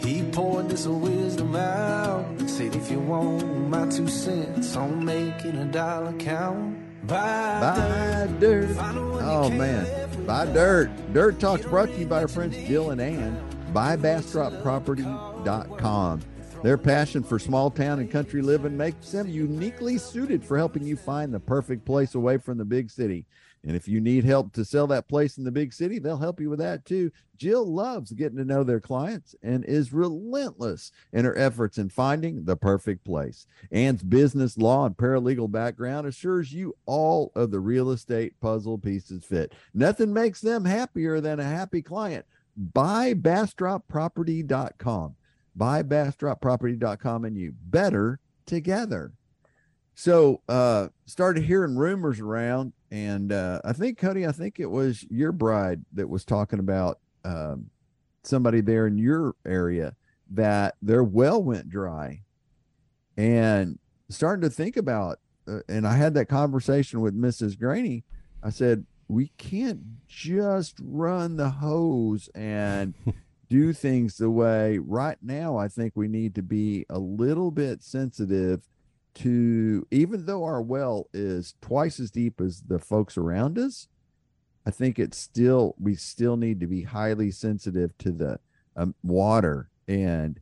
he 0.00 0.24
poured 0.32 0.68
this 0.68 0.84
wisdom 0.88 1.54
out. 1.54 2.24
Said, 2.50 2.74
If 2.74 2.90
you 2.90 2.98
want 2.98 3.68
my 3.68 3.88
two 3.88 4.08
cents 4.08 4.74
on 4.74 5.04
making 5.04 5.58
a 5.58 5.66
dollar 5.66 6.12
count, 6.14 6.76
buy, 7.06 7.60
Buy 7.60 8.26
dirt. 8.40 8.40
dirt. 8.40 8.70
Find 8.76 8.96
the 8.96 9.00
one 9.02 9.24
you 9.24 9.30
Oh 9.30 9.48
man. 9.50 9.86
Buy 10.26 10.46
dirt. 10.46 10.90
Dirt 11.12 11.38
Talks 11.38 11.64
brought 11.66 11.86
to 11.86 11.96
you 12.00 12.06
by 12.06 12.22
our 12.22 12.28
friends 12.28 12.56
Jill 12.66 12.90
and 12.90 13.00
Ann. 13.00 13.40
BuyBastropProperty.com. 13.72 16.20
Their 16.62 16.78
passion 16.78 17.22
for 17.22 17.38
small 17.38 17.70
town 17.70 18.00
and 18.00 18.10
country 18.10 18.42
living 18.42 18.76
makes 18.76 19.12
them 19.12 19.28
uniquely 19.28 19.98
suited 19.98 20.44
for 20.44 20.56
helping 20.56 20.84
you 20.84 20.96
find 20.96 21.32
the 21.32 21.38
perfect 21.38 21.84
place 21.84 22.14
away 22.14 22.38
from 22.38 22.58
the 22.58 22.64
big 22.64 22.90
city. 22.90 23.26
And 23.66 23.74
if 23.74 23.88
you 23.88 24.00
need 24.00 24.24
help 24.24 24.52
to 24.52 24.64
sell 24.64 24.86
that 24.86 25.08
place 25.08 25.38
in 25.38 25.44
the 25.44 25.50
big 25.50 25.72
city, 25.72 25.98
they'll 25.98 26.16
help 26.16 26.40
you 26.40 26.48
with 26.48 26.60
that 26.60 26.84
too. 26.84 27.10
Jill 27.36 27.66
loves 27.66 28.12
getting 28.12 28.38
to 28.38 28.44
know 28.44 28.62
their 28.62 28.80
clients 28.80 29.34
and 29.42 29.64
is 29.64 29.92
relentless 29.92 30.92
in 31.12 31.24
her 31.24 31.36
efforts 31.36 31.76
in 31.76 31.88
finding 31.88 32.44
the 32.44 32.56
perfect 32.56 33.04
place. 33.04 33.48
Ann's 33.72 34.04
business 34.04 34.56
law 34.56 34.86
and 34.86 34.96
paralegal 34.96 35.50
background 35.50 36.06
assures 36.06 36.52
you 36.52 36.76
all 36.86 37.32
of 37.34 37.50
the 37.50 37.60
real 37.60 37.90
estate 37.90 38.40
puzzle 38.40 38.78
pieces 38.78 39.24
fit. 39.24 39.52
Nothing 39.74 40.12
makes 40.12 40.40
them 40.40 40.64
happier 40.64 41.20
than 41.20 41.40
a 41.40 41.44
happy 41.44 41.82
client. 41.82 42.24
Buy 42.56 43.14
bastropproperty.com. 43.14 45.15
Buy 45.56 45.82
bastropproperty.com 45.82 47.24
and 47.24 47.36
you 47.36 47.54
better 47.64 48.20
together. 48.44 49.12
So 49.94 50.42
uh 50.48 50.88
started 51.06 51.44
hearing 51.44 51.76
rumors 51.76 52.20
around 52.20 52.74
and 52.90 53.32
uh 53.32 53.60
I 53.64 53.72
think 53.72 53.98
Cody, 53.98 54.26
I 54.26 54.32
think 54.32 54.60
it 54.60 54.70
was 54.70 55.04
your 55.10 55.32
bride 55.32 55.84
that 55.94 56.08
was 56.08 56.24
talking 56.24 56.58
about 56.58 56.98
um 57.24 57.70
somebody 58.22 58.60
there 58.60 58.86
in 58.86 58.98
your 58.98 59.34
area 59.46 59.94
that 60.30 60.74
their 60.82 61.02
well 61.02 61.42
went 61.42 61.70
dry 61.70 62.22
and 63.16 63.78
starting 64.08 64.42
to 64.42 64.50
think 64.50 64.76
about 64.76 65.18
uh, 65.48 65.60
and 65.68 65.86
I 65.86 65.96
had 65.96 66.14
that 66.14 66.26
conversation 66.26 67.00
with 67.00 67.14
Mrs. 67.18 67.58
Graney. 67.58 68.04
I 68.42 68.50
said, 68.50 68.84
we 69.08 69.28
can't 69.38 69.80
just 70.08 70.76
run 70.82 71.36
the 71.36 71.50
hose 71.50 72.28
and 72.34 72.94
do 73.48 73.72
things 73.72 74.16
the 74.16 74.30
way 74.30 74.78
right 74.78 75.18
now. 75.22 75.56
I 75.56 75.68
think 75.68 75.92
we 75.94 76.08
need 76.08 76.34
to 76.34 76.42
be 76.42 76.84
a 76.88 76.98
little 76.98 77.50
bit 77.50 77.82
sensitive 77.82 78.68
to, 79.14 79.86
even 79.90 80.26
though 80.26 80.44
our 80.44 80.60
well 80.60 81.08
is 81.14 81.54
twice 81.60 82.00
as 82.00 82.10
deep 82.10 82.40
as 82.40 82.62
the 82.62 82.78
folks 82.78 83.16
around 83.16 83.58
us, 83.58 83.88
I 84.66 84.70
think 84.70 84.98
it's 84.98 85.16
still, 85.16 85.74
we 85.78 85.94
still 85.94 86.36
need 86.36 86.60
to 86.60 86.66
be 86.66 86.82
highly 86.82 87.30
sensitive 87.30 87.96
to 87.98 88.10
the 88.10 88.40
um, 88.76 88.94
water. 89.02 89.70
And, 89.86 90.40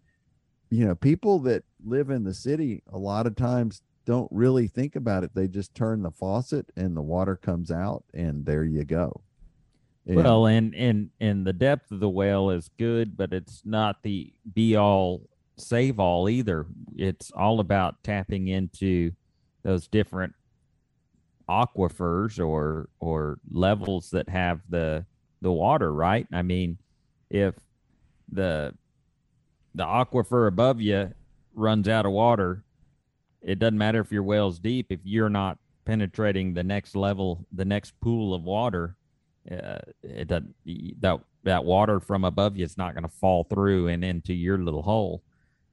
you 0.70 0.86
know, 0.86 0.94
people 0.94 1.38
that 1.40 1.64
live 1.84 2.10
in 2.10 2.24
the 2.24 2.34
city 2.34 2.82
a 2.90 2.98
lot 2.98 3.26
of 3.26 3.36
times 3.36 3.82
don't 4.06 4.32
really 4.32 4.66
think 4.66 4.96
about 4.96 5.24
it. 5.24 5.34
They 5.34 5.46
just 5.46 5.74
turn 5.74 6.02
the 6.02 6.10
faucet 6.10 6.66
and 6.76 6.96
the 6.96 7.02
water 7.02 7.36
comes 7.36 7.70
out, 7.70 8.04
and 8.12 8.44
there 8.44 8.64
you 8.64 8.84
go. 8.84 9.22
And- 10.06 10.16
Well, 10.16 10.46
and 10.46 10.74
and 10.74 11.10
and 11.20 11.46
the 11.46 11.52
depth 11.52 11.90
of 11.90 12.00
the 12.00 12.08
well 12.08 12.50
is 12.50 12.68
good, 12.78 13.16
but 13.16 13.32
it's 13.32 13.62
not 13.64 14.02
the 14.02 14.32
be 14.52 14.76
all 14.76 15.22
save 15.56 15.98
all 15.98 16.28
either. 16.28 16.66
It's 16.96 17.30
all 17.30 17.60
about 17.60 18.02
tapping 18.02 18.48
into 18.48 19.12
those 19.62 19.88
different 19.88 20.34
aquifers 21.48 22.38
or 22.44 22.88
or 23.00 23.38
levels 23.50 24.10
that 24.10 24.28
have 24.28 24.60
the 24.68 25.04
the 25.40 25.52
water, 25.52 25.92
right? 25.92 26.26
I 26.32 26.42
mean, 26.42 26.78
if 27.30 27.54
the 28.30 28.74
the 29.74 29.84
aquifer 29.84 30.46
above 30.48 30.80
you 30.80 31.12
runs 31.54 31.88
out 31.88 32.06
of 32.06 32.12
water, 32.12 32.64
it 33.42 33.58
doesn't 33.58 33.78
matter 33.78 34.00
if 34.00 34.12
your 34.12 34.22
well's 34.22 34.58
deep 34.58 34.86
if 34.90 35.00
you're 35.04 35.28
not 35.28 35.58
penetrating 35.84 36.54
the 36.54 36.62
next 36.64 36.96
level, 36.96 37.46
the 37.52 37.64
next 37.64 37.98
pool 38.00 38.34
of 38.34 38.42
water. 38.44 38.96
Uh, 39.50 39.78
it 40.02 40.28
doesn't 40.28 40.54
that 41.00 41.20
that 41.42 41.64
water 41.64 42.00
from 42.00 42.24
above 42.24 42.56
you 42.56 42.64
is 42.64 42.78
not 42.78 42.94
going 42.94 43.02
to 43.02 43.10
fall 43.10 43.44
through 43.44 43.88
and 43.88 44.02
into 44.02 44.32
your 44.32 44.56
little 44.56 44.82
hole 44.82 45.22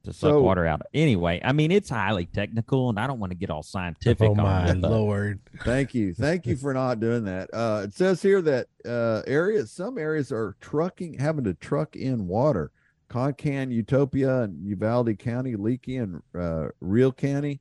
to 0.04 0.12
suck 0.12 0.30
So- 0.32 0.42
water 0.42 0.66
out. 0.66 0.82
Anyway, 0.92 1.40
I 1.42 1.52
mean 1.52 1.70
it's 1.70 1.88
highly 1.88 2.26
technical, 2.26 2.90
and 2.90 2.98
I 3.00 3.06
don't 3.06 3.18
want 3.18 3.30
to 3.30 3.36
get 3.36 3.48
all 3.48 3.62
scientific. 3.62 4.28
Oh 4.28 4.32
on 4.32 4.36
my 4.36 4.68
it, 4.70 4.76
lord! 4.78 5.40
Thank 5.64 5.94
you. 5.94 6.12
Thank 6.12 6.46
you 6.46 6.56
for 6.56 6.74
not 6.74 7.00
doing 7.00 7.24
that. 7.24 7.48
Uh, 7.52 7.82
it 7.84 7.94
says 7.94 8.20
here 8.20 8.42
that 8.42 8.66
uh, 8.84 9.22
areas, 9.26 9.70
some 9.70 9.96
areas 9.96 10.30
are 10.32 10.56
trucking, 10.60 11.14
having 11.18 11.44
to 11.44 11.54
truck 11.54 11.96
in 11.96 12.26
water. 12.28 12.70
Concan, 13.08 13.70
Utopia, 13.70 14.42
and 14.42 14.66
Uvalde 14.66 15.18
County, 15.18 15.54
Leakey, 15.54 16.02
and 16.02 16.22
uh, 16.34 16.68
Real 16.80 17.12
County. 17.12 17.60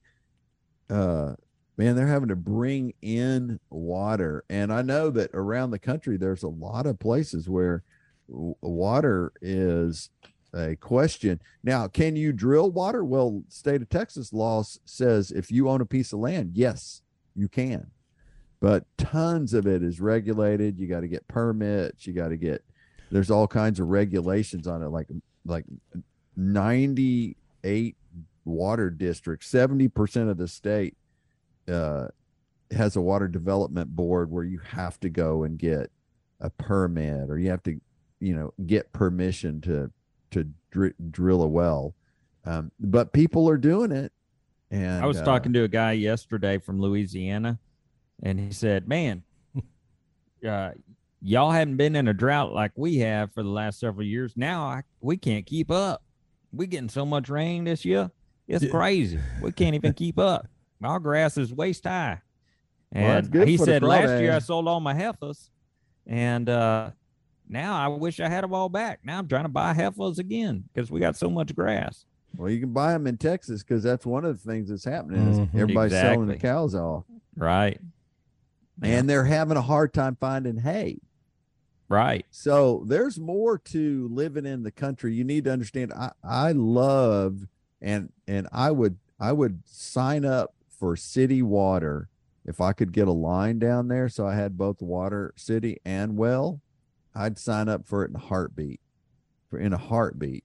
Uh, 0.90 1.34
man, 1.82 1.96
they're 1.96 2.06
having 2.06 2.30
to 2.30 2.36
bring 2.36 2.94
in 3.02 3.60
water. 3.72 4.44
And 4.52 4.72
I 4.72 4.84
know 4.84 5.10
that 5.10 5.32
around 5.34 5.72
the 5.72 5.80
country, 5.80 6.16
there's 6.16 6.44
a 6.44 6.48
lot 6.48 6.86
of 6.86 7.00
places 7.00 7.50
where 7.50 7.82
water 8.28 9.34
is 9.42 10.12
a 10.54 10.76
question. 10.76 11.42
Now, 11.64 11.88
can 11.88 12.16
you 12.16 12.34
drill 12.34 12.70
water? 12.70 13.04
Well, 13.04 13.42
state 13.50 13.82
of 13.82 13.90
Texas 13.90 14.32
law 14.32 14.64
says 14.86 15.32
if 15.32 15.50
you 15.50 15.70
own 15.70 15.82
a 15.82 15.86
piece 15.88 16.14
of 16.14 16.20
land, 16.20 16.52
yes, 16.54 17.02
you 17.36 17.48
can. 17.48 17.88
But 18.60 18.86
tons 19.00 19.56
of 19.56 19.66
it 19.66 19.82
is 19.82 20.00
regulated. 20.00 20.78
You 20.78 20.86
got 20.86 21.00
to 21.00 21.08
get 21.08 21.28
permits. 21.28 22.06
You 22.06 22.14
got 22.14 22.28
to 22.28 22.38
get. 22.38 22.64
There's 23.10 23.32
all 23.32 23.48
kinds 23.48 23.80
of 23.80 23.88
regulations 23.88 24.68
on 24.68 24.84
it, 24.84 24.90
like 24.90 25.08
like 25.48 25.66
98 26.38 27.96
water 28.46 28.92
districts. 28.92 29.48
70 29.48 29.88
percent 29.88 30.30
of 30.30 30.38
the 30.38 30.48
state 30.48 30.96
uh, 31.68 32.08
has 32.72 32.96
a 32.96 33.02
water 33.02 33.28
development 33.28 33.96
board 33.96 34.32
where 34.32 34.44
you 34.44 34.60
have 34.60 35.00
to 35.02 35.10
go 35.10 35.44
and 35.44 35.58
get 35.58 35.92
a 36.40 36.50
permit, 36.50 37.30
or 37.30 37.38
you 37.38 37.50
have 37.50 37.64
to, 37.64 37.80
you 38.20 38.36
know, 38.36 38.54
get 38.66 38.92
permission 38.94 39.62
to 39.62 39.92
to 40.32 40.48
dr- 40.72 40.96
drill 41.12 41.44
a 41.44 41.48
well. 41.48 41.94
Um, 42.46 42.72
but 42.80 43.14
people 43.14 43.50
are 43.50 43.58
doing 43.58 43.92
it. 43.92 44.12
And 44.72 45.04
I 45.04 45.06
was 45.06 45.20
uh, 45.20 45.26
talking 45.26 45.54
to 45.54 45.64
a 45.64 45.68
guy 45.68 45.92
yesterday 45.92 46.58
from 46.58 46.80
Louisiana, 46.80 47.60
and 48.24 48.40
he 48.40 48.52
said, 48.52 48.88
"Man, 48.88 49.24
uh, 50.48 50.72
y'all 51.22 51.52
haven't 51.52 51.78
been 51.78 51.96
in 51.96 52.08
a 52.08 52.14
drought 52.14 52.54
like 52.54 52.72
we 52.76 52.98
have 52.98 53.34
for 53.34 53.44
the 53.44 53.50
last 53.50 53.80
several 53.80 54.06
years. 54.06 54.34
Now 54.36 54.64
I, 54.64 54.84
we 55.02 55.18
can't 55.18 55.46
keep 55.46 55.70
up. 55.70 56.04
We 56.54 56.68
getting 56.68 56.90
so 56.90 57.06
much 57.06 57.30
rain 57.30 57.66
this 57.66 57.86
year. 57.86 58.12
It's 58.48 58.70
crazy. 58.70 59.20
We 59.42 59.52
can't 59.52 59.76
even 59.76 59.94
keep 59.94 60.20
up. 60.20 60.48
Our 60.84 61.00
grass 61.00 61.38
is 61.38 61.54
waist 61.54 61.84
high." 61.86 62.22
And 62.92 63.30
good 63.32 63.48
he 63.48 63.58
said, 63.58 63.84
"Last 63.84 64.20
year 64.22 64.34
I 64.34 64.40
sold 64.40 64.68
all 64.68 64.80
my 64.80 64.94
heifers, 64.94 65.50
and 66.06 66.50
uh, 66.50 66.92
now 67.48 67.74
I 67.76 67.88
wish 67.88 68.20
I 68.20 68.28
had 68.28 68.44
them 68.44 68.54
all 68.54 68.70
back. 68.70 69.00
Now 69.04 69.18
I'm 69.20 69.28
trying 69.28 69.44
to 69.46 69.50
buy 69.50 69.74
heifers 69.74 70.20
again 70.20 70.66
because 70.74 70.92
we 70.92 71.00
got 71.00 71.16
so 71.16 71.30
much 71.30 71.56
grass." 71.56 72.06
Well, 72.38 72.50
you 72.50 72.60
can 72.62 72.72
buy 72.74 72.94
them 72.94 73.08
in 73.08 73.18
Texas 73.18 73.62
because 73.62 73.84
that's 73.84 74.06
one 74.06 74.24
of 74.26 74.42
the 74.42 74.50
things 74.52 74.70
that's 74.70 74.86
happening. 74.86 75.28
Is 75.28 75.40
Mhm. 75.40 75.56
everybody's 75.56 75.92
selling 75.94 76.28
the 76.28 76.38
cows 76.38 76.74
off, 76.76 77.04
Right. 77.36 77.80
and 78.82 79.10
they're 79.10 79.26
having 79.26 79.58
a 79.58 79.62
hard 79.62 79.94
time 79.94 80.16
finding 80.16 80.58
hay. 80.58 81.00
Right. 81.90 82.26
So 82.32 82.86
there's 82.88 83.20
more 83.20 83.58
to 83.58 84.08
living 84.10 84.46
in 84.46 84.64
the 84.64 84.72
country. 84.72 85.14
You 85.14 85.26
need 85.26 85.44
to 85.44 85.52
understand. 85.52 85.92
I 85.94 86.12
I 86.24 86.52
love 86.54 87.48
and 87.82 88.14
and 88.28 88.48
I 88.54 88.72
would 88.72 88.98
I 89.20 89.34
would 89.34 89.62
sign 89.66 90.24
up 90.24 90.54
for 90.82 90.96
city 90.96 91.44
water 91.44 92.10
if 92.44 92.60
I 92.60 92.74
could 92.74 92.92
get 92.92 93.08
a 93.08 93.12
line 93.12 93.60
down 93.60 93.88
there. 93.88 94.10
So 94.10 94.26
I 94.26 94.34
had 94.34 94.58
both 94.58 94.82
water, 94.82 95.32
city, 95.38 95.78
and 95.86 96.18
well. 96.18 96.60
I'd 97.14 97.38
sign 97.38 97.70
up 97.70 97.86
for 97.86 98.04
it 98.04 98.10
in 98.10 98.16
a 98.16 98.20
heartbeat, 98.20 98.82
for 99.48 99.60
in 99.60 99.74
a 99.74 99.78
heartbeat. 99.78 100.44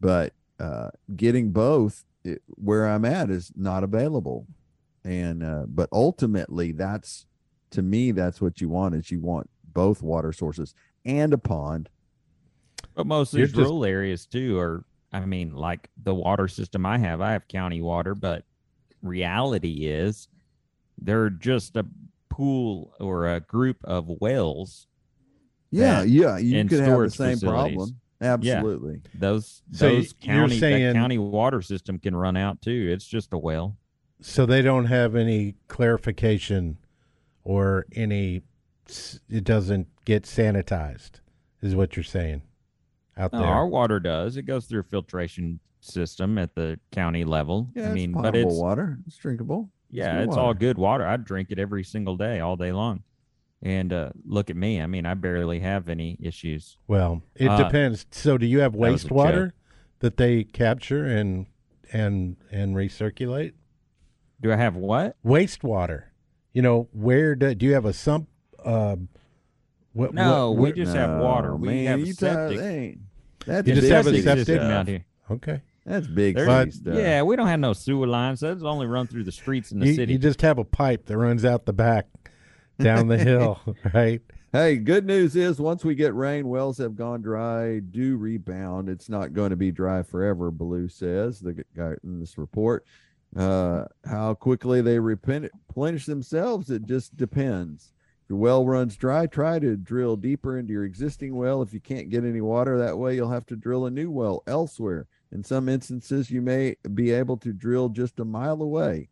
But 0.00 0.32
uh, 0.58 0.90
getting 1.14 1.52
both 1.52 2.04
it, 2.24 2.42
where 2.46 2.88
I'm 2.88 3.04
at 3.04 3.30
is 3.30 3.52
not 3.54 3.84
available, 3.84 4.46
and 5.04 5.44
uh, 5.44 5.64
but 5.68 5.88
ultimately 5.92 6.72
that's 6.72 7.26
to 7.70 7.80
me 7.82 8.10
that's 8.10 8.40
what 8.40 8.60
you 8.60 8.68
want 8.68 8.96
is 8.96 9.12
you 9.12 9.20
want 9.20 9.48
both 9.72 10.02
water 10.02 10.32
sources 10.32 10.74
and 11.04 11.32
a 11.32 11.38
pond. 11.38 11.88
But 12.96 13.06
most 13.06 13.32
of 13.34 13.38
these 13.38 13.50
just- 13.50 13.56
rural 13.58 13.84
areas 13.84 14.26
too 14.26 14.58
are, 14.58 14.84
I 15.12 15.20
mean, 15.26 15.54
like 15.54 15.88
the 16.02 16.14
water 16.14 16.48
system 16.48 16.84
I 16.84 16.98
have, 16.98 17.20
I 17.20 17.32
have 17.32 17.46
county 17.46 17.80
water, 17.82 18.16
but 18.16 18.44
reality 19.02 19.86
is 19.86 20.28
they're 20.98 21.30
just 21.30 21.76
a 21.76 21.86
pool 22.28 22.92
or 23.00 23.28
a 23.28 23.40
group 23.40 23.78
of 23.84 24.08
wells. 24.20 24.86
Yeah, 25.70 26.00
that- 26.00 26.08
yeah, 26.08 26.38
you 26.38 26.58
and 26.58 26.68
could 26.68 26.80
have 26.80 26.98
the 26.98 27.10
same 27.10 27.34
facilities. 27.34 27.76
problem. 27.76 27.96
Absolutely. 28.22 29.00
Those 29.14 29.62
So 29.72 29.88
those 29.88 30.14
you're 30.20 30.34
county 30.34 30.58
saying- 30.58 30.82
that 30.88 30.94
county 30.94 31.16
water 31.18 31.62
system 31.62 31.98
can 31.98 32.14
run 32.14 32.36
out 32.36 32.60
too. 32.60 32.88
It's 32.92 33.06
just 33.06 33.32
a 33.32 33.38
well. 33.38 33.76
So 34.20 34.44
they 34.44 34.60
don't 34.60 34.84
have 34.86 35.14
any 35.16 35.54
clarification 35.68 36.76
or 37.44 37.86
any. 37.92 38.42
It 39.30 39.44
doesn't 39.44 39.86
get 40.04 40.24
sanitized, 40.24 41.20
is 41.62 41.74
what 41.74 41.96
you're 41.96 42.02
saying 42.02 42.42
out 43.16 43.32
No, 43.32 43.38
there. 43.38 43.48
our 43.48 43.66
water 43.66 44.00
does. 44.00 44.36
It 44.36 44.42
goes 44.42 44.66
through 44.66 44.82
filtration 44.82 45.60
system 45.80 46.38
at 46.38 46.54
the 46.54 46.78
county 46.92 47.24
level. 47.24 47.68
Yeah, 47.74 47.90
I 47.90 47.92
mean, 47.92 48.10
it's 48.10 48.20
but 48.22 48.36
it's 48.36 48.54
water. 48.54 48.98
It's 49.06 49.16
drinkable. 49.16 49.70
Yeah, 49.90 50.18
good 50.20 50.28
it's 50.28 50.36
all 50.36 50.54
good 50.54 50.78
water. 50.78 51.06
I 51.06 51.16
drink 51.16 51.48
it 51.50 51.58
every 51.58 51.82
single 51.84 52.16
day, 52.16 52.40
all 52.40 52.56
day 52.56 52.72
long. 52.72 53.02
And 53.62 53.92
uh, 53.92 54.10
look 54.24 54.48
at 54.48 54.56
me. 54.56 54.80
I 54.80 54.86
mean, 54.86 55.04
I 55.04 55.14
barely 55.14 55.60
have 55.60 55.88
any 55.88 56.16
issues. 56.20 56.78
Well, 56.86 57.22
it 57.34 57.48
Uh, 57.48 57.62
depends. 57.64 58.06
So, 58.10 58.38
do 58.38 58.46
you 58.46 58.60
have 58.60 58.74
was 58.74 59.04
a 59.04 59.08
joke. 59.08 59.16
wastewater 59.18 59.52
that 59.98 60.16
they 60.16 60.44
capture 60.44 61.04
and 61.04 61.46
and 61.92 62.36
and 62.50 62.74
recirculate? 62.74 63.52
Do 64.40 64.50
I 64.52 64.56
have 64.56 64.76
what? 64.76 65.16
Wastewater. 65.24 66.04
You 66.54 66.62
know, 66.62 66.88
where 66.92 67.34
do, 67.34 67.54
do 67.54 67.66
you 67.66 67.74
have 67.74 67.84
a 67.84 67.92
sump? 67.92 68.28
Uh, 68.64 68.96
what, 69.92 70.14
No, 70.14 70.50
what- 70.50 70.56
we 70.56 70.62
where- 70.62 70.72
just 70.72 70.94
have 70.96 71.20
water. 71.20 71.50
No, 71.50 71.56
We 71.56 71.84
have 71.84 72.00
a 72.00 72.06
you 72.06 72.12
septic. 72.14 72.58
they 72.58 72.78
ain't- 72.78 72.98
That's 73.46 73.68
You 73.68 73.74
just 73.74 73.88
have 73.90 74.06
a 74.06 74.22
septic? 74.22 74.46
system 74.46 74.56
stuff. 74.56 74.70
out 74.72 74.88
here. 74.88 75.04
okay. 75.30 75.62
That's 75.90 76.06
big 76.06 76.36
But- 76.36 76.72
stuff. 76.72 76.94
Yeah, 76.94 77.22
we 77.22 77.36
don't 77.36 77.48
have 77.48 77.60
no 77.60 77.72
sewer 77.72 78.06
lines. 78.06 78.40
Those 78.40 78.62
only 78.62 78.86
run 78.86 79.06
through 79.06 79.24
the 79.24 79.32
streets 79.32 79.72
in 79.72 79.80
the 79.80 79.86
You, 79.88 79.94
city. 79.94 80.12
you 80.12 80.18
just 80.18 80.40
have 80.42 80.58
a 80.58 80.64
pipe 80.64 81.06
that 81.06 81.18
runs 81.18 81.44
out 81.44 81.66
the 81.66 81.72
back 81.72 82.06
down 82.80 83.08
the 83.08 83.18
hill, 83.18 83.60
right? 83.94 84.20
Hey, 84.52 84.76
good 84.76 85.06
news 85.06 85.36
is 85.36 85.60
once 85.60 85.84
we 85.84 85.94
get 85.94 86.14
rain, 86.14 86.48
wells 86.48 86.78
have 86.78 86.96
gone 86.96 87.22
dry, 87.22 87.78
do 87.78 88.16
rebound. 88.16 88.88
It's 88.88 89.08
not 89.08 89.32
going 89.32 89.50
to 89.50 89.56
be 89.56 89.70
dry 89.70 90.02
forever, 90.02 90.50
Blue 90.50 90.88
says, 90.88 91.38
the 91.40 91.64
guy 91.76 91.94
in 92.02 92.18
this 92.20 92.36
report. 92.38 92.84
Uh, 93.36 93.84
how 94.04 94.34
quickly 94.34 94.80
they 94.80 94.98
replenish 94.98 96.06
themselves, 96.06 96.68
it 96.70 96.84
just 96.84 97.16
depends. 97.16 97.92
If 98.24 98.30
your 98.30 98.38
well 98.40 98.66
runs 98.66 98.96
dry, 98.96 99.26
try 99.26 99.60
to 99.60 99.76
drill 99.76 100.16
deeper 100.16 100.58
into 100.58 100.72
your 100.72 100.84
existing 100.84 101.36
well. 101.36 101.62
If 101.62 101.72
you 101.72 101.80
can't 101.80 102.10
get 102.10 102.24
any 102.24 102.40
water 102.40 102.76
that 102.78 102.98
way, 102.98 103.14
you'll 103.14 103.30
have 103.30 103.46
to 103.46 103.56
drill 103.56 103.86
a 103.86 103.90
new 103.90 104.10
well 104.10 104.42
elsewhere. 104.48 105.06
In 105.32 105.44
some 105.44 105.68
instances, 105.68 106.30
you 106.30 106.42
may 106.42 106.76
be 106.92 107.12
able 107.12 107.36
to 107.38 107.52
drill 107.52 107.88
just 107.88 108.18
a 108.18 108.24
mile 108.24 108.60
away. 108.62 109.10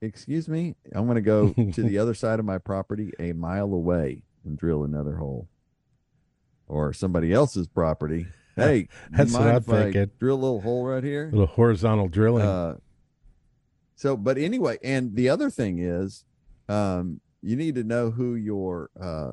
Excuse 0.00 0.48
me, 0.48 0.76
I'm 0.92 1.04
going 1.04 1.16
to 1.16 1.20
go 1.20 1.52
to 1.52 1.82
the 1.82 1.98
other 2.02 2.14
side 2.14 2.38
of 2.38 2.44
my 2.44 2.58
property 2.58 3.12
a 3.18 3.32
mile 3.32 3.74
away 3.74 4.22
and 4.44 4.56
drill 4.56 4.84
another 4.84 5.16
hole. 5.16 5.48
Or 6.66 6.92
somebody 6.92 7.32
else's 7.32 7.68
property. 7.68 8.26
Hey, 8.56 8.88
That's 9.10 9.32
what 9.32 9.42
I'm 9.42 9.62
thinking. 9.62 10.10
drill 10.18 10.34
a 10.34 10.42
little 10.42 10.60
hole 10.60 10.84
right 10.84 11.02
here? 11.04 11.30
little 11.32 11.46
horizontal 11.46 12.08
drilling. 12.08 12.44
Uh, 12.44 12.76
so, 13.94 14.16
but 14.18 14.36
anyway, 14.36 14.76
and 14.82 15.14
the 15.14 15.30
other 15.30 15.48
thing 15.48 15.78
is, 15.78 16.24
um, 16.68 17.20
you 17.42 17.56
need 17.56 17.76
to 17.76 17.84
know 17.84 18.10
who 18.10 18.34
your 18.34 18.90
uh, 19.00 19.32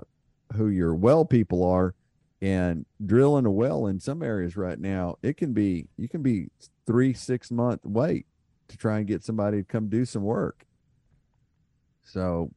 who 0.56 0.70
your 0.70 0.96
well 0.96 1.26
people 1.26 1.66
are, 1.66 1.94
and 2.42 2.86
drilling 3.04 3.46
a 3.46 3.52
well 3.52 3.88
in 3.88 4.00
some 4.00 4.22
areas 4.22 4.56
right 4.56 4.80
now, 4.80 5.18
it 5.24 5.38
can 5.38 5.54
be 5.54 5.88
you 5.98 6.08
can 6.08 6.22
be 6.22 6.50
three 6.86 7.14
six 7.14 7.52
month 7.52 7.86
wait 7.86 8.26
to 8.68 8.78
try 8.78 8.98
and 8.98 9.08
get 9.08 9.24
somebody 9.24 9.58
to 9.58 9.64
come 9.64 9.90
do 9.90 10.06
some 10.06 10.24
work. 10.24 10.66
So, 12.04 12.52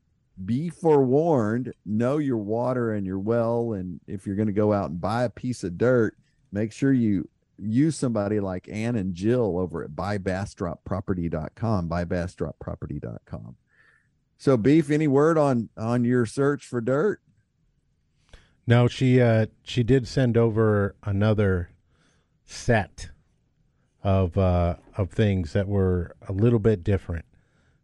be 0.44 0.70
forewarned. 0.70 1.74
Know 1.84 2.18
your 2.18 2.38
water 2.38 2.92
and 2.92 3.06
your 3.06 3.18
well, 3.18 3.72
and 3.72 4.00
if 4.06 4.26
you're 4.26 4.36
going 4.36 4.46
to 4.46 4.52
go 4.52 4.72
out 4.72 4.90
and 4.90 5.00
buy 5.00 5.24
a 5.24 5.30
piece 5.30 5.64
of 5.64 5.76
dirt, 5.76 6.16
make 6.52 6.72
sure 6.72 6.92
you 6.92 7.28
use 7.58 7.96
somebody 7.96 8.40
like 8.40 8.68
Ann 8.68 8.96
and 8.96 9.14
Jill 9.14 9.58
over 9.58 9.84
at 9.84 9.90
buybastropproperty.com, 9.90 11.88
buybastropproperty.com. 11.88 13.56
So, 14.38 14.56
beef. 14.56 14.90
Any 14.90 15.08
word 15.08 15.36
on 15.36 15.68
on 15.76 16.04
your 16.04 16.26
search 16.26 16.64
for 16.66 16.80
dirt? 16.80 17.20
No, 18.70 18.86
she 18.86 19.20
uh 19.20 19.46
she 19.64 19.82
did 19.82 20.06
send 20.06 20.36
over 20.36 20.94
another 21.02 21.70
set 22.44 23.10
of 24.04 24.38
uh 24.38 24.76
of 24.96 25.10
things 25.10 25.52
that 25.54 25.66
were 25.66 26.14
a 26.28 26.32
little 26.32 26.60
bit 26.60 26.84
different. 26.84 27.24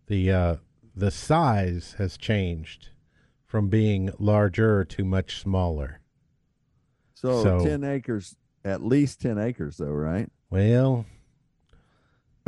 The 0.06 0.30
uh 0.30 0.56
the 0.94 1.10
size 1.10 1.96
has 1.98 2.16
changed 2.16 2.90
from 3.44 3.68
being 3.68 4.10
larger 4.18 4.84
to 4.84 5.04
much 5.04 5.40
smaller. 5.40 6.00
So, 7.14 7.42
So- 7.42 7.64
ten 7.64 7.82
acres, 7.82 8.36
at 8.64 8.82
least 8.82 9.20
ten 9.20 9.38
acres, 9.38 9.78
though, 9.78 9.90
right? 9.92 10.30
Well, 10.50 11.04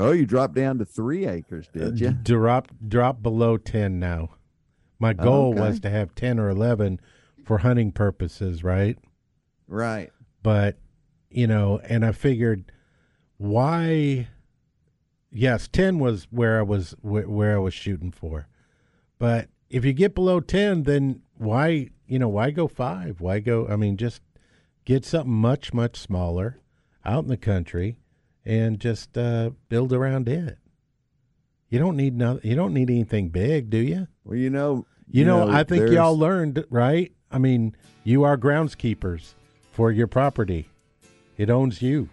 Oh, 0.00 0.12
you 0.12 0.26
dropped 0.26 0.54
down 0.54 0.78
to 0.78 0.84
three 0.84 1.26
acres, 1.26 1.66
did 1.72 1.98
you? 1.98 2.12
drop 2.12 2.70
drop 2.86 3.20
below 3.20 3.56
10 3.56 3.98
now. 3.98 4.36
My 5.00 5.12
goal 5.12 5.50
Okay. 5.50 5.60
was 5.60 5.80
to 5.80 5.90
have 5.90 6.14
10 6.14 6.38
or 6.38 6.48
11 6.48 7.00
for 7.48 7.58
hunting 7.58 7.90
purposes, 7.90 8.62
right? 8.62 8.98
Right. 9.66 10.10
but 10.42 10.76
you 11.30 11.46
know 11.46 11.78
and 11.84 12.06
i 12.06 12.12
figured 12.12 12.72
why 13.36 14.26
yes 15.30 15.68
10 15.68 15.98
was 15.98 16.26
where 16.30 16.58
i 16.58 16.62
was 16.62 16.94
wh- 17.02 17.28
where 17.28 17.54
i 17.54 17.58
was 17.58 17.74
shooting 17.74 18.10
for 18.10 18.48
but 19.18 19.48
if 19.68 19.84
you 19.84 19.92
get 19.92 20.14
below 20.14 20.40
10 20.40 20.84
then 20.84 21.20
why 21.36 21.90
you 22.06 22.18
know 22.18 22.28
why 22.28 22.50
go 22.50 22.66
5 22.66 23.20
why 23.20 23.40
go 23.40 23.66
i 23.68 23.76
mean 23.76 23.98
just 23.98 24.22
get 24.86 25.04
something 25.04 25.32
much 25.34 25.74
much 25.74 25.98
smaller 25.98 26.60
out 27.04 27.24
in 27.24 27.28
the 27.28 27.36
country 27.36 27.98
and 28.46 28.80
just 28.80 29.18
uh 29.18 29.50
build 29.68 29.92
around 29.92 30.30
it 30.30 30.56
you 31.68 31.78
don't 31.78 31.96
need 31.96 32.16
no 32.16 32.40
you 32.42 32.54
don't 32.54 32.72
need 32.72 32.88
anything 32.88 33.28
big 33.28 33.68
do 33.68 33.76
you 33.76 34.08
Well, 34.24 34.36
you 34.38 34.48
know, 34.48 34.86
you, 35.10 35.24
know, 35.24 35.46
I 35.48 35.64
think 35.64 35.90
y'all 35.90 36.18
learned, 36.18 36.64
right? 36.70 37.12
I 37.30 37.38
mean, 37.38 37.76
you 38.04 38.24
are 38.24 38.36
groundskeepers 38.36 39.34
for 39.72 39.92
your 39.92 40.06
property. 40.06 40.68
It 41.36 41.50
owns 41.50 41.82
you. 41.82 42.08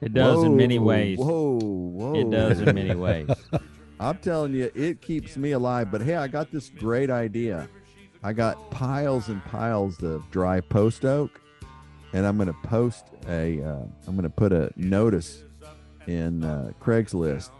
It 0.00 0.14
does 0.14 0.42
in 0.44 0.56
many 0.56 0.78
ways. 0.78 1.18
Whoa, 1.18 1.58
whoa! 1.60 2.14
It 2.14 2.30
does 2.30 2.60
in 2.60 2.74
many 2.74 2.94
ways. 3.06 3.28
I'm 3.98 4.16
telling 4.18 4.54
you, 4.54 4.70
it 4.74 5.02
keeps 5.02 5.36
me 5.36 5.50
alive. 5.50 5.90
But 5.90 6.00
hey, 6.00 6.16
I 6.16 6.26
got 6.26 6.50
this 6.50 6.70
great 6.70 7.10
idea. 7.10 7.68
I 8.22 8.32
got 8.32 8.70
piles 8.70 9.28
and 9.28 9.44
piles 9.44 10.02
of 10.02 10.30
dry 10.30 10.60
post 10.60 11.04
oak, 11.04 11.40
and 12.14 12.24
I'm 12.24 12.36
going 12.36 12.48
to 12.48 12.68
post 12.68 13.08
a. 13.28 13.62
Uh, 13.62 13.84
I'm 14.06 14.14
going 14.14 14.22
to 14.22 14.30
put 14.30 14.52
a 14.52 14.72
notice 14.76 15.44
in 16.06 16.44
uh, 16.44 16.72
Craigslist 16.80 17.50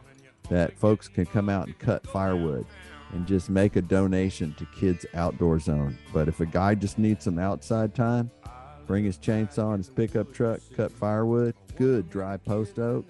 that 0.48 0.78
folks 0.78 1.08
can 1.08 1.26
come 1.26 1.48
out 1.50 1.66
and 1.66 1.78
cut 1.78 2.06
firewood 2.06 2.64
and 3.12 3.26
just 3.26 3.50
make 3.50 3.76
a 3.76 3.82
donation 3.82 4.54
to 4.54 4.66
Kids 4.66 5.04
Outdoor 5.14 5.58
Zone. 5.58 5.98
But 6.12 6.28
if 6.28 6.40
a 6.40 6.46
guy 6.46 6.74
just 6.74 6.98
needs 6.98 7.24
some 7.24 7.38
outside 7.38 7.94
time, 7.94 8.30
bring 8.86 9.04
his 9.04 9.18
chainsaw 9.18 9.70
and 9.74 9.78
his 9.78 9.90
pickup 9.90 10.32
truck, 10.32 10.60
cut 10.76 10.92
firewood, 10.92 11.54
good 11.76 12.08
dry 12.10 12.36
post 12.36 12.78
oak, 12.78 13.04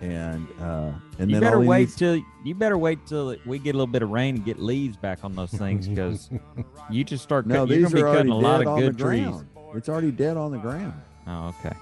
and 0.00 0.46
uh, 0.60 0.92
and 1.18 1.30
you 1.30 1.36
then 1.36 1.40
better 1.40 1.60
wait 1.60 1.80
needs- 1.80 1.96
till 1.96 2.22
you 2.44 2.54
better 2.54 2.78
wait 2.78 3.06
till 3.06 3.36
we 3.46 3.58
get 3.58 3.74
a 3.74 3.78
little 3.78 3.86
bit 3.86 4.02
of 4.02 4.10
rain 4.10 4.36
and 4.36 4.44
get 4.44 4.58
leaves 4.58 4.96
back 4.96 5.24
on 5.24 5.34
those 5.34 5.50
things 5.52 5.88
because 5.88 6.30
you 6.90 7.04
just 7.04 7.22
start. 7.22 7.46
No, 7.46 7.60
cut, 7.60 7.68
you're 7.70 7.78
these 7.78 7.92
gonna 7.92 7.94
be 7.94 8.02
are 8.02 8.14
cutting 8.14 8.32
a 8.32 8.36
lot 8.36 8.66
of 8.66 8.78
good 8.78 8.98
trees. 8.98 9.24
ground. 9.26 9.48
It's 9.74 9.88
already 9.88 10.12
dead 10.12 10.36
on 10.36 10.52
the 10.52 10.58
ground. 10.58 10.94
Oh, 11.26 11.54
okay. 11.60 11.74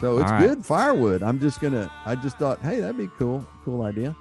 So 0.00 0.18
it's 0.18 0.30
right. 0.30 0.46
good 0.46 0.64
firewood. 0.64 1.22
I'm 1.22 1.40
just 1.40 1.60
gonna. 1.60 1.90
I 2.04 2.14
just 2.16 2.36
thought, 2.38 2.60
hey, 2.60 2.80
that'd 2.80 2.96
be 2.98 3.08
cool. 3.18 3.46
Cool 3.64 3.82
idea. 3.82 4.14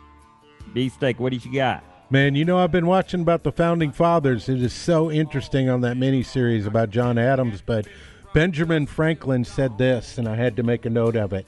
Beefsteak, 0.74 1.20
what 1.20 1.32
did 1.32 1.44
you 1.44 1.52
got? 1.54 1.84
Man, 2.12 2.36
you 2.36 2.44
know, 2.44 2.60
I've 2.60 2.74
been 2.74 2.88
watching 2.88 3.22
about 3.22 3.44
the 3.44 3.54
founding 3.54 3.94
fathers. 3.94 4.50
It 4.50 4.62
is 4.62 4.74
so 4.74 5.10
interesting 5.10 5.70
on 5.70 5.80
that 5.82 5.96
miniseries 5.96 6.66
about 6.66 6.90
John 6.90 7.18
Adams, 7.18 7.64
but 7.66 7.88
Benjamin 8.34 8.86
Franklin 8.86 9.46
said 9.46 9.78
this, 9.78 10.18
and 10.18 10.28
I 10.28 10.36
had 10.36 10.58
to 10.58 10.64
make 10.64 10.86
a 10.86 10.90
note 10.90 11.16
of 11.16 11.32
it. 11.32 11.48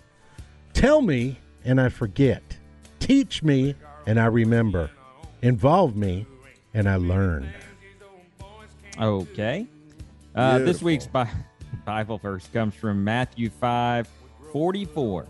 Tell 0.72 1.02
me, 1.02 1.38
and 1.66 1.82
I 1.82 1.90
forget. 1.90 2.42
Teach 3.02 3.44
me, 3.44 3.76
and 4.06 4.18
I 4.18 4.28
remember. 4.28 4.90
Involve 5.42 5.98
me, 5.98 6.26
and 6.74 6.88
I 6.88 6.96
learn. 6.96 7.54
Okay. 8.98 9.68
Uh, 10.34 10.60
this 10.60 10.82
week's 10.82 11.10
Bible 11.86 12.20
verse 12.20 12.48
comes 12.54 12.74
from 12.74 13.04
Matthew 13.04 13.50
5 13.50 14.08
44. 14.54 15.28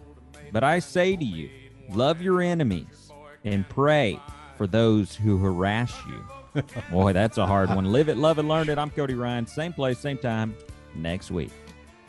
But 0.51 0.63
I 0.63 0.77
say 0.77 1.15
to 1.15 1.25
you, 1.25 1.49
love 1.89 2.21
your 2.21 2.39
enemies 2.39 3.11
and 3.43 3.67
pray 3.67 4.19
for 4.63 4.67
those 4.67 5.13
who 5.13 5.37
harass 5.39 5.93
you. 6.07 6.63
Boy, 6.89 7.11
that's 7.11 7.37
a 7.37 7.45
hard 7.45 7.67
one. 7.67 7.91
Live 7.91 8.07
it, 8.07 8.15
love 8.15 8.39
it, 8.39 8.43
learn 8.43 8.69
it. 8.69 8.77
I'm 8.77 8.89
Cody 8.91 9.13
Ryan. 9.13 9.45
Same 9.45 9.73
place, 9.73 9.99
same 9.99 10.17
time 10.17 10.55
next 10.95 11.31
week. 11.31 11.51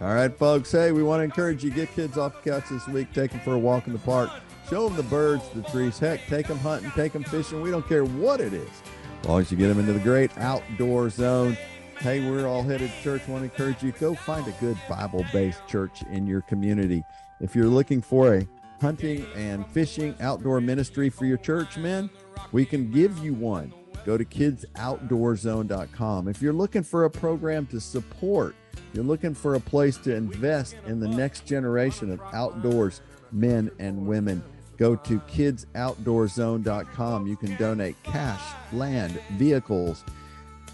All 0.00 0.14
right, 0.14 0.32
folks. 0.32 0.70
Hey, 0.70 0.92
we 0.92 1.02
want 1.02 1.18
to 1.18 1.24
encourage 1.24 1.64
you 1.64 1.72
get 1.72 1.92
kids 1.96 2.16
off 2.16 2.44
the 2.44 2.52
couch 2.52 2.66
this 2.70 2.86
week. 2.86 3.12
Take 3.12 3.32
them 3.32 3.40
for 3.40 3.54
a 3.54 3.58
walk 3.58 3.88
in 3.88 3.92
the 3.92 3.98
park. 3.98 4.30
Show 4.70 4.86
them 4.86 4.96
the 4.96 5.02
birds, 5.02 5.42
the 5.48 5.62
trees. 5.62 5.98
Heck, 5.98 6.24
take 6.28 6.46
them 6.46 6.58
hunting, 6.58 6.92
take 6.92 7.12
them 7.12 7.24
fishing. 7.24 7.60
We 7.60 7.72
don't 7.72 7.88
care 7.88 8.04
what 8.04 8.40
it 8.40 8.52
is, 8.52 8.70
as 9.22 9.28
long 9.28 9.40
as 9.40 9.50
you 9.50 9.56
get 9.56 9.66
them 9.66 9.80
into 9.80 9.92
the 9.92 9.98
great 9.98 10.30
outdoor 10.38 11.10
zone. 11.10 11.58
Hey, 11.98 12.20
we're 12.30 12.46
all 12.46 12.62
headed 12.62 12.88
to 12.88 13.02
church. 13.02 13.26
Want 13.26 13.40
to 13.40 13.50
encourage 13.50 13.82
you 13.82 13.90
go 13.98 14.14
find 14.14 14.46
a 14.46 14.52
good 14.60 14.78
Bible-based 14.88 15.66
church 15.66 16.04
in 16.12 16.24
your 16.24 16.42
community. 16.42 17.02
If 17.40 17.56
you're 17.56 17.66
looking 17.66 18.00
for 18.00 18.36
a 18.36 18.46
hunting 18.80 19.26
and 19.34 19.66
fishing 19.66 20.14
outdoor 20.20 20.60
ministry 20.60 21.10
for 21.10 21.24
your 21.24 21.38
church, 21.38 21.76
men, 21.78 22.10
we 22.52 22.64
can 22.64 22.90
give 22.90 23.18
you 23.18 23.34
one. 23.34 23.72
Go 24.04 24.18
to 24.18 24.24
kidsoutdoorzone.com. 24.24 26.28
If 26.28 26.42
you're 26.42 26.52
looking 26.52 26.82
for 26.82 27.04
a 27.04 27.10
program 27.10 27.66
to 27.68 27.80
support, 27.80 28.54
you're 28.92 29.04
looking 29.04 29.34
for 29.34 29.54
a 29.54 29.60
place 29.60 29.96
to 29.98 30.14
invest 30.14 30.76
in 30.86 31.00
the 31.00 31.08
next 31.08 31.46
generation 31.46 32.12
of 32.12 32.20
outdoors 32.32 33.00
men 33.34 33.70
and 33.78 34.06
women, 34.06 34.42
go 34.76 34.96
to 34.96 35.18
kidsoutdoorzone.com. 35.20 37.26
You 37.26 37.36
can 37.36 37.56
donate 37.56 37.96
cash, 38.02 38.42
land, 38.72 39.20
vehicles. 39.32 40.04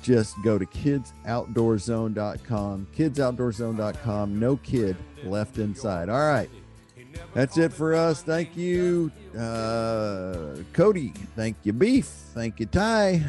Just 0.02 0.34
go 0.42 0.58
to 0.58 0.66
kidsoutdoorzone.com. 0.66 2.88
Kidsoutdoorzone.com. 2.96 4.40
No 4.40 4.56
kid 4.56 4.96
left 5.24 5.58
inside. 5.58 6.08
All 6.08 6.26
right. 6.26 6.48
That's 7.34 7.58
it 7.58 7.72
for 7.72 7.94
us. 7.94 8.22
Thank 8.22 8.56
you, 8.56 9.11
uh, 9.38 10.56
Cody. 10.72 11.12
Thank 11.36 11.56
you, 11.62 11.72
Beef. 11.72 12.06
Thank 12.06 12.61
you, 12.61 12.66
Ty. 12.66 13.24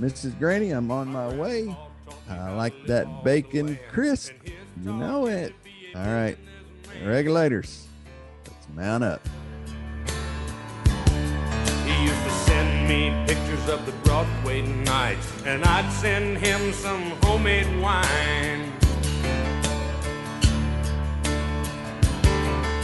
Mrs. 0.00 0.38
Graney, 0.38 0.70
I'm 0.70 0.90
on 0.90 1.08
my 1.08 1.28
way. 1.34 1.74
I 2.28 2.52
like 2.52 2.74
that 2.86 3.22
bacon 3.22 3.78
crisp. 3.92 4.32
You 4.82 4.92
know 4.92 5.26
it. 5.26 5.54
All 5.94 6.06
right. 6.06 6.36
Regulators, 7.04 7.86
let's 8.46 8.66
mount 8.74 9.04
up. 9.04 9.20
He 11.84 12.02
used 12.02 12.24
to 12.24 12.30
send 12.30 12.88
me 12.88 13.10
pictures 13.26 13.68
of 13.68 13.84
the 13.84 13.92
Broadway 14.04 14.62
nights, 14.62 15.30
and 15.44 15.64
I'd 15.64 15.90
send 15.92 16.38
him 16.38 16.72
some 16.72 17.02
homemade 17.22 17.80
wine. 17.80 18.72